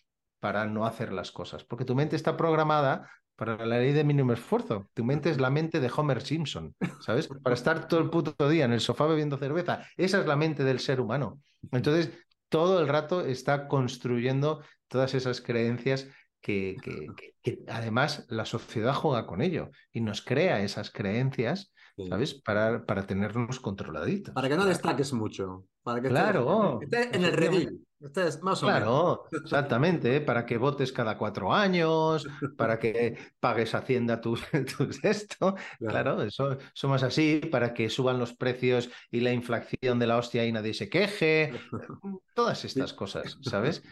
para 0.41 0.65
no 0.65 0.87
hacer 0.87 1.13
las 1.13 1.31
cosas, 1.31 1.65
porque 1.65 1.85
tu 1.85 1.95
mente 1.95 2.17
está 2.17 2.39
programada 2.39 3.11
para 3.37 3.67
la 3.67 3.79
ley 3.81 3.93
de 3.93 4.03
mínimo 4.03 4.33
esfuerzo. 4.33 4.89
Tu 4.95 5.05
mente 5.05 5.29
es 5.29 5.39
la 5.39 5.51
mente 5.51 5.79
de 5.79 5.91
Homer 5.95 6.23
Simpson, 6.23 6.75
¿sabes? 7.01 7.29
Para 7.29 7.53
estar 7.53 7.87
todo 7.87 8.01
el 8.01 8.09
puto 8.09 8.49
día 8.49 8.65
en 8.65 8.73
el 8.73 8.81
sofá 8.81 9.05
bebiendo 9.05 9.37
cerveza. 9.37 9.87
Esa 9.99 10.21
es 10.21 10.27
la 10.27 10.37
mente 10.37 10.65
del 10.65 10.81
ser 10.81 11.03
humano. 11.03 11.43
Entonces, 11.71 12.11
todo 12.49 12.81
el 12.81 12.89
rato 12.89 13.25
está 13.25 13.69
construyendo 13.69 14.63
todas 14.89 15.15
esas 15.15 15.41
creencias 15.41 16.09
que, 16.41 16.77
que, 17.43 17.59
además 17.69 18.27
la 18.29 18.45
sociedad 18.45 18.95
juega 18.95 19.27
con 19.27 19.43
ello 19.43 19.71
y 19.93 20.01
nos 20.01 20.23
crea 20.23 20.63
esas 20.63 20.91
creencias, 20.91 21.73
¿sabes? 22.09 22.35
Para, 22.35 22.85
para 22.87 23.07
tenernos 23.07 23.61
controladitos. 23.61 24.35
Para 24.35 24.49
que 24.49 24.57
no 24.57 24.65
destaques 24.65 25.13
mucho. 25.13 25.65
Para 25.83 26.01
que 26.01 26.09
claro. 26.09 26.81
En 26.91 27.25
el 27.25 27.33
redil. 27.33 27.88
Más 28.43 28.61
claro, 28.61 29.25
exactamente, 29.45 30.17
¿eh? 30.17 30.21
para 30.21 30.47
que 30.47 30.57
votes 30.57 30.93
cada 30.93 31.19
cuatro 31.19 31.53
años, 31.53 32.27
para 32.57 32.79
que 32.79 33.19
pagues 33.41 33.75
Hacienda 33.75 34.21
tus, 34.21 34.43
tus 34.77 35.05
esto. 35.05 35.57
Claro, 35.79 36.23
eso, 36.23 36.59
somos 36.75 37.03
así, 37.03 37.41
para 37.51 37.75
que 37.75 37.91
suban 37.91 38.19
los 38.19 38.35
precios 38.35 38.89
y 39.11 39.21
la 39.21 39.33
inflación 39.33 39.99
de 39.99 40.07
la 40.07 40.17
hostia 40.17 40.47
y 40.47 40.53
nadie 40.53 40.75
se 40.75 40.89
queje. 40.89 41.53
Todas 42.35 42.65
estas 42.65 42.93
cosas, 42.93 43.39
¿sabes? 43.43 43.83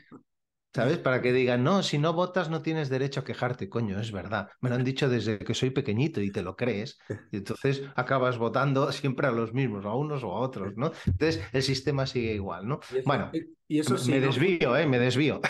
¿Sabes? 0.73 0.99
Para 0.99 1.23
que 1.23 1.33
digan, 1.33 1.65
no, 1.65 1.83
si 1.83 1.97
no 1.97 2.13
votas 2.13 2.51
no 2.51 2.61
tienes 2.61 2.91
derecho 2.91 3.21
a 3.21 3.25
quejarte, 3.25 3.71
coño, 3.71 3.99
es 3.99 4.13
verdad. 4.13 4.51
Me 4.61 4.69
lo 4.69 4.75
han 4.75 4.85
dicho 4.85 5.09
desde 5.09 5.39
que 5.39 5.55
soy 5.55 5.71
pequeñito 5.71 6.21
y 6.21 6.31
te 6.31 6.43
lo 6.43 6.55
crees. 6.55 6.99
Y 7.33 7.39
entonces 7.39 7.83
acabas 7.95 8.37
votando 8.37 8.93
siempre 8.93 9.27
a 9.27 9.31
los 9.31 9.55
mismos, 9.55 9.87
a 9.87 9.95
unos 9.95 10.23
o 10.23 10.33
a 10.33 10.41
otros, 10.41 10.75
¿no? 10.77 10.93
Entonces 11.07 11.43
el 11.55 11.63
sistema 11.63 12.07
sigue 12.07 12.35
igual, 12.35 12.69
¿no? 12.69 12.81
bueno, 13.07 13.31
y 13.69 13.81
eso 13.81 13.99
sí, 13.99 14.13
me 14.13 14.21
desvío, 14.21 14.77
¿eh? 14.77 14.87
Me 14.87 14.99
desvío. 14.99 15.41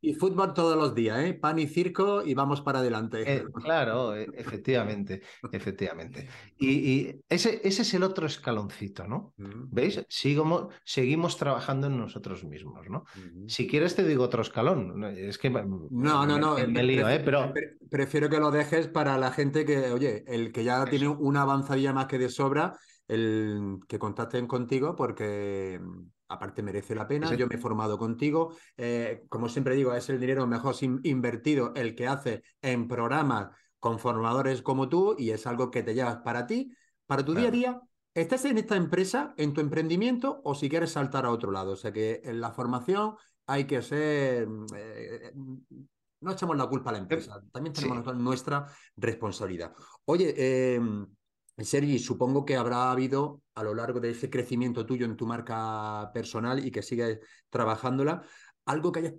Y, 0.00 0.14
fútbol 0.14 0.54
todos 0.54 0.76
los 0.76 0.94
días, 0.94 1.20
¿eh? 1.24 1.34
Pan 1.34 1.58
y 1.58 1.66
circo 1.66 2.24
y 2.24 2.34
vamos 2.34 2.60
para 2.60 2.80
adelante. 2.80 3.22
Eh, 3.24 3.44
claro, 3.52 4.16
e, 4.16 4.28
efectivamente, 4.34 5.22
efectivamente. 5.52 6.28
Y, 6.58 7.08
ese, 7.28 7.60
ese, 7.64 7.82
es 7.82 7.94
el 7.94 8.02
otro 8.02 8.26
escaloncito, 8.26 9.06
¿no? 9.06 9.34
Mm. 9.36 9.70
¿Veis? 9.70 10.04
seguimos 10.84 11.36
trabajando 11.36 11.86
en 11.86 11.98
nosotros 11.98 12.44
mismos, 12.44 12.88
¿no? 12.88 13.04
Mm. 13.14 13.48
Si 13.48 13.66
quieres 13.66 13.94
te 13.94 14.04
digo 14.04 14.24
otro 14.24 14.42
escalón. 14.42 15.04
Es 15.04 15.38
que 15.38 15.50
no, 15.50 16.26
no, 16.26 16.38
no. 16.38 16.56
Me, 16.66 16.82
lío, 16.82 17.08
¿eh? 17.08 17.20
Pero... 17.24 17.52
Prefiero 17.88 18.28
que 18.28 18.38
lo 18.38 18.50
dejes 18.50 18.88
para 18.88 19.18
la 19.18 19.32
gente 19.32 19.64
que, 19.64 19.90
oye, 19.90 20.24
el 20.26 20.50
que 20.50 20.64
ya 20.64 20.84
tiene 20.86 21.08
una 21.08 21.42
avanzadilla 21.42 21.92
más 21.92 22.06
que 22.06 22.18
de 22.18 22.30
sobra, 22.30 22.78
el 23.08 23.78
que 23.86 23.98
contacten 23.98 24.46
contigo 24.46 24.96
porque 24.96 25.78
aparte 26.32 26.62
merece 26.62 26.94
la 26.94 27.06
pena, 27.06 27.34
yo 27.34 27.46
me 27.46 27.56
he 27.56 27.58
formado 27.58 27.98
contigo, 27.98 28.54
eh, 28.76 29.24
como 29.28 29.48
siempre 29.48 29.74
digo, 29.74 29.94
es 29.94 30.08
el 30.08 30.18
dinero 30.18 30.46
mejor 30.46 30.74
invertido 30.80 31.72
el 31.74 31.94
que 31.94 32.06
hace 32.06 32.42
en 32.60 32.88
programas 32.88 33.50
con 33.78 33.98
formadores 33.98 34.62
como 34.62 34.88
tú 34.88 35.16
y 35.18 35.30
es 35.30 35.46
algo 35.46 35.70
que 35.70 35.82
te 35.82 35.94
llevas 35.94 36.18
para 36.18 36.46
ti, 36.46 36.72
para 37.06 37.24
tu 37.24 37.34
día 37.34 37.48
a 37.48 37.50
día, 37.50 37.80
estés 38.14 38.44
en 38.44 38.58
esta 38.58 38.76
empresa, 38.76 39.34
en 39.36 39.52
tu 39.52 39.60
emprendimiento 39.60 40.40
o 40.44 40.54
si 40.54 40.68
quieres 40.68 40.92
saltar 40.92 41.26
a 41.26 41.30
otro 41.30 41.50
lado. 41.50 41.72
O 41.72 41.76
sea 41.76 41.92
que 41.92 42.20
en 42.24 42.40
la 42.40 42.52
formación 42.52 43.16
hay 43.46 43.64
que 43.64 43.82
ser... 43.82 44.48
Eh, 44.76 45.32
no 46.20 46.30
echamos 46.30 46.56
la 46.56 46.68
culpa 46.68 46.90
a 46.90 46.92
la 46.92 47.00
empresa, 47.00 47.42
también 47.52 47.72
tenemos 47.72 48.14
nuestra 48.14 48.66
responsabilidad. 48.96 49.74
Oye, 50.04 50.32
eh, 50.36 50.80
Sergi, 51.64 51.98
supongo 51.98 52.44
que 52.44 52.56
habrá 52.56 52.90
habido 52.90 53.42
a 53.54 53.62
lo 53.62 53.74
largo 53.74 54.00
de 54.00 54.10
ese 54.10 54.30
crecimiento 54.30 54.86
tuyo 54.86 55.06
en 55.06 55.16
tu 55.16 55.26
marca 55.26 56.10
personal 56.12 56.64
y 56.64 56.70
que 56.70 56.82
sigues 56.82 57.20
trabajándola, 57.50 58.22
algo 58.64 58.92
que 58.92 59.00
haya 59.00 59.14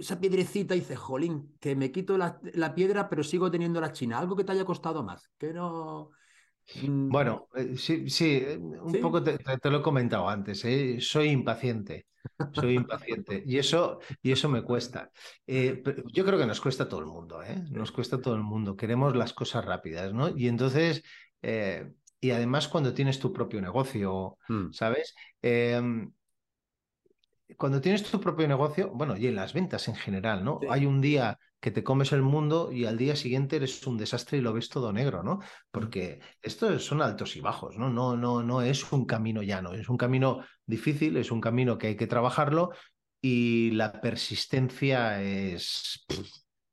esa 0.00 0.18
piedrecita 0.18 0.74
y 0.74 0.80
dices, 0.80 0.98
jolín, 0.98 1.56
que 1.60 1.76
me 1.76 1.92
quito 1.92 2.16
la, 2.16 2.40
piedra, 2.74 3.08
pero 3.08 3.22
sigo 3.22 3.50
teniendo 3.50 3.80
la 3.80 3.92
china. 3.92 4.18
Algo 4.18 4.34
que 4.34 4.44
te 4.44 4.52
haya 4.52 4.64
costado 4.64 5.02
más, 5.02 5.30
que 5.38 5.52
no. 5.52 6.10
Mm, 6.82 7.08
bueno, 7.10 7.48
eh, 7.54 7.76
sí, 7.76 8.08
sí, 8.08 8.42
eh, 8.46 8.56
un 8.58 9.00
poco 9.00 9.22
te, 9.22 9.38
lo 9.70 9.78
he 9.78 9.82
comentado 9.82 10.28
antes, 10.28 10.64
¿eh? 10.64 10.98
soy 11.00 11.28
impaciente, 11.28 12.06
soy 12.52 12.74
impaciente 12.74 13.42
y 13.44 13.58
eso, 13.58 13.98
y 14.22 14.30
eso 14.32 14.48
me 14.48 14.62
cuesta. 14.62 15.10
yo 15.46 16.24
creo 16.24 16.38
que 16.38 16.46
nos 16.46 16.60
cuesta 16.60 16.84
a 16.84 16.88
todo 16.88 17.00
el 17.00 17.06
mundo, 17.06 17.42
¿eh? 17.42 17.64
nos 17.70 17.90
cuesta 17.92 18.16
a 18.16 18.20
todo 18.20 18.34
el 18.36 18.42
mundo, 18.42 18.76
queremos 18.76 19.16
las 19.16 19.32
cosas 19.32 19.64
rápidas, 19.64 20.14
¿no? 20.14 20.28
Y 20.36 20.48
entonces 20.48 21.02
eh, 21.42 21.92
y 22.20 22.30
además 22.30 22.68
cuando 22.68 22.92
tienes 22.92 23.18
tu 23.18 23.32
propio 23.32 23.60
negocio, 23.60 24.36
mm. 24.48 24.72
¿sabes? 24.72 25.14
Em, 25.40 26.12
cuando 27.56 27.80
tienes 27.80 28.02
tu 28.02 28.20
propio 28.20 28.46
negocio, 28.46 28.90
bueno, 28.94 29.16
y 29.16 29.26
en 29.26 29.36
las 29.36 29.52
ventas 29.52 29.88
en 29.88 29.94
general, 29.94 30.44
¿no? 30.44 30.60
Hay 30.70 30.86
un 30.86 31.00
día 31.00 31.38
que 31.60 31.70
te 31.70 31.82
comes 31.82 32.12
el 32.12 32.22
mundo 32.22 32.72
y 32.72 32.86
al 32.86 32.96
día 32.96 33.16
siguiente 33.16 33.56
eres 33.56 33.86
un 33.86 33.98
desastre 33.98 34.38
y 34.38 34.40
lo 34.40 34.52
ves 34.52 34.68
todo 34.68 34.92
negro, 34.92 35.22
¿no? 35.22 35.40
Porque 35.70 36.20
esto 36.42 36.78
son 36.78 37.02
altos 37.02 37.36
y 37.36 37.40
bajos, 37.40 37.76
¿no? 37.76 37.90
No, 37.90 38.16
no, 38.16 38.42
no 38.42 38.62
es 38.62 38.92
un 38.92 39.04
camino 39.04 39.42
llano, 39.42 39.72
es 39.74 39.88
un 39.88 39.96
camino 39.96 40.44
difícil, 40.64 41.16
es 41.16 41.30
un 41.30 41.40
camino 41.40 41.76
que 41.76 41.88
hay 41.88 41.96
que 41.96 42.06
trabajarlo 42.06 42.70
y 43.20 43.72
la 43.72 44.00
persistencia 44.00 45.22
es, 45.22 46.06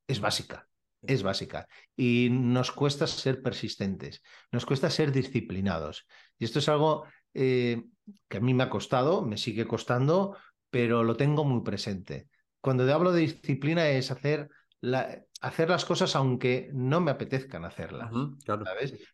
es 0.08 0.20
básica 0.22 0.67
es 1.02 1.24
básica 1.24 1.68
y 1.96 2.30
nos 2.32 2.72
cuesta 2.72 3.08
ser 3.08 3.42
persistentes, 3.42 4.22
nos 4.52 4.66
cuesta 4.66 4.90
ser 4.90 5.12
disciplinados. 5.12 6.06
Y 6.38 6.46
esto 6.46 6.60
es 6.60 6.70
algo 6.70 7.06
eh, 7.34 7.84
que 8.28 8.38
a 8.38 8.42
mí 8.42 8.54
me 8.54 8.64
ha 8.64 8.70
costado, 8.70 9.22
me 9.22 9.38
sigue 9.38 9.68
costando, 9.68 10.38
pero 10.70 11.04
lo 11.04 11.16
tengo 11.16 11.44
muy 11.44 11.64
presente. 11.64 12.28
Cuando 12.62 12.86
te 12.86 12.92
hablo 12.92 13.12
de 13.12 13.22
disciplina 13.22 13.88
es 13.90 14.12
hacer 14.12 14.50
hacer 15.42 15.70
las 15.70 15.86
cosas 15.86 16.16
aunque 16.16 16.70
no 16.74 17.00
me 17.02 17.12
apetezcan 17.12 17.66
hacerlas. 17.66 18.12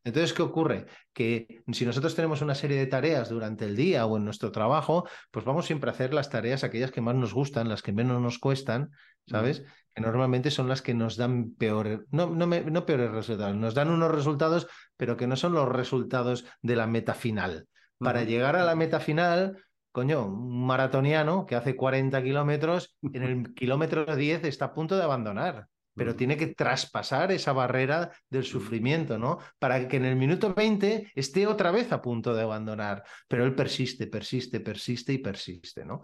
Entonces, 0.03 0.33
¿qué 0.33 0.41
ocurre? 0.41 0.85
Que 1.13 1.63
si 1.71 1.85
nosotros 1.85 2.15
tenemos 2.15 2.41
una 2.41 2.55
serie 2.55 2.77
de 2.77 2.87
tareas 2.87 3.29
durante 3.29 3.65
el 3.65 3.75
día 3.75 4.05
o 4.05 4.17
en 4.17 4.25
nuestro 4.25 4.51
trabajo, 4.51 5.07
pues 5.31 5.45
vamos 5.45 5.65
siempre 5.65 5.89
a 5.89 5.93
hacer 5.93 6.13
las 6.13 6.29
tareas, 6.29 6.63
aquellas 6.63 6.91
que 6.91 7.01
más 7.01 7.15
nos 7.15 7.33
gustan, 7.33 7.69
las 7.69 7.81
que 7.81 7.93
menos 7.93 8.21
nos 8.21 8.39
cuestan, 8.39 8.91
¿sabes? 9.27 9.63
Que 9.93 10.01
normalmente 10.01 10.51
son 10.51 10.67
las 10.67 10.81
que 10.81 10.93
nos 10.93 11.17
dan 11.17 11.53
peores, 11.55 11.99
no, 12.11 12.29
no, 12.29 12.47
no 12.47 12.85
peores 12.85 13.11
resultados, 13.11 13.55
nos 13.55 13.73
dan 13.73 13.89
unos 13.89 14.11
resultados, 14.11 14.67
pero 14.97 15.17
que 15.17 15.27
no 15.27 15.35
son 15.35 15.53
los 15.53 15.69
resultados 15.69 16.45
de 16.61 16.75
la 16.75 16.87
meta 16.87 17.13
final. 17.13 17.67
Para 17.97 18.23
llegar 18.23 18.55
a 18.55 18.65
la 18.65 18.75
meta 18.75 18.99
final, 18.99 19.57
coño, 19.91 20.25
un 20.25 20.65
maratoniano 20.65 21.45
que 21.45 21.55
hace 21.55 21.75
40 21.75 22.21
kilómetros, 22.23 22.97
en 23.01 23.23
el 23.23 23.53
kilómetro 23.55 24.15
10 24.15 24.43
está 24.45 24.65
a 24.65 24.73
punto 24.73 24.97
de 24.97 25.03
abandonar, 25.03 25.67
pero 25.95 26.15
tiene 26.15 26.37
que 26.37 26.47
traspasar 26.47 27.31
esa 27.31 27.53
barrera 27.53 28.11
del 28.29 28.43
sufrimiento, 28.43 29.17
¿no? 29.17 29.37
Para 29.59 29.87
que 29.87 29.97
en 29.97 30.05
el 30.05 30.15
minuto 30.15 30.53
20 30.53 31.11
esté 31.13 31.47
otra 31.47 31.71
vez 31.71 31.91
a 31.91 32.01
punto 32.01 32.33
de 32.33 32.41
abandonar, 32.41 33.03
pero 33.27 33.45
él 33.45 33.55
persiste, 33.55 34.07
persiste, 34.07 34.59
persiste 34.59 35.13
y 35.13 35.19
persiste, 35.19 35.85
¿no? 35.85 36.01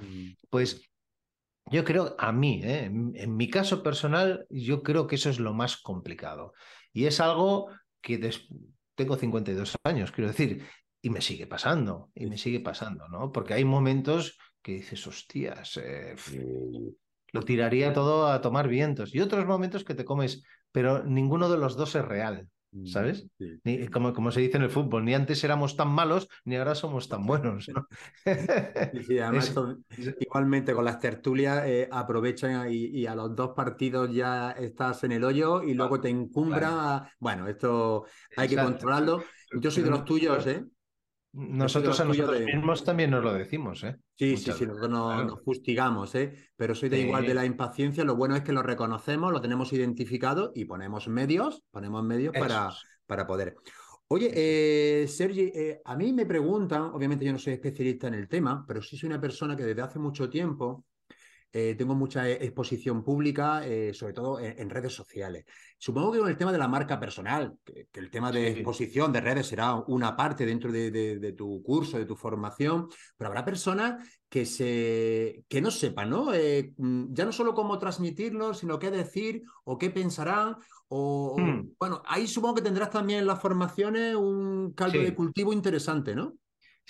Pues 0.50 0.89
yo 1.66 1.84
creo, 1.84 2.16
a 2.18 2.32
mí, 2.32 2.62
¿eh? 2.64 2.86
en, 2.86 3.36
mi 3.36 3.50
caso 3.50 3.84
personal, 3.84 4.46
yo 4.50 4.82
creo 4.82 5.08
que 5.08 5.16
eso 5.16 5.30
es 5.30 5.40
lo 5.40 5.54
más 5.54 5.78
complicado. 5.78 6.54
Y 6.92 7.06
es 7.06 7.20
algo 7.20 7.70
que 8.02 8.32
tengo 8.96 9.16
52 9.16 9.76
años, 9.84 10.12
quiero 10.12 10.30
decir, 10.30 10.66
y 11.02 11.10
me 11.10 11.22
sigue 11.22 11.48
pasando, 11.48 12.12
y 12.16 12.26
me 12.26 12.38
sigue 12.38 12.60
pasando, 12.60 13.08
¿no? 13.08 13.32
Porque 13.32 13.54
hay 13.54 13.66
momentos 13.66 14.38
que 14.62 14.74
dices, 14.74 15.06
hostias, 15.08 15.78
eh, 15.78 16.16
lo 17.32 17.42
tiraría 17.44 17.94
todo 17.94 18.28
a 18.28 18.42
tomar 18.42 18.68
vientos. 18.68 19.14
Y 19.14 19.20
otros 19.20 19.46
momentos 19.46 19.84
que 19.84 19.96
te 19.96 20.06
comes, 20.06 20.44
pero 20.72 21.04
ninguno 21.04 21.50
de 21.50 21.58
los 21.58 21.78
dos 21.78 21.96
es 21.96 22.04
real. 22.04 22.50
Mm, 22.72 22.86
¿Sabes? 22.86 23.26
Ni, 23.64 23.88
como, 23.88 24.14
como, 24.14 24.32
se 24.32 24.42
dice 24.42 24.58
en 24.58 24.64
el 24.64 24.70
fútbol, 24.70 25.04
ni 25.04 25.16
antes 25.16 25.44
éramos 25.44 25.76
tan 25.76 25.90
malos, 25.90 26.30
ni 26.46 26.56
ahora 26.56 26.76
somos 26.76 27.10
tan 27.10 27.26
buenos. 27.26 27.68
igualmente 30.20 30.74
con 30.74 30.86
las 30.86 31.00
tertulias 31.00 31.66
eh, 31.66 31.90
aprovechan 31.92 32.72
y, 32.72 33.06
a 33.08 33.16
los 33.16 33.36
dos 33.36 33.52
partidos 33.56 34.14
ya 34.14 34.52
estás 34.52 35.04
en 35.04 35.14
el 35.14 35.24
hoyo 35.24 35.64
y 35.64 35.74
luego 35.74 36.00
te 36.00 36.10
encumbra. 36.10 37.12
Bueno, 37.20 37.48
esto 37.48 38.06
hay 38.38 38.48
que 38.48 38.56
controlarlo. 38.56 39.24
Yo 39.60 39.72
soy 39.72 39.84
de 39.84 39.90
los 39.90 40.06
tuyos, 40.06 40.46
¿eh? 40.46 40.64
Nosotros 41.32 42.00
a 42.00 42.06
nosotros 42.06 42.42
mismos 42.42 42.84
también 42.84 43.12
nos 43.12 43.24
lo 43.24 43.34
decimos, 43.34 43.84
¿eh? 43.84 43.96
Sí, 44.16 44.36
sí, 44.36 44.52
sí, 44.52 44.66
nosotros 44.66 44.90
nos, 44.90 45.44
fustigamos, 45.44 46.16
¿eh? 46.16 46.34
Pero 46.56 46.74
soy 46.74 46.90
de 46.90 47.02
igual 47.02 47.26
de 47.26 47.36
la 47.36 47.46
impaciencia. 47.46 48.04
Lo 48.04 48.16
bueno 48.16 48.36
es 48.36 48.42
que 48.42 48.52
lo 48.52 48.64
reconocemos, 48.64 49.32
lo 49.32 49.40
tenemos 49.40 49.72
identificado 49.72 50.52
y 50.56 50.66
ponemos 50.66 51.08
medios, 51.08 51.64
ponemos 51.70 52.04
medios 52.04 52.34
para, 52.34 52.70
para 53.06 53.28
poder. 53.28 53.56
Oye, 54.08 54.32
eh, 54.34 55.08
Sergi, 55.08 55.52
eh, 55.54 55.82
a 55.86 55.96
mí 55.96 56.12
me 56.14 56.26
preguntan, 56.26 56.82
obviamente 56.82 57.26
yo 57.26 57.32
no 57.32 57.38
soy 57.38 57.54
especialista 57.54 58.08
en 58.08 58.16
el 58.16 58.28
tema, 58.28 58.66
pero 58.68 58.82
sí 58.82 58.98
soy 58.98 59.08
una 59.08 59.22
persona 59.22 59.56
que 59.56 59.64
desde 59.64 59.84
hace 59.84 60.00
mucho 60.00 60.28
tiempo 60.28 60.86
eh, 61.52 61.74
tengo 61.76 61.96
mucha 61.96 62.30
e, 62.30 62.34
exposición 62.46 63.04
pública, 63.04 63.66
eh, 63.66 63.92
sobre 63.94 64.14
todo 64.14 64.40
en, 64.40 64.70
redes 64.70 64.94
sociales. 64.94 65.46
Supongo 65.78 66.12
que 66.12 66.20
con 66.20 66.30
el 66.30 66.38
tema 66.38 66.52
de 66.52 66.60
la 66.60 66.68
marca 66.68 67.00
personal, 67.00 67.58
que, 67.64 67.88
el 67.94 68.12
tema 68.12 68.32
de 68.32 68.50
exposición 68.50 69.12
de 69.12 69.22
redes 69.22 69.48
será 69.48 69.76
una 69.88 70.16
parte 70.16 70.46
dentro 70.46 70.72
de, 70.72 71.34
tu 71.36 71.64
curso, 71.64 71.98
de 71.98 72.06
tu 72.06 72.16
formación, 72.16 72.88
pero 73.18 73.30
habrá 73.30 73.44
personas 73.44 74.20
que, 74.30 74.46
se, 74.46 75.44
que 75.48 75.62
no 75.62 75.72
sepan, 75.72 76.12
¿no? 76.12 76.34
Eh, 76.34 76.74
mm, 76.78 77.14
ya 77.14 77.26
no 77.26 77.32
solo 77.32 77.56
cómo 77.56 77.80
transmitirlo, 77.80 78.54
sino 78.54 78.78
qué 78.78 78.92
decir 78.92 79.42
o 79.64 79.78
qué 79.78 79.90
pensarán. 79.90 80.56
O, 80.88 81.36
hmm. 81.40 81.74
bueno, 81.80 82.02
ahí 82.06 82.28
supongo 82.28 82.56
que 82.56 82.62
tendrás 82.62 82.92
también 82.92 83.20
en 83.20 83.28
las 83.28 83.42
formaciones 83.42 84.16
un 84.16 84.74
caldo 84.74 85.00
de 85.00 85.16
cultivo 85.16 85.54
interesante, 85.54 86.16
¿no? 86.16 86.34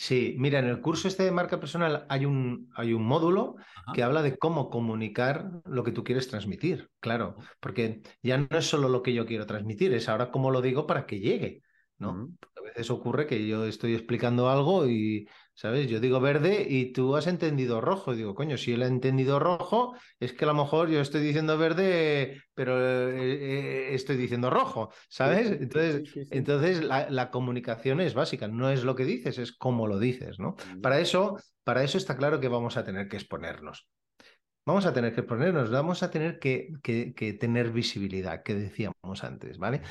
Sí, 0.02 0.36
mira, 0.38 0.60
en 0.60 0.66
el 0.66 0.80
curso 0.80 1.10
este 1.10 1.24
de 1.24 1.32
marca 1.32 1.60
personal 1.60 2.06
hay 2.08 2.26
un, 2.26 2.70
hay 2.74 2.94
un 2.94 3.04
módulo 3.04 3.58
que 3.94 4.02
habla 4.02 4.22
de 4.22 4.38
cómo 4.38 4.70
comunicar 4.70 5.52
lo 5.66 5.84
que 5.84 5.92
tú 5.92 6.06
quieres 6.06 6.30
transmitir, 6.30 6.90
claro, 7.02 7.36
porque 7.60 8.02
ya 8.24 8.38
no 8.38 8.48
es 8.58 8.66
solo 8.66 8.88
lo 8.88 9.04
que 9.04 9.14
yo 9.14 9.26
quiero 9.26 9.46
transmitir, 9.46 9.94
es 9.94 10.08
ahora 10.08 10.32
cómo 10.32 10.52
lo 10.52 10.62
digo 10.62 10.88
para 10.88 11.06
que 11.06 11.20
llegue, 11.20 11.64
¿no? 11.98 12.30
A 12.56 12.62
veces 12.62 12.90
ocurre 12.90 13.28
que 13.28 13.46
yo 13.46 13.66
estoy 13.66 13.94
explicando 13.94 14.50
algo 14.50 14.88
y 14.88 15.28
¿Sabes? 15.60 15.90
Yo 15.90 16.00
digo 16.00 16.22
verde 16.22 16.66
y 16.70 16.94
tú 16.94 17.18
has 17.18 17.28
entendido 17.28 17.82
rojo. 17.82 18.16
digo, 18.16 18.34
coño, 18.34 18.56
si 18.56 18.72
él 18.72 18.82
ha 18.82 18.88
entendido 18.88 19.40
rojo, 19.40 19.94
es 20.18 20.32
que 20.32 20.46
a 20.46 20.48
lo 20.48 20.54
mejor 20.54 20.88
yo 20.88 21.02
estoy 21.02 21.20
diciendo 21.20 21.58
verde, 21.58 22.42
pero 22.54 22.80
eh, 23.12 23.34
eh, 23.34 23.94
estoy 23.94 24.16
diciendo 24.16 24.50
rojo, 24.50 24.94
¿sabes? 25.10 25.52
Entonces, 25.52 26.30
entonces 26.32 26.82
la, 26.82 27.30
comunicación 27.30 28.00
es 28.00 28.14
básica, 28.14 28.48
no 28.48 28.70
es 28.70 28.86
lo 28.86 28.96
que 28.96 29.04
dices, 29.04 29.38
es 29.38 29.52
cómo 29.52 29.86
lo 29.86 30.00
dices, 30.00 30.40
¿no? 30.40 30.56
Para 30.82 31.02
eso, 31.02 31.36
para 31.66 31.84
eso 31.84 31.98
está 31.98 32.16
claro 32.16 32.40
que 32.40 32.48
vamos 32.48 32.78
a 32.78 32.86
tener 32.86 33.10
que 33.10 33.18
exponernos 33.18 33.90
vamos 34.70 34.86
a 34.86 34.94
tener 34.94 35.16
que 35.16 35.24
ponernos, 35.24 35.72
vamos 35.72 36.04
a 36.04 36.12
tener 36.12 36.38
que, 36.38 36.70
tener 37.40 37.72
visibilidad, 37.72 38.44
que 38.44 38.54
decíamos 38.54 39.24
antes, 39.24 39.58
¿vale? 39.58 39.82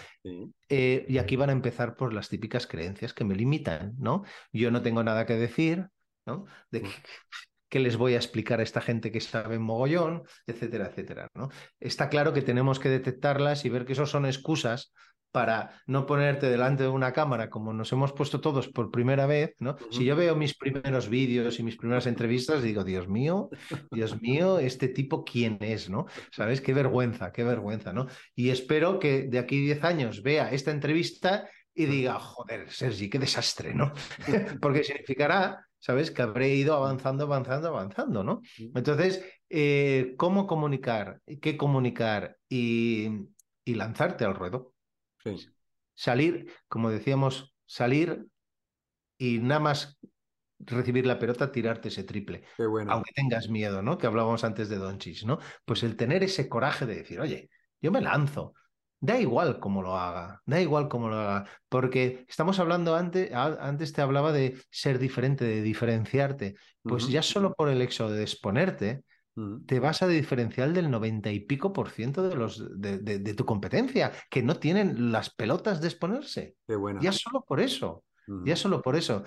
Eh, 0.68 1.04
y 1.08 1.18
aquí 1.18 1.34
van 1.34 1.50
a 1.50 1.52
empezar 1.52 1.96
por 1.96 2.12
las 2.12 2.28
típicas 2.28 2.68
creencias 2.68 3.12
que 3.12 3.24
me 3.24 3.34
limitan, 3.34 3.94
¿no? 3.98 4.22
Yo 4.52 4.70
no 4.70 4.80
tengo 4.80 5.02
nada 5.02 5.26
que 5.26 5.34
decir, 5.34 5.88
¿no? 6.26 6.44
De 6.70 6.82
que, 7.68 7.80
les 7.80 7.96
voy 7.96 8.14
a 8.14 8.18
explicar 8.18 8.60
a 8.60 8.62
esta 8.62 8.80
gente 8.80 9.10
que 9.10 9.20
sabe 9.20 9.58
mogollón, 9.58 10.22
etcétera, 10.46 10.86
etcétera, 10.86 11.28
¿no? 11.34 11.48
Está 11.80 12.08
claro 12.08 12.32
que 12.32 12.42
tenemos 12.42 12.78
que 12.78 12.88
detectarlas 12.88 13.64
y 13.64 13.70
ver 13.70 13.84
que 13.84 13.94
eso 13.94 14.06
son 14.06 14.26
excusas 14.26 14.92
para 15.30 15.82
no 15.86 16.06
ponerte 16.06 16.48
delante 16.48 16.84
de 16.84 16.88
una 16.88 17.12
cámara 17.12 17.50
como 17.50 17.72
nos 17.72 17.92
hemos 17.92 18.12
puesto 18.12 18.40
todos 18.40 18.68
por 18.68 18.90
primera 18.90 19.26
vez, 19.26 19.54
¿no? 19.58 19.76
Si 19.90 20.04
yo 20.04 20.16
veo 20.16 20.34
mis 20.36 20.56
primeros 20.56 21.08
vídeos 21.08 21.58
y 21.58 21.62
mis 21.62 21.76
primeras 21.76 22.06
entrevistas, 22.06 22.62
digo, 22.62 22.84
Dios 22.84 23.08
mío, 23.08 23.50
Dios 23.90 24.20
mío, 24.20 24.58
este 24.58 24.88
tipo 24.88 25.24
quién 25.24 25.58
es, 25.60 25.90
¿no? 25.90 26.06
¿Sabes? 26.30 26.60
Qué 26.60 26.72
vergüenza, 26.72 27.32
qué 27.32 27.44
vergüenza, 27.44 27.92
¿no? 27.92 28.06
Y 28.34 28.50
espero 28.50 28.98
que 28.98 29.24
de 29.24 29.38
aquí 29.38 29.58
a 29.58 29.74
10 29.74 29.84
años 29.84 30.22
vea 30.22 30.50
esta 30.50 30.70
entrevista 30.70 31.48
y 31.74 31.86
diga, 31.86 32.18
joder, 32.18 32.70
Sergi, 32.70 33.08
qué 33.08 33.18
desastre, 33.18 33.74
¿no? 33.74 33.92
Porque 34.60 34.82
significará, 34.82 35.64
¿sabes? 35.78 36.10
Que 36.10 36.22
habré 36.22 36.54
ido 36.54 36.74
avanzando, 36.74 37.24
avanzando, 37.24 37.68
avanzando, 37.68 38.24
¿no? 38.24 38.40
Entonces, 38.74 39.24
eh, 39.48 40.14
¿cómo 40.16 40.46
comunicar? 40.46 41.20
¿Qué 41.40 41.56
comunicar? 41.56 42.36
Y, 42.48 43.08
y 43.64 43.74
lanzarte 43.74 44.24
al 44.24 44.34
ruedo. 44.34 44.74
Salir, 45.94 46.52
como 46.68 46.90
decíamos, 46.90 47.54
salir 47.66 48.26
y 49.18 49.38
nada 49.38 49.60
más 49.60 49.98
recibir 50.58 51.06
la 51.06 51.18
pelota, 51.18 51.52
tirarte 51.52 51.88
ese 51.88 52.04
triple. 52.04 52.44
Aunque 52.92 53.12
tengas 53.12 53.48
miedo, 53.48 53.82
¿no? 53.82 53.98
Que 53.98 54.06
hablábamos 54.06 54.44
antes 54.44 54.68
de 54.68 54.76
Donchis, 54.76 55.24
¿no? 55.24 55.38
Pues 55.64 55.82
el 55.82 55.96
tener 55.96 56.22
ese 56.22 56.48
coraje 56.48 56.86
de 56.86 56.96
decir, 56.96 57.20
oye, 57.20 57.50
yo 57.80 57.90
me 57.90 58.00
lanzo. 58.00 58.54
Da 59.00 59.20
igual 59.20 59.60
cómo 59.60 59.80
lo 59.80 59.96
haga, 59.96 60.42
da 60.44 60.60
igual 60.60 60.88
cómo 60.88 61.08
lo 61.08 61.16
haga, 61.16 61.48
porque 61.68 62.24
estamos 62.28 62.58
hablando 62.58 62.96
antes, 62.96 63.32
antes 63.32 63.92
te 63.92 64.02
hablaba 64.02 64.32
de 64.32 64.60
ser 64.70 64.98
diferente, 64.98 65.44
de 65.44 65.62
diferenciarte, 65.62 66.56
pues 66.82 67.06
ya 67.06 67.22
solo 67.22 67.54
por 67.54 67.68
el 67.68 67.80
hecho 67.80 68.10
de 68.10 68.22
exponerte, 68.22 69.04
te 69.66 69.80
vas 69.80 70.02
a 70.02 70.08
diferenciar 70.08 70.72
del 70.72 70.90
90 70.90 71.30
y 71.30 71.40
pico 71.40 71.72
por 71.72 71.90
ciento 71.90 72.28
de, 72.28 72.34
los, 72.34 72.62
de, 72.80 73.34
tu 73.34 73.44
competencia, 73.44 74.12
que 74.30 74.42
no 74.42 74.56
tienen 74.56 75.12
las 75.12 75.30
pelotas 75.30 75.80
de 75.80 75.88
exponerse. 75.88 76.56
Ya 77.00 77.12
solo 77.12 77.44
por 77.46 77.60
eso, 77.60 78.04
ya 78.44 78.56
solo 78.56 78.82
por 78.82 78.96
eso. 78.96 79.24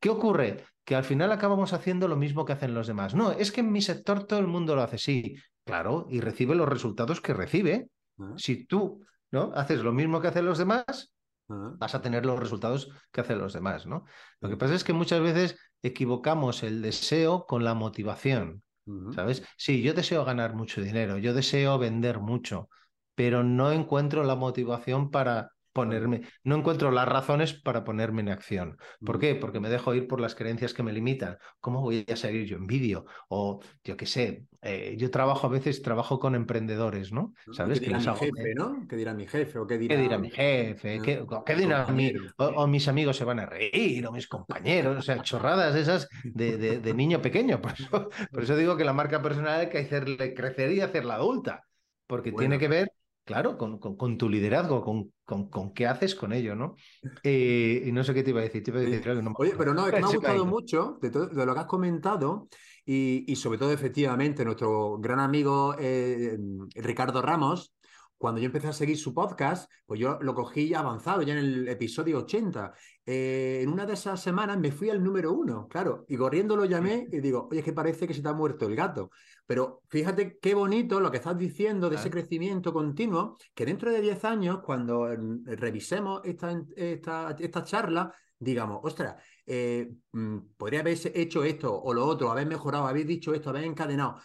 ¿Qué 0.00 0.10
ocurre? 0.10 0.64
Que 0.84 0.94
al 0.94 1.04
final 1.04 1.32
acabamos 1.32 1.72
haciendo 1.72 2.08
lo 2.08 2.16
mismo 2.16 2.44
que 2.44 2.52
hacen 2.52 2.74
los 2.74 2.86
demás. 2.86 3.14
No, 3.14 3.32
es 3.32 3.52
que 3.52 3.60
en 3.60 3.72
mi 3.72 3.82
sector 3.82 4.24
todo 4.24 4.38
el 4.38 4.46
mundo 4.46 4.74
lo 4.74 4.82
hace, 4.82 4.98
sí, 4.98 5.36
claro, 5.64 6.06
y 6.10 6.20
recibe 6.20 6.54
los 6.54 6.68
resultados 6.68 7.20
que 7.20 7.34
recibe. 7.34 7.88
Si 8.36 8.64
tú 8.64 9.04
¿no? 9.30 9.52
haces 9.54 9.80
lo 9.80 9.92
mismo 9.92 10.20
que 10.20 10.28
hacen 10.28 10.46
los 10.46 10.58
demás, 10.58 11.12
vas 11.48 11.94
a 11.94 12.02
tener 12.02 12.26
los 12.26 12.38
resultados 12.38 12.90
que 13.12 13.20
hacen 13.20 13.38
los 13.38 13.52
demás, 13.52 13.86
¿no? 13.86 14.04
Lo 14.40 14.48
que 14.48 14.56
pasa 14.56 14.74
es 14.74 14.84
que 14.84 14.92
muchas 14.92 15.20
veces 15.20 15.58
equivocamos 15.82 16.62
el 16.62 16.82
deseo 16.82 17.46
con 17.46 17.62
la 17.62 17.74
motivación. 17.74 18.62
¿Sabes? 19.10 19.42
Sí, 19.56 19.82
yo 19.82 19.94
deseo 19.94 20.24
ganar 20.24 20.54
mucho 20.54 20.80
dinero, 20.82 21.18
yo 21.18 21.32
deseo 21.34 21.78
vender 21.78 22.18
mucho, 22.20 22.68
pero 23.14 23.42
no 23.42 23.72
encuentro 23.72 24.24
la 24.24 24.34
motivación 24.34 25.10
para, 25.10 25.52
ponerme, 25.76 26.22
no 26.42 26.56
encuentro 26.56 26.90
las 26.90 27.06
razones 27.06 27.52
para 27.52 27.84
ponerme 27.84 28.22
en 28.22 28.30
acción. 28.30 28.78
¿Por 29.04 29.18
qué? 29.18 29.34
Porque 29.34 29.60
me 29.60 29.68
dejo 29.68 29.94
ir 29.94 30.08
por 30.08 30.22
las 30.22 30.34
creencias 30.34 30.72
que 30.72 30.82
me 30.82 30.90
limitan. 30.90 31.36
¿Cómo 31.60 31.82
voy 31.82 32.06
a 32.10 32.16
salir 32.16 32.46
yo 32.46 32.56
en 32.56 32.66
vídeo? 32.66 33.04
O 33.28 33.60
yo 33.84 33.94
qué 33.94 34.06
sé, 34.06 34.46
eh, 34.62 34.96
yo 34.96 35.10
trabajo 35.10 35.46
a 35.46 35.50
veces, 35.50 35.82
trabajo 35.82 36.18
con 36.18 36.34
emprendedores, 36.34 37.12
¿no? 37.12 37.34
¿Sabes? 37.52 37.78
¿Qué 37.78 37.88
dirá 37.88 37.98
mi 37.98 38.06
jefe, 38.06 38.54
no? 38.54 38.86
¿Qué 38.88 38.96
dirá 38.96 39.12
mi 39.12 39.26
jefe? 39.26 39.58
¿O 39.58 39.66
qué 39.66 39.76
dirá, 39.76 39.96
¿Qué 39.96 40.02
dirá 40.02 40.18
mi 40.18 40.30
jefe? 40.30 40.98
¿Qué, 41.02 41.26
qué 41.44 41.54
dirá 41.54 41.86
mi... 41.88 42.10
O, 42.38 42.66
mis 42.66 42.88
amigos 42.88 43.18
se 43.18 43.26
van 43.26 43.40
a 43.40 43.44
reír, 43.44 44.06
o 44.06 44.12
mis 44.12 44.28
compañeros, 44.28 44.96
o 44.96 45.02
sea, 45.02 45.20
chorradas 45.20 45.76
esas 45.76 46.08
de, 46.24 46.56
de, 46.56 46.94
niño 46.94 47.20
pequeño. 47.20 47.60
Por 47.66 47.72
eso, 47.72 48.08
por 48.32 48.42
eso 48.42 48.56
digo 48.56 48.78
que 48.78 48.84
la 48.84 48.94
marca 48.94 49.20
personal 49.20 49.60
hay 49.60 49.68
que 49.68 49.78
hacerle 49.78 50.32
crecer 50.32 50.72
y 50.72 50.80
hacerla 50.80 51.16
adulta, 51.16 51.64
porque 52.06 52.32
tiene 52.32 52.58
que 52.58 52.68
ver 52.68 52.90
claro, 53.26 53.58
con, 53.58 53.78
con, 53.78 54.16
tu 54.16 54.30
liderazgo, 54.30 54.82
con, 54.82 55.12
con, 55.50 55.74
qué 55.74 55.86
haces 55.86 56.14
con 56.14 56.32
ello, 56.32 56.54
¿no? 56.54 56.76
Eh, 57.24 57.82
y 57.84 57.92
no 57.92 58.04
sé 58.04 58.14
qué 58.14 58.22
te 58.22 58.30
iba 58.30 58.40
a 58.40 58.44
decir. 58.44 58.62
Te 58.62 58.70
iba 58.70 58.80
a 58.80 58.84
decir 58.84 59.22
no 59.22 59.34
Oye, 59.36 59.52
pero 59.58 59.74
no, 59.74 59.86
es 59.86 59.92
que 59.92 60.00
me 60.00 60.06
ha 60.06 60.10
gustado 60.10 60.46
mucho 60.46 60.98
de, 61.02 61.10
todo, 61.10 61.26
de, 61.26 61.44
lo 61.44 61.52
que 61.52 61.60
has 61.60 61.66
comentado 61.66 62.48
y, 62.86 63.24
y, 63.26 63.34
sobre 63.36 63.58
todo, 63.58 63.72
efectivamente, 63.72 64.44
nuestro 64.44 64.98
gran 64.98 65.18
amigo 65.18 65.74
eh, 65.78 66.38
Ricardo 66.76 67.20
Ramos, 67.20 67.74
cuando 68.18 68.40
yo 68.40 68.46
empecé 68.46 68.68
a 68.68 68.72
seguir 68.72 68.96
su 68.96 69.12
podcast, 69.12 69.70
pues 69.84 70.00
yo 70.00 70.18
lo 70.20 70.34
cogí 70.34 70.72
avanzado, 70.74 71.22
ya 71.22 71.32
en 71.32 71.38
el 71.38 71.68
episodio 71.68 72.18
80. 72.18 72.72
Eh, 73.04 73.60
en 73.62 73.68
una 73.68 73.86
de 73.86 73.92
esas 73.94 74.20
semanas 74.22 74.58
me 74.58 74.72
fui 74.72 74.90
al 74.90 75.02
número 75.02 75.32
uno, 75.32 75.68
claro, 75.68 76.04
y 76.08 76.16
corriendo 76.16 76.56
lo 76.56 76.64
llamé 76.64 77.06
y 77.12 77.20
digo, 77.20 77.48
oye, 77.50 77.60
es 77.60 77.64
que 77.64 77.72
parece 77.72 78.06
que 78.06 78.14
se 78.14 78.22
te 78.22 78.28
ha 78.28 78.32
muerto 78.32 78.66
el 78.66 78.74
gato. 78.74 79.10
Pero 79.46 79.82
fíjate 79.88 80.38
qué 80.40 80.54
bonito 80.54 80.98
lo 80.98 81.10
que 81.10 81.18
estás 81.18 81.38
diciendo 81.38 81.88
de 81.88 81.96
ese 81.96 82.10
crecimiento 82.10 82.72
continuo, 82.72 83.36
que 83.54 83.66
dentro 83.66 83.92
de 83.92 84.00
10 84.00 84.24
años, 84.24 84.58
cuando 84.64 85.08
revisemos 85.44 86.20
esta, 86.24 86.60
esta, 86.74 87.36
esta 87.38 87.64
charla, 87.64 88.12
digamos, 88.38 88.80
ostras, 88.82 89.22
eh, 89.46 89.90
mm, 90.12 90.38
podría 90.56 90.80
haber 90.80 90.98
hecho 91.14 91.44
esto 91.44 91.80
o 91.80 91.94
lo 91.94 92.04
otro, 92.06 92.30
haber 92.30 92.46
mejorado, 92.46 92.86
haber 92.86 93.06
dicho 93.06 93.34
esto, 93.34 93.50
haber 93.50 93.64
encadenado. 93.64 94.20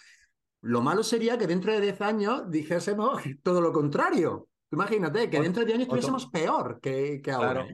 Lo 0.62 0.82
malo 0.82 1.03
sería 1.03 1.38
que 1.38 1.47
dentro 1.47 1.74
de 1.74 1.82
10 1.82 2.01
años 2.01 2.49
dijésemos 2.49 3.22
todo 3.43 3.62
lo 3.62 3.72
contrario. 3.72 4.47
Imagínate, 4.72 5.30
que 5.30 5.41
dentro 5.41 5.62
de 5.62 5.66
10 5.66 5.76
años 5.76 5.88
estuviésemos 5.88 6.28
peor 6.28 6.80
que, 6.80 7.22
que 7.22 7.32
ahora. 7.32 7.68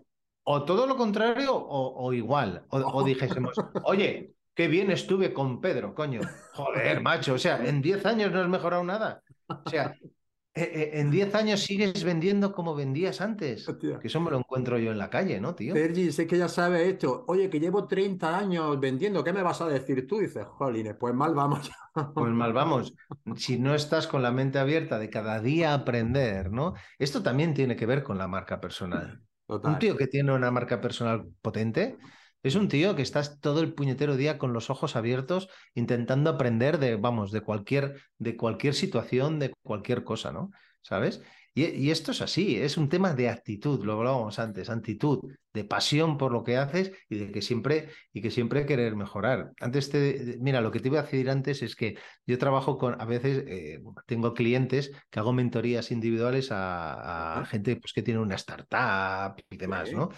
O 0.49 0.63
todo 0.63 0.87
lo 0.87 0.95
contrario 0.95 1.51
o, 1.53 2.13
igual. 2.13 2.65
O, 2.69 3.03
dijésemos, 3.03 3.53
oye, 3.83 4.31
qué 4.55 4.69
bien 4.69 4.89
estuve 4.91 5.33
con 5.33 5.59
Pedro, 5.59 5.93
coño. 5.93 6.21
Joder, 6.53 7.01
macho. 7.03 7.33
O 7.33 7.37
sea, 7.37 7.63
en 7.65 7.81
10 7.81 8.05
años 8.05 8.31
no 8.31 8.39
has 8.39 8.47
mejorado 8.47 8.83
nada. 8.83 9.21
O 9.49 9.69
sea, 9.69 9.87
eh, 9.87 9.99
eh, 10.01 10.09
en 10.57 11.11
10 11.11 11.35
años 11.35 11.61
sigues 11.61 12.03
vendiendo 12.03 12.51
como 12.51 12.75
vendías 12.75 13.21
antes. 13.21 13.65
Que 13.79 14.07
eso 14.07 14.19
me 14.19 14.31
lo 14.31 14.39
encuentro 14.39 14.77
yo 14.77 14.91
en 14.91 14.97
la 14.97 15.09
calle, 15.09 15.39
¿no, 15.39 15.55
tío? 15.55 15.73
Sergi, 15.73 16.11
sé 16.11 16.25
que 16.25 16.37
ya 16.37 16.47
sabes 16.47 16.87
esto. 16.87 17.25
Oye, 17.27 17.49
que 17.49 17.59
llevo 17.59 17.87
30 17.87 18.37
años 18.37 18.79
vendiendo, 18.79 19.23
¿qué 19.23 19.33
me 19.33 19.43
vas 19.43 19.61
a 19.61 19.67
decir 19.67 20.07
tú? 20.07 20.19
Dices, 20.19 20.45
jolines, 20.45 20.95
pues 20.99 21.13
mal 21.13 21.33
vamos. 21.33 21.69
Pues 22.13 22.31
mal 22.31 22.53
vamos. 22.53 22.93
Si 23.37 23.57
no 23.57 23.73
estás 23.73 24.05
con 24.05 24.21
la 24.21 24.31
mente 24.31 24.59
abierta 24.59 24.99
de 24.99 25.09
cada 25.09 25.41
día 25.41 25.73
aprender, 25.73 26.51
¿no? 26.51 26.75
Esto 26.99 27.23
también 27.23 27.55
tiene 27.55 27.75
que 27.75 27.87
ver 27.87 28.03
con 28.03 28.19
la 28.19 28.27
marca 28.27 28.61
personal. 28.61 29.23
Un 29.47 29.79
tío 29.79 29.97
que 29.97 30.05
tiene 30.05 30.31
una 30.31 30.51
marca 30.51 30.79
personal 30.79 31.25
potente 31.41 31.97
es 32.43 32.55
un 32.55 32.67
tío 32.67 32.95
que 32.95 33.01
estás 33.01 33.39
todo 33.39 33.61
el 33.61 33.73
puñetero 33.73 34.15
día 34.15 34.37
con 34.37 34.53
los 34.53 34.69
ojos 34.69 34.95
abiertos 34.95 35.49
intentando 35.75 36.29
aprender 36.29 36.79
de, 36.79 36.95
vamos, 36.95 37.31
de 37.31 37.41
cualquier, 37.41 38.01
de 38.17 38.37
cualquier 38.37 38.73
situación, 38.73 39.39
de 39.39 39.53
cualquier 39.63 40.03
cosa, 40.03 40.31
¿no? 40.31 40.51
¿Sabes? 40.81 41.21
Y, 41.57 41.89
esto 41.89 42.11
es 42.11 42.21
así, 42.21 42.55
es 42.55 42.77
un 42.77 42.87
tema 42.87 43.15
de 43.15 43.29
actitud, 43.29 43.83
lo 43.83 43.93
hablábamos 43.93 44.37
antes, 44.37 44.69
actitud, 44.69 45.33
de 45.51 45.63
pasión 45.63 46.19
por 46.19 46.31
lo 46.31 46.43
que 46.43 46.55
haces 46.55 46.91
y 47.09 47.17
de 47.17 47.31
que 47.31 47.41
siempre, 47.41 47.89
y 48.13 48.21
que 48.21 48.29
siempre 48.29 48.67
querer 48.67 48.95
mejorar. 48.95 49.53
Antes 49.59 49.89
te, 49.89 50.37
mira, 50.39 50.61
lo 50.61 50.69
que 50.69 50.79
te 50.79 50.89
iba 50.89 50.99
a 50.99 51.01
decir 51.01 51.31
antes 51.31 51.63
es 51.63 51.75
que 51.75 51.97
yo 52.27 52.37
trabajo 52.37 52.77
con, 52.77 53.01
a 53.01 53.05
veces 53.05 53.43
eh, 53.47 53.81
tengo 54.05 54.35
clientes 54.35 54.91
que 55.09 55.19
hago 55.19 55.33
mentorías 55.33 55.89
individuales 55.89 56.49
a, 56.51 57.43
gente 57.49 57.75
pues, 57.77 57.91
que 57.91 58.03
tiene 58.03 58.19
una 58.19 58.35
startup 58.35 59.43
y 59.49 59.57
demás, 59.57 59.91
¿no? 59.91 60.09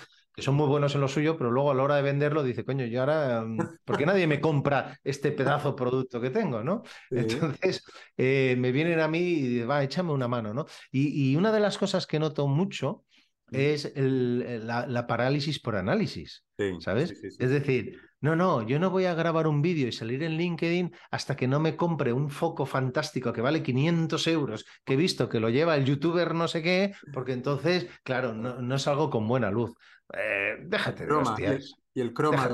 Son 0.41 0.55
muy 0.55 0.67
buenos 0.67 0.95
en 0.95 1.01
lo 1.01 1.07
suyo, 1.07 1.37
pero 1.37 1.51
luego 1.51 1.71
a 1.71 1.73
la 1.73 1.83
hora 1.83 1.95
de 1.95 2.01
venderlo 2.01 2.43
dice, 2.43 2.65
coño, 2.65 2.85
yo 2.85 3.01
ahora, 3.01 3.43
mm, 3.45 3.57
¿por 3.85 3.97
qué 3.97 4.05
nadie 4.05 4.27
me 4.27 4.39
compra 4.39 4.97
este 5.03 5.31
pedazo 5.31 5.71
de 5.71 5.77
producto 5.77 6.21
que 6.21 6.29
tengo, 6.29 6.63
no? 6.63 6.83
Entonces, 7.09 7.83
eh, 8.17 8.55
me 8.57 8.71
vienen 8.71 8.99
a 8.99 9.07
mí 9.07 9.19
y 9.19 9.47
dicen, 9.47 9.69
va, 9.69 9.83
échame 9.83 10.11
una 10.11 10.27
mano, 10.27 10.53
¿no? 10.53 10.65
Y, 10.91 11.35
una 11.35 11.51
de 11.51 11.59
las 11.59 11.77
cosas 11.77 12.05
que 12.05 12.19
noto 12.19 12.47
mucho 12.47 13.05
es 13.51 13.91
la, 13.95 15.07
parálisis 15.07 15.59
por 15.59 15.75
análisis, 15.75 16.43
¿sabes? 16.81 17.11
es 17.11 17.49
decir, 17.49 17.99
no, 18.21 18.35
no, 18.35 18.67
yo 18.67 18.79
no 18.79 18.89
voy 18.89 19.05
a 19.05 19.13
grabar 19.13 19.47
un 19.47 19.61
vídeo 19.61 19.87
y 19.87 19.93
salir 19.93 20.23
en 20.23 20.33
LinkedIn 20.33 20.93
hasta 21.09 21.37
que 21.37 21.47
no 21.47 21.61
me 21.61 21.77
compre 21.77 22.11
un 22.11 22.29
foco 22.29 22.65
fantástico 22.65 23.31
que 23.31 23.39
vale 23.39 23.63
500 23.63 24.27
euros, 24.27 24.65
que 24.83 24.93
he 24.93 24.97
visto 24.97 25.29
que 25.29 25.39
lo 25.39 25.49
lleva 25.49 25.77
el 25.77 25.85
youtuber 25.85 26.35
no 26.35 26.49
sé 26.49 26.61
qué, 26.61 26.93
porque 27.13 27.31
entonces, 27.31 27.87
claro, 28.03 28.33
no, 28.33 28.61
no 28.61 28.77
salgo 28.77 29.09
con 29.09 29.25
buena 29.25 29.49
luz. 29.51 29.73
Eh, 30.13 30.57
déjate 30.61 31.05
de 31.05 31.13
hostias. 31.13 31.73
Y 31.93 32.01
el 32.01 32.13
croma. 32.13 32.49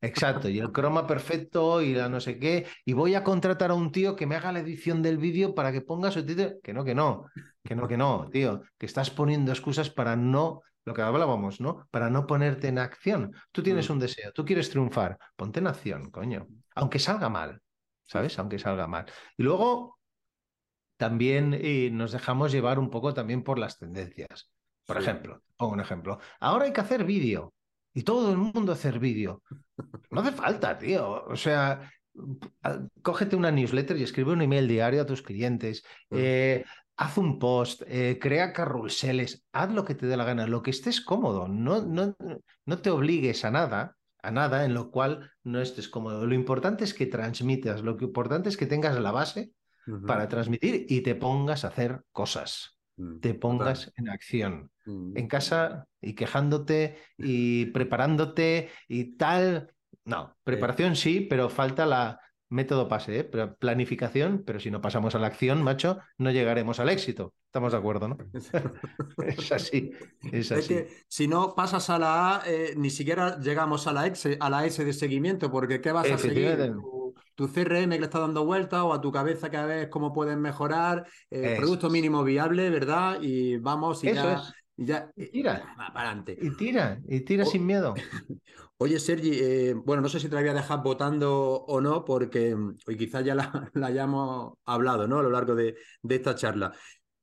Exacto, 0.00 0.48
y 0.48 0.58
el 0.58 0.72
croma 0.72 1.06
perfecto 1.06 1.80
y 1.80 1.94
la 1.94 2.08
no 2.08 2.20
sé 2.20 2.38
qué. 2.38 2.66
Y 2.84 2.92
voy 2.92 3.14
a 3.14 3.24
contratar 3.24 3.70
a 3.70 3.74
un 3.74 3.92
tío 3.92 4.16
que 4.16 4.26
me 4.26 4.36
haga 4.36 4.52
la 4.52 4.60
edición 4.60 5.02
del 5.02 5.18
vídeo 5.18 5.54
para 5.54 5.72
que 5.72 5.80
ponga 5.80 6.10
su 6.10 6.24
título. 6.24 6.60
Que 6.62 6.72
no, 6.72 6.84
que 6.84 6.94
no, 6.94 7.26
que 7.62 7.74
no, 7.74 7.88
que 7.88 7.96
no, 7.96 8.28
tío. 8.30 8.62
Que 8.76 8.86
estás 8.86 9.10
poniendo 9.10 9.52
excusas 9.52 9.90
para 9.90 10.16
no, 10.16 10.62
lo 10.84 10.94
que 10.94 11.02
hablábamos, 11.02 11.60
¿no? 11.60 11.86
Para 11.90 12.10
no 12.10 12.26
ponerte 12.26 12.68
en 12.68 12.78
acción. 12.78 13.32
Tú 13.52 13.62
tienes 13.62 13.88
mm. 13.88 13.92
un 13.92 13.98
deseo, 13.98 14.32
tú 14.32 14.44
quieres 14.44 14.70
triunfar. 14.70 15.18
Ponte 15.36 15.60
en 15.60 15.68
acción, 15.68 16.10
coño. 16.10 16.46
Aunque 16.74 16.98
salga 16.98 17.28
mal, 17.28 17.60
¿sabes? 18.06 18.38
Aunque 18.38 18.58
salga 18.58 18.86
mal. 18.86 19.06
Y 19.36 19.42
luego 19.42 19.98
también 20.96 21.54
eh, 21.54 21.90
nos 21.92 22.12
dejamos 22.12 22.52
llevar 22.52 22.78
un 22.78 22.90
poco 22.90 23.14
también 23.14 23.44
por 23.44 23.58
las 23.58 23.78
tendencias. 23.78 24.50
Por 24.88 24.96
ejemplo, 24.96 25.42
pongo 25.58 25.74
un 25.74 25.80
ejemplo. 25.80 26.18
Ahora 26.40 26.64
hay 26.64 26.72
que 26.72 26.80
hacer 26.80 27.04
vídeo 27.04 27.52
y 27.92 28.04
todo 28.04 28.32
el 28.32 28.38
mundo 28.38 28.72
hacer 28.72 28.98
vídeo. 28.98 29.42
No 30.10 30.22
hace 30.22 30.32
falta, 30.32 30.78
tío. 30.78 31.26
O 31.26 31.36
sea, 31.36 31.92
cógete 33.02 33.36
una 33.36 33.50
newsletter 33.50 33.98
y 33.98 34.02
escribe 34.02 34.32
un 34.32 34.40
email 34.40 34.66
diario 34.66 35.02
a 35.02 35.06
tus 35.06 35.20
clientes. 35.20 35.84
Eh, 36.10 36.64
haz 36.96 37.18
un 37.18 37.38
post, 37.38 37.82
eh, 37.86 38.18
crea 38.18 38.54
carruseles, 38.54 39.44
haz 39.52 39.70
lo 39.74 39.84
que 39.84 39.94
te 39.94 40.06
dé 40.06 40.16
la 40.16 40.24
gana, 40.24 40.46
lo 40.46 40.62
que 40.62 40.70
estés 40.70 41.02
cómodo. 41.02 41.48
No, 41.48 41.82
no, 41.82 42.16
no 42.64 42.78
te 42.78 42.88
obligues 42.88 43.44
a 43.44 43.50
nada, 43.50 43.94
a 44.22 44.30
nada 44.30 44.64
en 44.64 44.72
lo 44.72 44.90
cual 44.90 45.30
no 45.44 45.60
estés 45.60 45.90
cómodo. 45.90 46.24
Lo 46.26 46.34
importante 46.34 46.84
es 46.84 46.94
que 46.94 47.04
transmitas, 47.04 47.82
lo 47.82 47.98
importante 48.00 48.48
es 48.48 48.56
que 48.56 48.64
tengas 48.64 48.98
la 48.98 49.12
base 49.12 49.52
para 50.06 50.28
transmitir 50.28 50.86
y 50.88 51.02
te 51.02 51.14
pongas 51.14 51.66
a 51.66 51.68
hacer 51.68 52.04
cosas. 52.10 52.78
Mm, 52.98 53.20
te 53.20 53.34
pongas 53.34 53.92
en 53.96 54.08
acción. 54.08 54.70
En 54.88 55.28
casa 55.28 55.86
y 56.00 56.14
quejándote 56.14 56.98
y 57.16 57.66
preparándote 57.66 58.70
y 58.88 59.16
tal. 59.16 59.72
No, 60.04 60.36
preparación 60.44 60.96
sí, 60.96 61.20
pero 61.20 61.50
falta 61.50 61.84
la 61.84 62.20
método 62.50 62.88
pase, 62.88 63.20
¿eh? 63.20 63.24
planificación, 63.24 64.42
pero 64.46 64.58
si 64.58 64.70
no 64.70 64.80
pasamos 64.80 65.14
a 65.14 65.18
la 65.18 65.26
acción, 65.26 65.62
macho, 65.62 65.98
no 66.16 66.30
llegaremos 66.30 66.80
al 66.80 66.88
éxito. 66.88 67.34
Estamos 67.46 67.72
de 67.72 67.78
acuerdo, 67.78 68.08
¿no? 68.08 68.18
es 69.26 69.52
así, 69.52 69.90
es 70.32 70.52
así. 70.52 70.68
que 70.68 70.88
si 71.08 71.28
no 71.28 71.54
pasas 71.54 71.90
a 71.90 71.98
la 71.98 72.36
A, 72.36 72.42
eh, 72.46 72.74
ni 72.76 72.90
siquiera 72.90 73.38
llegamos 73.38 73.86
a 73.86 73.92
la, 73.92 74.06
X, 74.06 74.28
a 74.40 74.50
la 74.50 74.64
S 74.64 74.84
de 74.84 74.92
seguimiento, 74.92 75.50
porque 75.50 75.80
¿qué 75.80 75.92
vas 75.92 76.10
a 76.10 76.18
seguir? 76.18 76.74
tu 77.34 77.46
CRM 77.46 77.90
que 77.90 78.00
le 78.00 78.04
está 78.04 78.18
dando 78.18 78.44
vuelta 78.44 78.82
o 78.82 78.92
a 78.92 79.00
tu 79.00 79.12
cabeza 79.12 79.48
que 79.48 79.58
ves 79.58 79.88
cómo 79.88 80.12
puedes 80.12 80.36
mejorar, 80.36 81.06
eh, 81.30 81.54
producto 81.56 81.88
mínimo 81.88 82.24
viable, 82.24 82.68
¿verdad? 82.68 83.18
Y 83.22 83.58
vamos 83.58 84.02
y 84.02 84.12
ya, 84.12 84.42
y 84.78 84.86
ya. 84.86 85.10
tira. 85.32 85.74
para 85.76 86.08
adelante. 86.08 86.38
Y 86.40 86.56
tira, 86.56 87.00
y 87.08 87.20
tira 87.20 87.44
sin 87.44 87.66
miedo. 87.66 87.94
Oye, 88.78 89.00
Sergi, 89.00 89.32
eh, 89.34 89.74
bueno, 89.74 90.02
no 90.02 90.08
sé 90.08 90.20
si 90.20 90.28
te 90.28 90.36
la 90.36 90.40
voy 90.40 90.50
a 90.50 90.54
dejar 90.54 90.84
votando 90.84 91.64
o 91.66 91.80
no, 91.80 92.04
porque 92.04 92.54
mm, 92.54 92.78
hoy 92.86 92.96
quizás 92.96 93.24
ya 93.24 93.34
la, 93.74 93.86
hayamos 93.86 94.54
hablado, 94.64 95.08
¿no? 95.08 95.18
A 95.18 95.22
lo 95.24 95.30
largo 95.30 95.56
de, 95.56 95.74
esta 96.08 96.36
charla. 96.36 96.72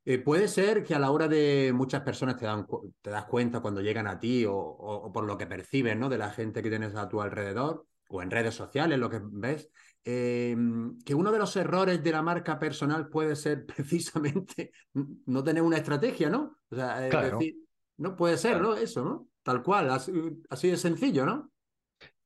Eh, 0.04 0.20
puede 0.20 0.50
ser 0.50 0.84
que 0.84 0.94
a 0.96 1.00
la 1.00 1.12
hora 1.12 1.30
de 1.30 1.72
muchas 1.74 2.02
personas 2.02 2.36
te, 2.36 2.46
dan, 2.46 2.68
te 3.02 3.10
das 3.10 3.26
cuenta 3.26 3.62
cuando 3.62 3.82
llegan 3.82 4.06
a 4.08 4.20
ti 4.20 4.46
o, 4.46 4.54
o, 4.54 5.12
por 5.14 5.24
lo 5.24 5.38
que 5.38 5.48
percibes, 5.48 5.98
¿no? 5.98 6.10
De 6.10 6.18
la 6.18 6.32
gente 6.32 6.62
que 6.62 6.70
tienes 6.70 6.94
a 6.96 7.08
tu 7.08 7.22
alrededor 7.22 7.88
o 8.10 8.22
en 8.22 8.32
redes 8.32 8.54
sociales, 8.54 9.00
lo 9.00 9.10
que 9.10 9.22
ves, 9.24 9.72
Em, 10.08 11.00
que 11.00 11.16
uno 11.16 11.32
de 11.32 11.40
los 11.40 11.56
errores 11.56 12.04
de 12.04 12.12
la 12.12 12.22
marca 12.22 12.60
personal 12.60 13.10
puede 13.10 13.36
ser 13.36 13.66
precisamente 13.76 14.72
no 14.94 15.44
tener 15.44 15.64
una 15.64 15.78
estrategia, 15.78 16.30
¿no? 16.30 16.60
O 16.70 16.76
sea, 16.76 17.00
decir, 17.00 17.56
no 17.98 18.16
puede 18.16 18.38
ser, 18.38 18.62
¿no? 18.62 18.76
Eso, 18.76 19.04
¿no? 19.04 19.28
Tal 19.42 19.64
cual, 19.64 19.90
así, 19.90 20.70
de 20.70 20.78
sencillo, 20.78 21.26
¿no? 21.26 21.52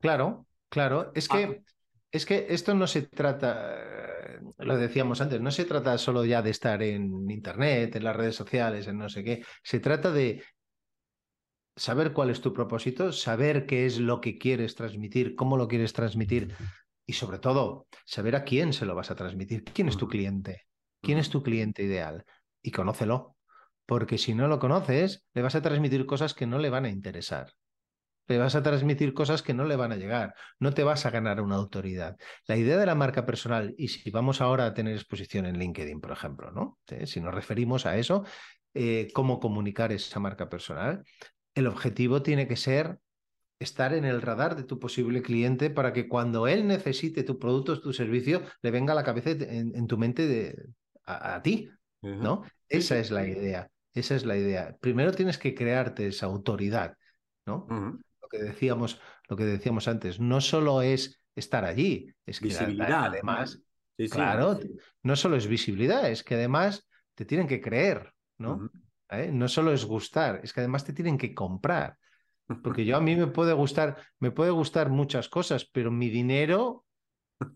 Claro, 0.02 0.46
claro. 0.68 1.12
Es 1.16 1.30
que, 1.30 1.44
ah. 1.44 1.72
es 2.12 2.26
que 2.26 2.48
esto 2.50 2.76
no 2.76 2.86
se 2.86 3.04
trata, 3.04 3.78
lo 4.58 4.78
decíamos 4.78 5.22
antes, 5.22 5.40
no 5.40 5.52
se 5.52 5.64
trata 5.64 5.98
solo 5.98 6.26
ya 6.26 6.42
de 6.42 6.50
estar 6.50 6.84
en 6.84 7.32
Internet, 7.32 7.96
en 7.96 8.04
las 8.04 8.16
redes 8.16 8.36
sociales, 8.36 8.88
en 8.88 8.98
no 8.98 9.08
sé 9.08 9.24
qué. 9.24 9.46
Se 9.64 9.80
trata 9.80 10.12
de 10.12 10.44
saber 11.78 12.12
cuál 12.12 12.30
es 12.30 12.42
tu 12.42 12.52
propósito, 12.52 13.14
saber 13.14 13.66
qué 13.66 13.86
es 13.86 14.00
lo 14.00 14.20
que 14.20 14.38
quieres 14.38 14.76
transmitir, 14.76 15.36
cómo 15.36 15.56
lo 15.56 15.70
quieres 15.70 15.94
transmitir 15.94 16.54
y 17.10 17.14
sobre 17.14 17.40
todo 17.40 17.88
saber 18.06 18.36
a 18.36 18.44
quién 18.44 18.72
se 18.72 18.86
lo 18.86 18.94
vas 18.94 19.10
a 19.10 19.16
transmitir. 19.16 19.64
¿Quién 19.64 19.88
es 19.88 19.98
tu 19.98 20.08
cliente? 20.08 20.68
¿Quién 21.02 21.18
es 21.18 21.32
tu 21.32 21.42
cliente 21.42 21.82
ideal? 21.82 22.24
Y 22.62 22.70
conócelo, 22.70 23.36
porque 23.88 24.20
si 24.20 24.36
no 24.36 24.48
lo 24.48 24.60
conoces, 24.60 25.26
le 25.34 25.42
vas 25.42 25.56
a 25.56 25.64
transmitir 25.64 26.06
cosas 26.06 26.36
que 26.36 26.46
no 26.46 26.60
le 26.60 26.70
van 26.70 26.86
a 26.86 26.90
interesar. 26.90 27.52
Le 28.28 28.38
vas 28.38 28.54
a 28.54 28.62
transmitir 28.62 29.16
cosas 29.16 29.42
que 29.42 29.56
no 29.56 29.66
le 29.66 29.76
van 29.76 29.92
a 29.92 29.96
llegar. 29.96 30.36
No 30.60 30.72
te 30.72 30.84
vas 30.84 31.08
a 31.08 31.10
ganar 31.10 31.42
una 31.42 31.56
autoridad. 31.56 32.16
La 32.46 32.58
idea 32.58 32.78
de 32.78 32.86
la 32.86 32.94
marca 32.94 33.26
personal, 33.26 33.74
y 33.76 33.88
si 33.88 34.12
vamos 34.12 34.40
ahora 34.40 34.68
a 34.68 34.76
tener 34.76 34.94
exposición 34.94 35.48
en 35.48 35.58
LinkedIn, 35.58 36.02
por 36.02 36.12
ejemplo, 36.12 36.52
¿no? 36.52 36.78
Si 37.08 37.20
nos 37.22 37.34
referimos 37.34 37.88
a 37.88 37.98
eso, 37.98 38.24
eh, 38.76 39.08
cómo 39.16 39.40
comunicar 39.40 39.92
esa 39.92 40.20
marca 40.20 40.48
personal, 40.48 41.04
el 41.56 41.66
objetivo 41.66 42.22
tiene 42.22 42.48
que 42.48 42.56
ser 42.56 43.00
estar 43.60 43.94
en 43.94 44.06
el 44.06 44.22
radar 44.22 44.56
de 44.56 44.64
tu 44.64 44.80
posible 44.80 45.22
cliente 45.22 45.70
para 45.70 45.92
que 45.92 46.08
cuando 46.08 46.48
él 46.48 46.66
necesite 46.66 47.24
tu 47.24 47.38
producto 47.38 47.74
o 47.74 47.82
tu 47.82 47.94
servicio, 47.94 48.42
le 48.62 48.72
venga 48.72 48.94
a 48.94 48.96
la 48.96 49.04
cabeza 49.04 49.32
en, 49.32 49.88
tu 49.88 49.98
mente 49.98 50.28
de, 50.28 50.70
a, 51.06 51.42
ti, 51.42 51.70
¿no? 52.02 52.44
Esa 52.70 52.98
es 52.98 53.12
la 53.12 53.28
idea, 53.28 53.70
esa 53.94 54.16
es 54.16 54.26
la 54.26 54.38
idea. 54.38 54.78
Primero 54.80 55.12
tienes 55.12 55.38
que 55.38 55.54
crearte 55.54 56.08
esa 56.08 56.28
autoridad, 56.28 56.96
¿no? 57.46 57.68
Lo 58.22 58.30
que 58.30 58.38
decíamos, 58.38 59.02
lo 59.28 59.36
que 59.36 59.44
decíamos 59.44 59.90
antes, 59.90 60.20
no 60.22 60.40
solo 60.40 60.82
es 60.82 61.22
estar 61.36 61.66
allí, 61.66 62.14
es 62.26 62.40
que 62.40 62.56
además, 62.56 63.62
claro, 64.10 64.58
no 65.04 65.16
solo 65.18 65.36
es 65.36 65.48
visibilidad, 65.48 66.10
es 66.10 66.24
que 66.24 66.36
además 66.36 66.88
te 67.14 67.26
tienen 67.26 67.48
que 67.48 67.60
creer, 67.60 68.14
¿no? 68.38 68.70
¿Eh? 69.10 69.32
No 69.34 69.50
solo 69.50 69.74
es 69.74 69.84
gustar, 69.84 70.40
es 70.44 70.54
que 70.54 70.62
además 70.62 70.86
te 70.86 70.94
tienen 70.94 71.18
que 71.18 71.34
comprar. 71.34 71.98
Porque 72.64 72.86
yo 72.86 72.98
a 72.98 73.02
mí 73.02 73.16
me 73.16 73.28
puede 73.28 73.54
gustar, 73.54 73.98
me 74.20 74.32
puede 74.32 74.52
gustar 74.52 74.90
muchas 74.90 75.30
cosas, 75.30 75.70
pero 75.72 75.92
mi 75.92 76.10
dinero, 76.10 76.86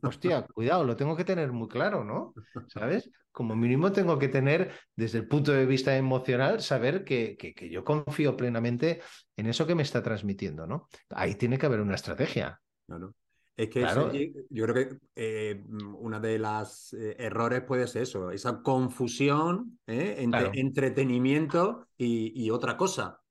hostia, 0.04 0.46
cuidado, 0.54 0.84
lo 0.84 0.96
tengo 0.96 1.16
que 1.16 1.26
tener 1.26 1.52
muy 1.52 1.68
claro, 1.68 2.04
¿no? 2.04 2.34
¿Sabes? 2.68 3.10
Como 3.32 3.56
mínimo 3.56 3.91
tengo 3.91 4.20
que 4.20 4.28
tener, 4.28 4.72
desde 4.96 5.18
el 5.20 5.28
punto 5.28 5.52
de 5.52 5.66
vista 5.66 5.98
emocional, 5.98 6.62
saber 6.62 7.04
que, 7.04 7.36
que, 7.36 7.70
yo 7.70 7.84
confío 7.84 8.38
plenamente 8.38 9.02
en 9.36 9.48
eso 9.48 9.66
que 9.66 9.76
me 9.76 9.84
está 9.84 10.04
transmitiendo, 10.04 10.68
¿no? 10.68 10.88
Ahí 11.10 11.36
tiene 11.36 11.58
que 11.58 11.66
haber 11.66 11.82
una 11.82 11.96
estrategia. 11.96 12.62
Claro. 12.86 13.16
Es 13.56 13.70
que 13.70 13.82
claro. 13.82 14.12
yo 14.12 14.66
creo 14.66 14.74
que 14.74 14.98
eh, 15.16 15.64
una 15.70 16.20
de 16.20 16.39
las 16.39 16.91
eh, 16.94 17.16
errores 17.20 17.62
puede 17.62 17.88
ser 17.88 18.02
eso, 18.02 18.32
esa 18.32 18.64
confusión 18.64 19.80
¿eh? 19.86 20.16
entre 20.18 20.50
entretenimiento 20.60 21.88
y, 21.96 22.34
y, 22.44 22.50
otra 22.50 22.76
cosa 22.76 23.22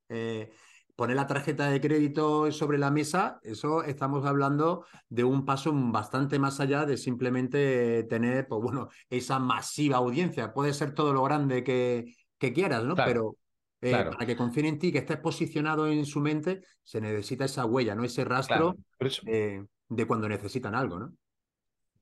poner 0.96 1.16
la 1.16 1.26
tarjeta 1.26 1.70
de 1.70 1.80
crédito 1.80 2.50
sobre 2.52 2.78
la 2.78 2.90
mesa, 2.90 3.40
eso 3.42 3.82
estamos 3.82 4.24
hablando 4.26 4.84
de 5.08 5.24
un 5.24 5.44
paso 5.44 5.72
bastante 5.74 6.38
más 6.38 6.60
allá 6.60 6.84
de 6.84 6.96
simplemente 6.96 8.04
tener, 8.04 8.46
pues 8.46 8.62
bueno, 8.62 8.88
esa 9.08 9.38
masiva 9.38 9.96
audiencia. 9.96 10.52
Puede 10.52 10.74
ser 10.74 10.94
todo 10.94 11.12
lo 11.12 11.22
grande 11.24 11.64
que, 11.64 12.14
que 12.38 12.52
quieras, 12.52 12.84
¿no? 12.84 12.94
Pero 12.94 13.36
eh, 13.80 13.90
para 13.90 14.26
que 14.26 14.36
confíen 14.36 14.66
en 14.66 14.78
ti, 14.78 14.92
que 14.92 14.98
estés 14.98 15.18
posicionado 15.18 15.88
en 15.88 16.06
su 16.06 16.20
mente, 16.20 16.62
se 16.82 17.00
necesita 17.00 17.46
esa 17.46 17.64
huella, 17.64 17.94
¿no? 17.94 18.04
Ese 18.04 18.24
rastro 18.24 18.76
eh, 19.26 19.64
de 19.88 20.06
cuando 20.06 20.28
necesitan 20.28 20.74
algo, 20.74 21.00
¿no? 21.00 21.12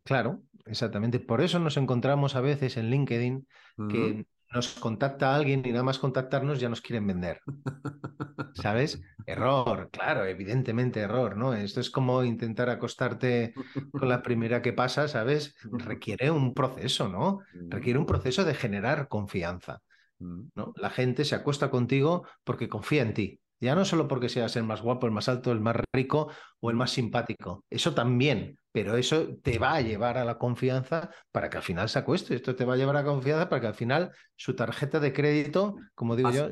Claro, 0.03 0.43
exactamente. 0.67 1.21
Por 1.21 1.41
eso 1.41 1.59
nos 1.59 1.77
encontramos 1.77 2.35
a 2.35 2.41
veces 2.41 2.77
en 2.77 2.91
LinkedIn 2.91 3.47
que 3.89 4.27
nos 4.53 4.75
contacta 4.75 5.35
alguien 5.35 5.63
y 5.65 5.71
nada 5.71 5.85
más 5.85 5.99
contactarnos 5.99 6.61
ya 6.61 6.69
nos 6.69 6.81
quieren 6.81 7.07
vender. 7.07 7.41
¿Sabes? 8.55 9.01
Error, 9.27 9.91
claro, 9.93 10.25
evidentemente 10.25 11.01
error, 11.01 11.37
¿no? 11.37 11.55
Esto 11.55 11.81
es 11.81 11.91
como 11.91 12.25
intentar 12.25 12.69
acostarte 12.69 13.55
con 13.93 14.09
la 14.09 14.23
primera 14.23 14.61
que 14.61 14.73
pasa, 14.73 15.09
¿sabes? 15.09 15.55
Requiere 15.71 16.31
un 16.31 16.53
proceso, 16.53 17.09
¿no? 17.09 17.41
Requiere 17.69 17.99
un 17.99 18.07
proceso 18.07 18.45
de 18.45 18.55
generar 18.55 19.09
confianza. 19.09 19.81
¿no? 20.21 20.73
La 20.77 20.91
gente 20.91 21.25
se 21.25 21.35
acuesta 21.35 21.71
contigo 21.71 22.27
porque 22.45 22.69
confía 22.69 23.03
en 23.03 23.15
ti. 23.15 23.40
Ya 23.61 23.75
no 23.75 23.85
solo 23.85 24.09
porque 24.09 24.31
seas 24.31 24.57
el 24.57 24.65
más 24.65 24.81
guapo, 24.81 25.07
el 25.07 25.13
más 25.13 25.29
alto, 25.29 25.53
el 25.53 25.61
más 25.61 25.77
rico 25.93 26.33
o 26.61 26.71
el 26.71 26.77
más 26.77 26.93
simpático. 26.93 27.65
Eso 27.69 27.95
también, 27.95 28.59
pero 28.73 28.97
eso 28.97 29.37
te 29.43 29.59
va 29.59 29.75
a 29.75 29.83
llevar 29.83 30.17
a 30.17 30.25
la 30.25 30.39
confianza 30.39 31.11
para 31.31 31.51
que 31.51 31.59
al 31.59 31.63
final 31.63 31.91
se 31.91 31.99
acueste. 31.99 32.35
Esto 32.35 32.57
te 32.57 32.65
va 32.65 32.75
a 32.75 32.77
llevar 32.79 32.97
a 32.97 33.01
la 33.01 33.07
confianza 33.07 33.51
para 33.51 33.61
que 33.61 33.67
al 33.67 33.75
final 33.75 34.13
su 34.35 34.57
tarjeta 34.57 34.99
de 34.99 35.13
crédito, 35.13 35.77
como 35.95 36.17
digo 36.17 36.31
yo, 36.31 36.49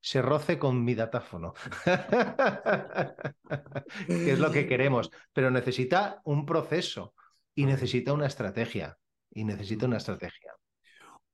se, 0.00 0.22
roce 0.22 0.58
con 0.58 0.82
mi 0.82 0.94
datáfono. 0.94 1.52
que 4.06 4.32
es 4.32 4.38
lo 4.38 4.50
que 4.50 4.66
queremos. 4.66 5.10
Pero 5.34 5.50
necesita 5.50 6.22
un 6.24 6.46
proceso 6.46 7.14
y 7.54 7.66
necesita 7.66 8.14
una 8.14 8.26
estrategia. 8.26 8.96
Y 9.30 9.44
necesita 9.44 9.84
una 9.84 9.98
estrategia. 9.98 10.57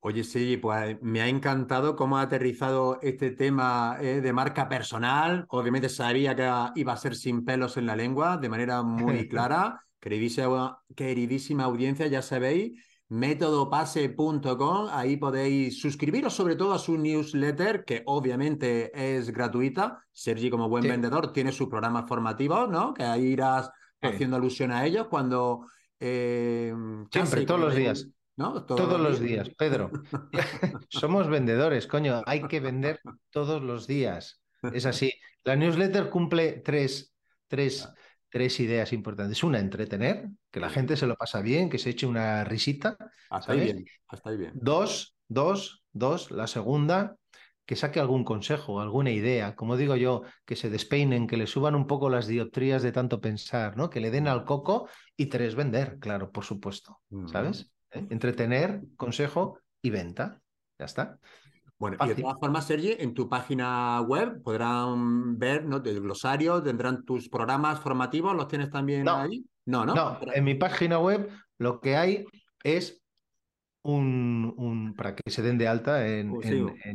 Oye, 0.07 0.23
sí, 0.23 0.59
pues 0.59 0.99
me 1.01 1.23
ha 1.23 1.29
encantado 1.29 1.97
cómo 1.97 2.19
ha 2.19 2.23
aterrizado 2.23 2.99
este 3.01 3.31
tema 3.31 3.97
eh, 4.03 4.21
de 4.21 4.33
marca 4.35 4.69
personal. 4.69 5.47
Obviamente 5.49 5.89
sabía 5.89 6.37
que 6.37 6.79
iba 6.79 6.93
a 6.93 6.97
ser 6.99 7.17
sin 7.17 7.43
pelos 7.43 7.79
en 7.79 7.87
la 7.87 7.97
lengua, 7.97 8.37
de 8.37 8.51
manera 8.51 8.83
muy 8.83 9.27
clara. 9.31 9.81
Queridísima, 9.99 10.83
queridísima 10.95 11.65
audiencia, 11.65 12.07
ya 12.07 12.21
sabéis, 12.21 12.85
métodopase.com, 13.09 14.89
ahí 14.91 15.17
podéis 15.17 15.81
suscribiros 15.81 16.35
sobre 16.35 16.57
todo 16.57 16.75
a 16.75 16.79
su 16.79 16.99
newsletter, 16.99 17.87
que 17.87 18.03
obviamente 18.05 18.91
es 19.17 19.31
gratuita. 19.31 20.05
Sergi, 20.13 20.51
como 20.51 20.69
buen 20.69 20.87
vendedor, 20.87 21.33
tiene 21.33 21.51
su 21.51 21.67
programa 21.67 22.07
formativo, 22.07 22.67
¿no? 22.67 22.93
Que 22.93 23.05
ahí 23.05 23.29
irás 23.29 23.71
haciendo 24.03 24.37
alusión 24.37 24.71
a 24.71 24.85
ellos 24.85 25.07
cuando... 25.09 25.67
Eh, 25.99 26.75
Siempre, 27.11 27.47
todos 27.47 27.61
los 27.61 27.75
días. 27.75 28.07
Todos, 28.37 29.01
los 29.01 29.21
días, 29.21 29.49
Pedro. 29.57 29.91
Somos 30.89 31.29
vendedores, 31.29 31.87
coño. 31.87 32.23
Hay 32.27 32.43
que 32.49 32.61
vender 32.61 33.01
todos 33.31 33.63
los 33.63 33.87
días. 33.87 34.41
Es 34.73 34.87
así. 34.87 35.13
La 35.45 35.55
newsletter 35.57 36.11
cumple 36.11 36.63
tres, 36.65 37.15
tres, 37.47 37.89
tres 38.29 38.59
ideas 38.59 38.93
importantes. 38.93 39.45
Una, 39.45 39.61
entretener, 39.61 40.29
que 40.51 40.59
la 40.59 40.71
gente 40.71 40.97
se 40.97 41.07
lo 41.07 41.15
pasa 41.15 41.43
bien, 41.43 41.71
que 41.71 41.79
se 41.79 41.91
eche 41.91 42.07
una 42.07 42.43
risita. 42.45 42.97
Hasta 43.31 43.53
ahí 43.53 43.61
bien. 43.61 43.85
Hasta 44.09 44.31
ahí 44.31 44.37
bien. 44.37 44.53
Dos, 44.55 45.17
dos, 45.29 45.85
dos. 45.93 46.33
La 46.33 46.49
segunda, 46.49 47.17
que 47.67 47.77
saque 47.77 48.01
algún 48.01 48.25
consejo, 48.25 48.81
alguna 48.81 49.13
idea, 49.13 49.55
como 49.55 49.77
digo 49.77 49.95
yo, 49.95 50.23
que 50.45 50.57
se 50.57 50.71
despeinen, 50.71 51.29
que 51.29 51.37
le 51.37 51.47
suban 51.47 51.77
un 51.77 51.87
poco 51.87 52.11
las 52.11 52.27
dioptrías 52.27 52.83
de 52.83 52.91
tanto 52.91 53.21
pensar, 53.21 53.77
¿no? 53.77 53.91
Que 53.91 54.01
le 54.01 54.11
den 54.11 54.27
al 54.27 54.45
coco 54.45 54.89
y 55.17 55.27
tres, 55.27 55.55
vender, 55.55 55.99
claro, 56.01 56.33
por 56.33 56.45
supuesto, 56.45 57.01
¿sabes? 57.31 57.74
¿Eh? 57.95 58.07
Entretener, 58.11 58.83
consejo 58.97 59.61
y 59.83 59.91
venta. 59.91 60.41
Ya 60.79 60.87
está. 60.87 61.19
Bueno, 61.79 61.97
y 62.05 62.09
de 62.09 62.15
todas 62.15 62.39
formas, 62.39 62.67
Sergi, 62.67 62.97
en 62.99 63.15
tu 63.15 63.29
página 63.29 64.01
web 64.01 64.43
podrán 64.43 65.39
ver 65.39 65.65
¿no? 65.65 65.83
el 65.85 66.01
glosario, 66.01 66.63
tendrán 66.63 67.05
tus 67.05 67.29
programas 67.29 67.81
formativos, 67.81 68.35
¿los 68.35 68.49
tienes 68.49 68.71
también 68.71 69.09
ahí? 69.09 69.45
No, 69.67 69.85
no. 69.85 69.95
No, 69.95 70.19
en 70.33 70.45
mi 70.45 70.55
página 70.55 70.99
web 70.99 71.29
lo 71.59 71.81
que 71.81 71.97
hay 71.97 72.27
es 72.63 73.03
un, 73.85 74.95
para 74.97 75.15
que 75.15 75.31
se 75.31 75.43
den 75.43 75.59
de 75.59 75.69
alta 75.69 76.07
en, 76.07 76.31
pues 76.31 76.51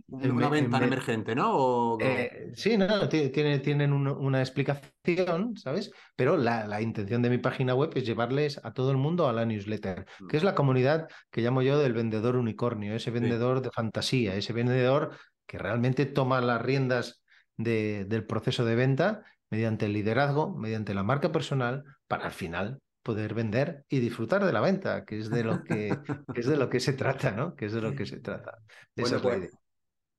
una 0.08 0.50
ventana 0.50 0.88
emergente, 0.88 1.36
¿no? 1.36 1.98
Eh, 2.00 2.52
sí, 2.56 2.78
no, 2.78 3.08
tiene, 3.08 3.60
tienen 3.60 3.94
una, 3.94 4.40
explicación, 4.40 5.56
¿sabes? 5.56 5.92
Pero 6.16 6.36
la, 6.36 6.82
intención 6.82 7.22
de 7.22 7.30
mi 7.30 7.38
página 7.38 7.76
web 7.76 7.92
es 7.96 8.06
llevarles 8.06 8.60
a 8.64 8.74
todo 8.74 8.92
el 8.92 8.98
mundo 8.98 9.28
a 9.28 9.34
la 9.34 9.46
newsletter, 9.46 10.06
que 10.28 10.38
es 10.38 10.44
la 10.44 10.56
comunidad 10.56 11.08
que 11.30 11.42
llamo 11.42 11.62
yo 11.62 11.78
del 11.80 11.94
vendedor 11.94 12.36
unicornio, 12.36 12.96
ese 12.96 13.12
vendedor 13.12 13.62
de 13.62 13.70
fantasía, 13.72 14.36
ese 14.36 14.54
vendedor 14.54 15.12
que 15.46 15.60
realmente 15.60 16.06
toma 16.08 16.42
las 16.42 16.62
riendas 16.62 17.24
del 17.56 18.26
proceso 18.26 18.66
de 18.66 18.76
venta 18.76 19.24
mediante 19.52 19.86
el 19.86 19.94
liderazgo, 19.94 20.56
mediante 20.56 20.94
la 20.94 21.04
marca 21.04 21.32
personal, 21.32 21.84
para 22.08 22.26
al 22.26 22.32
final 22.32 22.80
poder 23.04 23.34
vender 23.34 23.86
y 23.90 24.00
disfrutar 24.00 24.46
de 24.46 24.54
la 24.54 24.62
venta, 24.62 25.06
que 25.06 25.20
es 25.20 25.30
de 25.30 25.44
lo 25.44 25.64
que, 25.64 25.98
es 26.36 26.46
de 26.46 26.58
lo 26.58 26.70
que 26.70 26.80
se 26.80 26.94
trata, 26.94 27.32
¿no? 27.32 27.56
Que 27.56 27.66
es 27.66 27.74
de 27.74 27.82
lo 27.82 27.96
que 27.96 28.06
se 28.06 28.20
trata. 28.20 28.58
Esa 28.96 29.22
pues, 29.22 29.52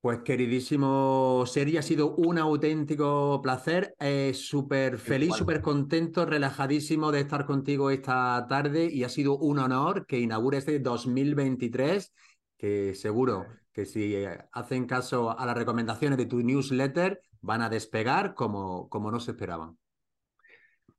pues, 0.01 0.21
queridísimo 0.25 1.45
Sergi, 1.47 1.77
ha 1.77 1.83
sido 1.83 2.15
un 2.17 2.39
auténtico 2.39 3.41
placer. 3.43 3.95
Eh, 4.01 4.33
súper 4.35 4.99
feliz, 4.99 5.35
súper 5.35 5.61
contento, 5.61 6.25
relajadísimo 6.25 7.13
de 7.13 7.21
estar 7.21 7.45
contigo 7.45 7.91
esta 7.91 8.47
tarde 8.49 8.89
y 8.91 9.05
ha 9.05 9.09
sido 9.09 9.37
un 9.37 9.59
honor 9.59 10.07
que 10.07 10.19
inaugure 10.19 10.59
este 10.59 10.79
2023, 10.79 12.13
que 12.57 12.95
seguro 12.95 13.47
que 13.73 13.85
si 13.85 14.15
hacen 14.53 14.87
caso 14.87 15.39
a 15.39 15.47
las 15.47 15.57
recomendaciones 15.57 16.19
de 16.19 16.27
tu 16.27 16.43
newsletter 16.43 17.21
van 17.41 17.63
a 17.63 17.69
despegar 17.69 18.35
como, 18.35 18.89
como 18.89 19.11
no 19.11 19.21
se 19.21 19.33
esperaban. 19.33 19.80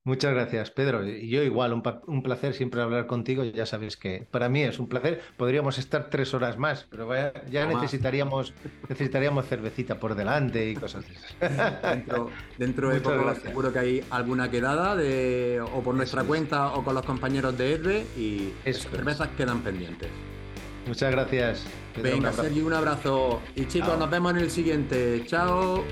Muchas 0.03 0.33
gracias, 0.33 0.71
Pedro. 0.71 1.07
Y 1.07 1.29
yo 1.29 1.43
igual, 1.43 1.73
un, 1.73 2.23
placer 2.23 2.55
siempre 2.55 2.81
hablar 2.81 3.05
contigo. 3.05 3.43
Ya 3.43 3.67
sabes 3.67 3.97
que 3.97 4.25
para 4.31 4.49
mí 4.49 4.63
es 4.63 4.79
un 4.79 4.87
placer. 4.87 5.21
Podríamos 5.37 5.77
estar 5.77 6.09
tres 6.09 6.33
horas 6.33 6.57
más, 6.57 6.87
pero 6.89 7.07
ya, 7.51 7.67
necesitaríamos, 7.67 8.53
necesitaríamos 8.89 9.45
cervecita 9.45 9.99
por 9.99 10.15
delante 10.15 10.71
y 10.71 10.75
cosas 10.75 11.05
así. 11.05 11.13
Dentro, 12.57 12.89
de 12.89 12.99
poco 12.99 13.35
seguro 13.35 13.71
que 13.71 13.79
hay 13.79 14.03
alguna 14.09 14.49
quedada 14.49 14.95
de, 14.95 15.61
o 15.61 15.81
por 15.81 15.93
nuestra 15.93 16.23
cuenta 16.23 16.73
o 16.73 16.83
con 16.83 16.95
los 16.95 17.05
compañeros 17.05 17.55
de 17.55 17.73
EDRE 17.75 18.05
y 18.17 18.53
las 18.65 18.77
cervezas 18.77 19.29
quedan 19.37 19.61
pendientes. 19.61 20.09
Muchas 20.87 21.11
gracias. 21.11 21.63
Venga, 22.01 22.33
Sergio, 22.33 22.65
un 22.65 22.73
abrazo. 22.73 23.39
Y 23.55 23.65
chicos, 23.67 23.99
nos 23.99 24.09
vemos 24.09 24.31
en 24.31 24.37
el 24.39 24.49
siguiente. 24.49 25.23
Chao. 25.27 25.83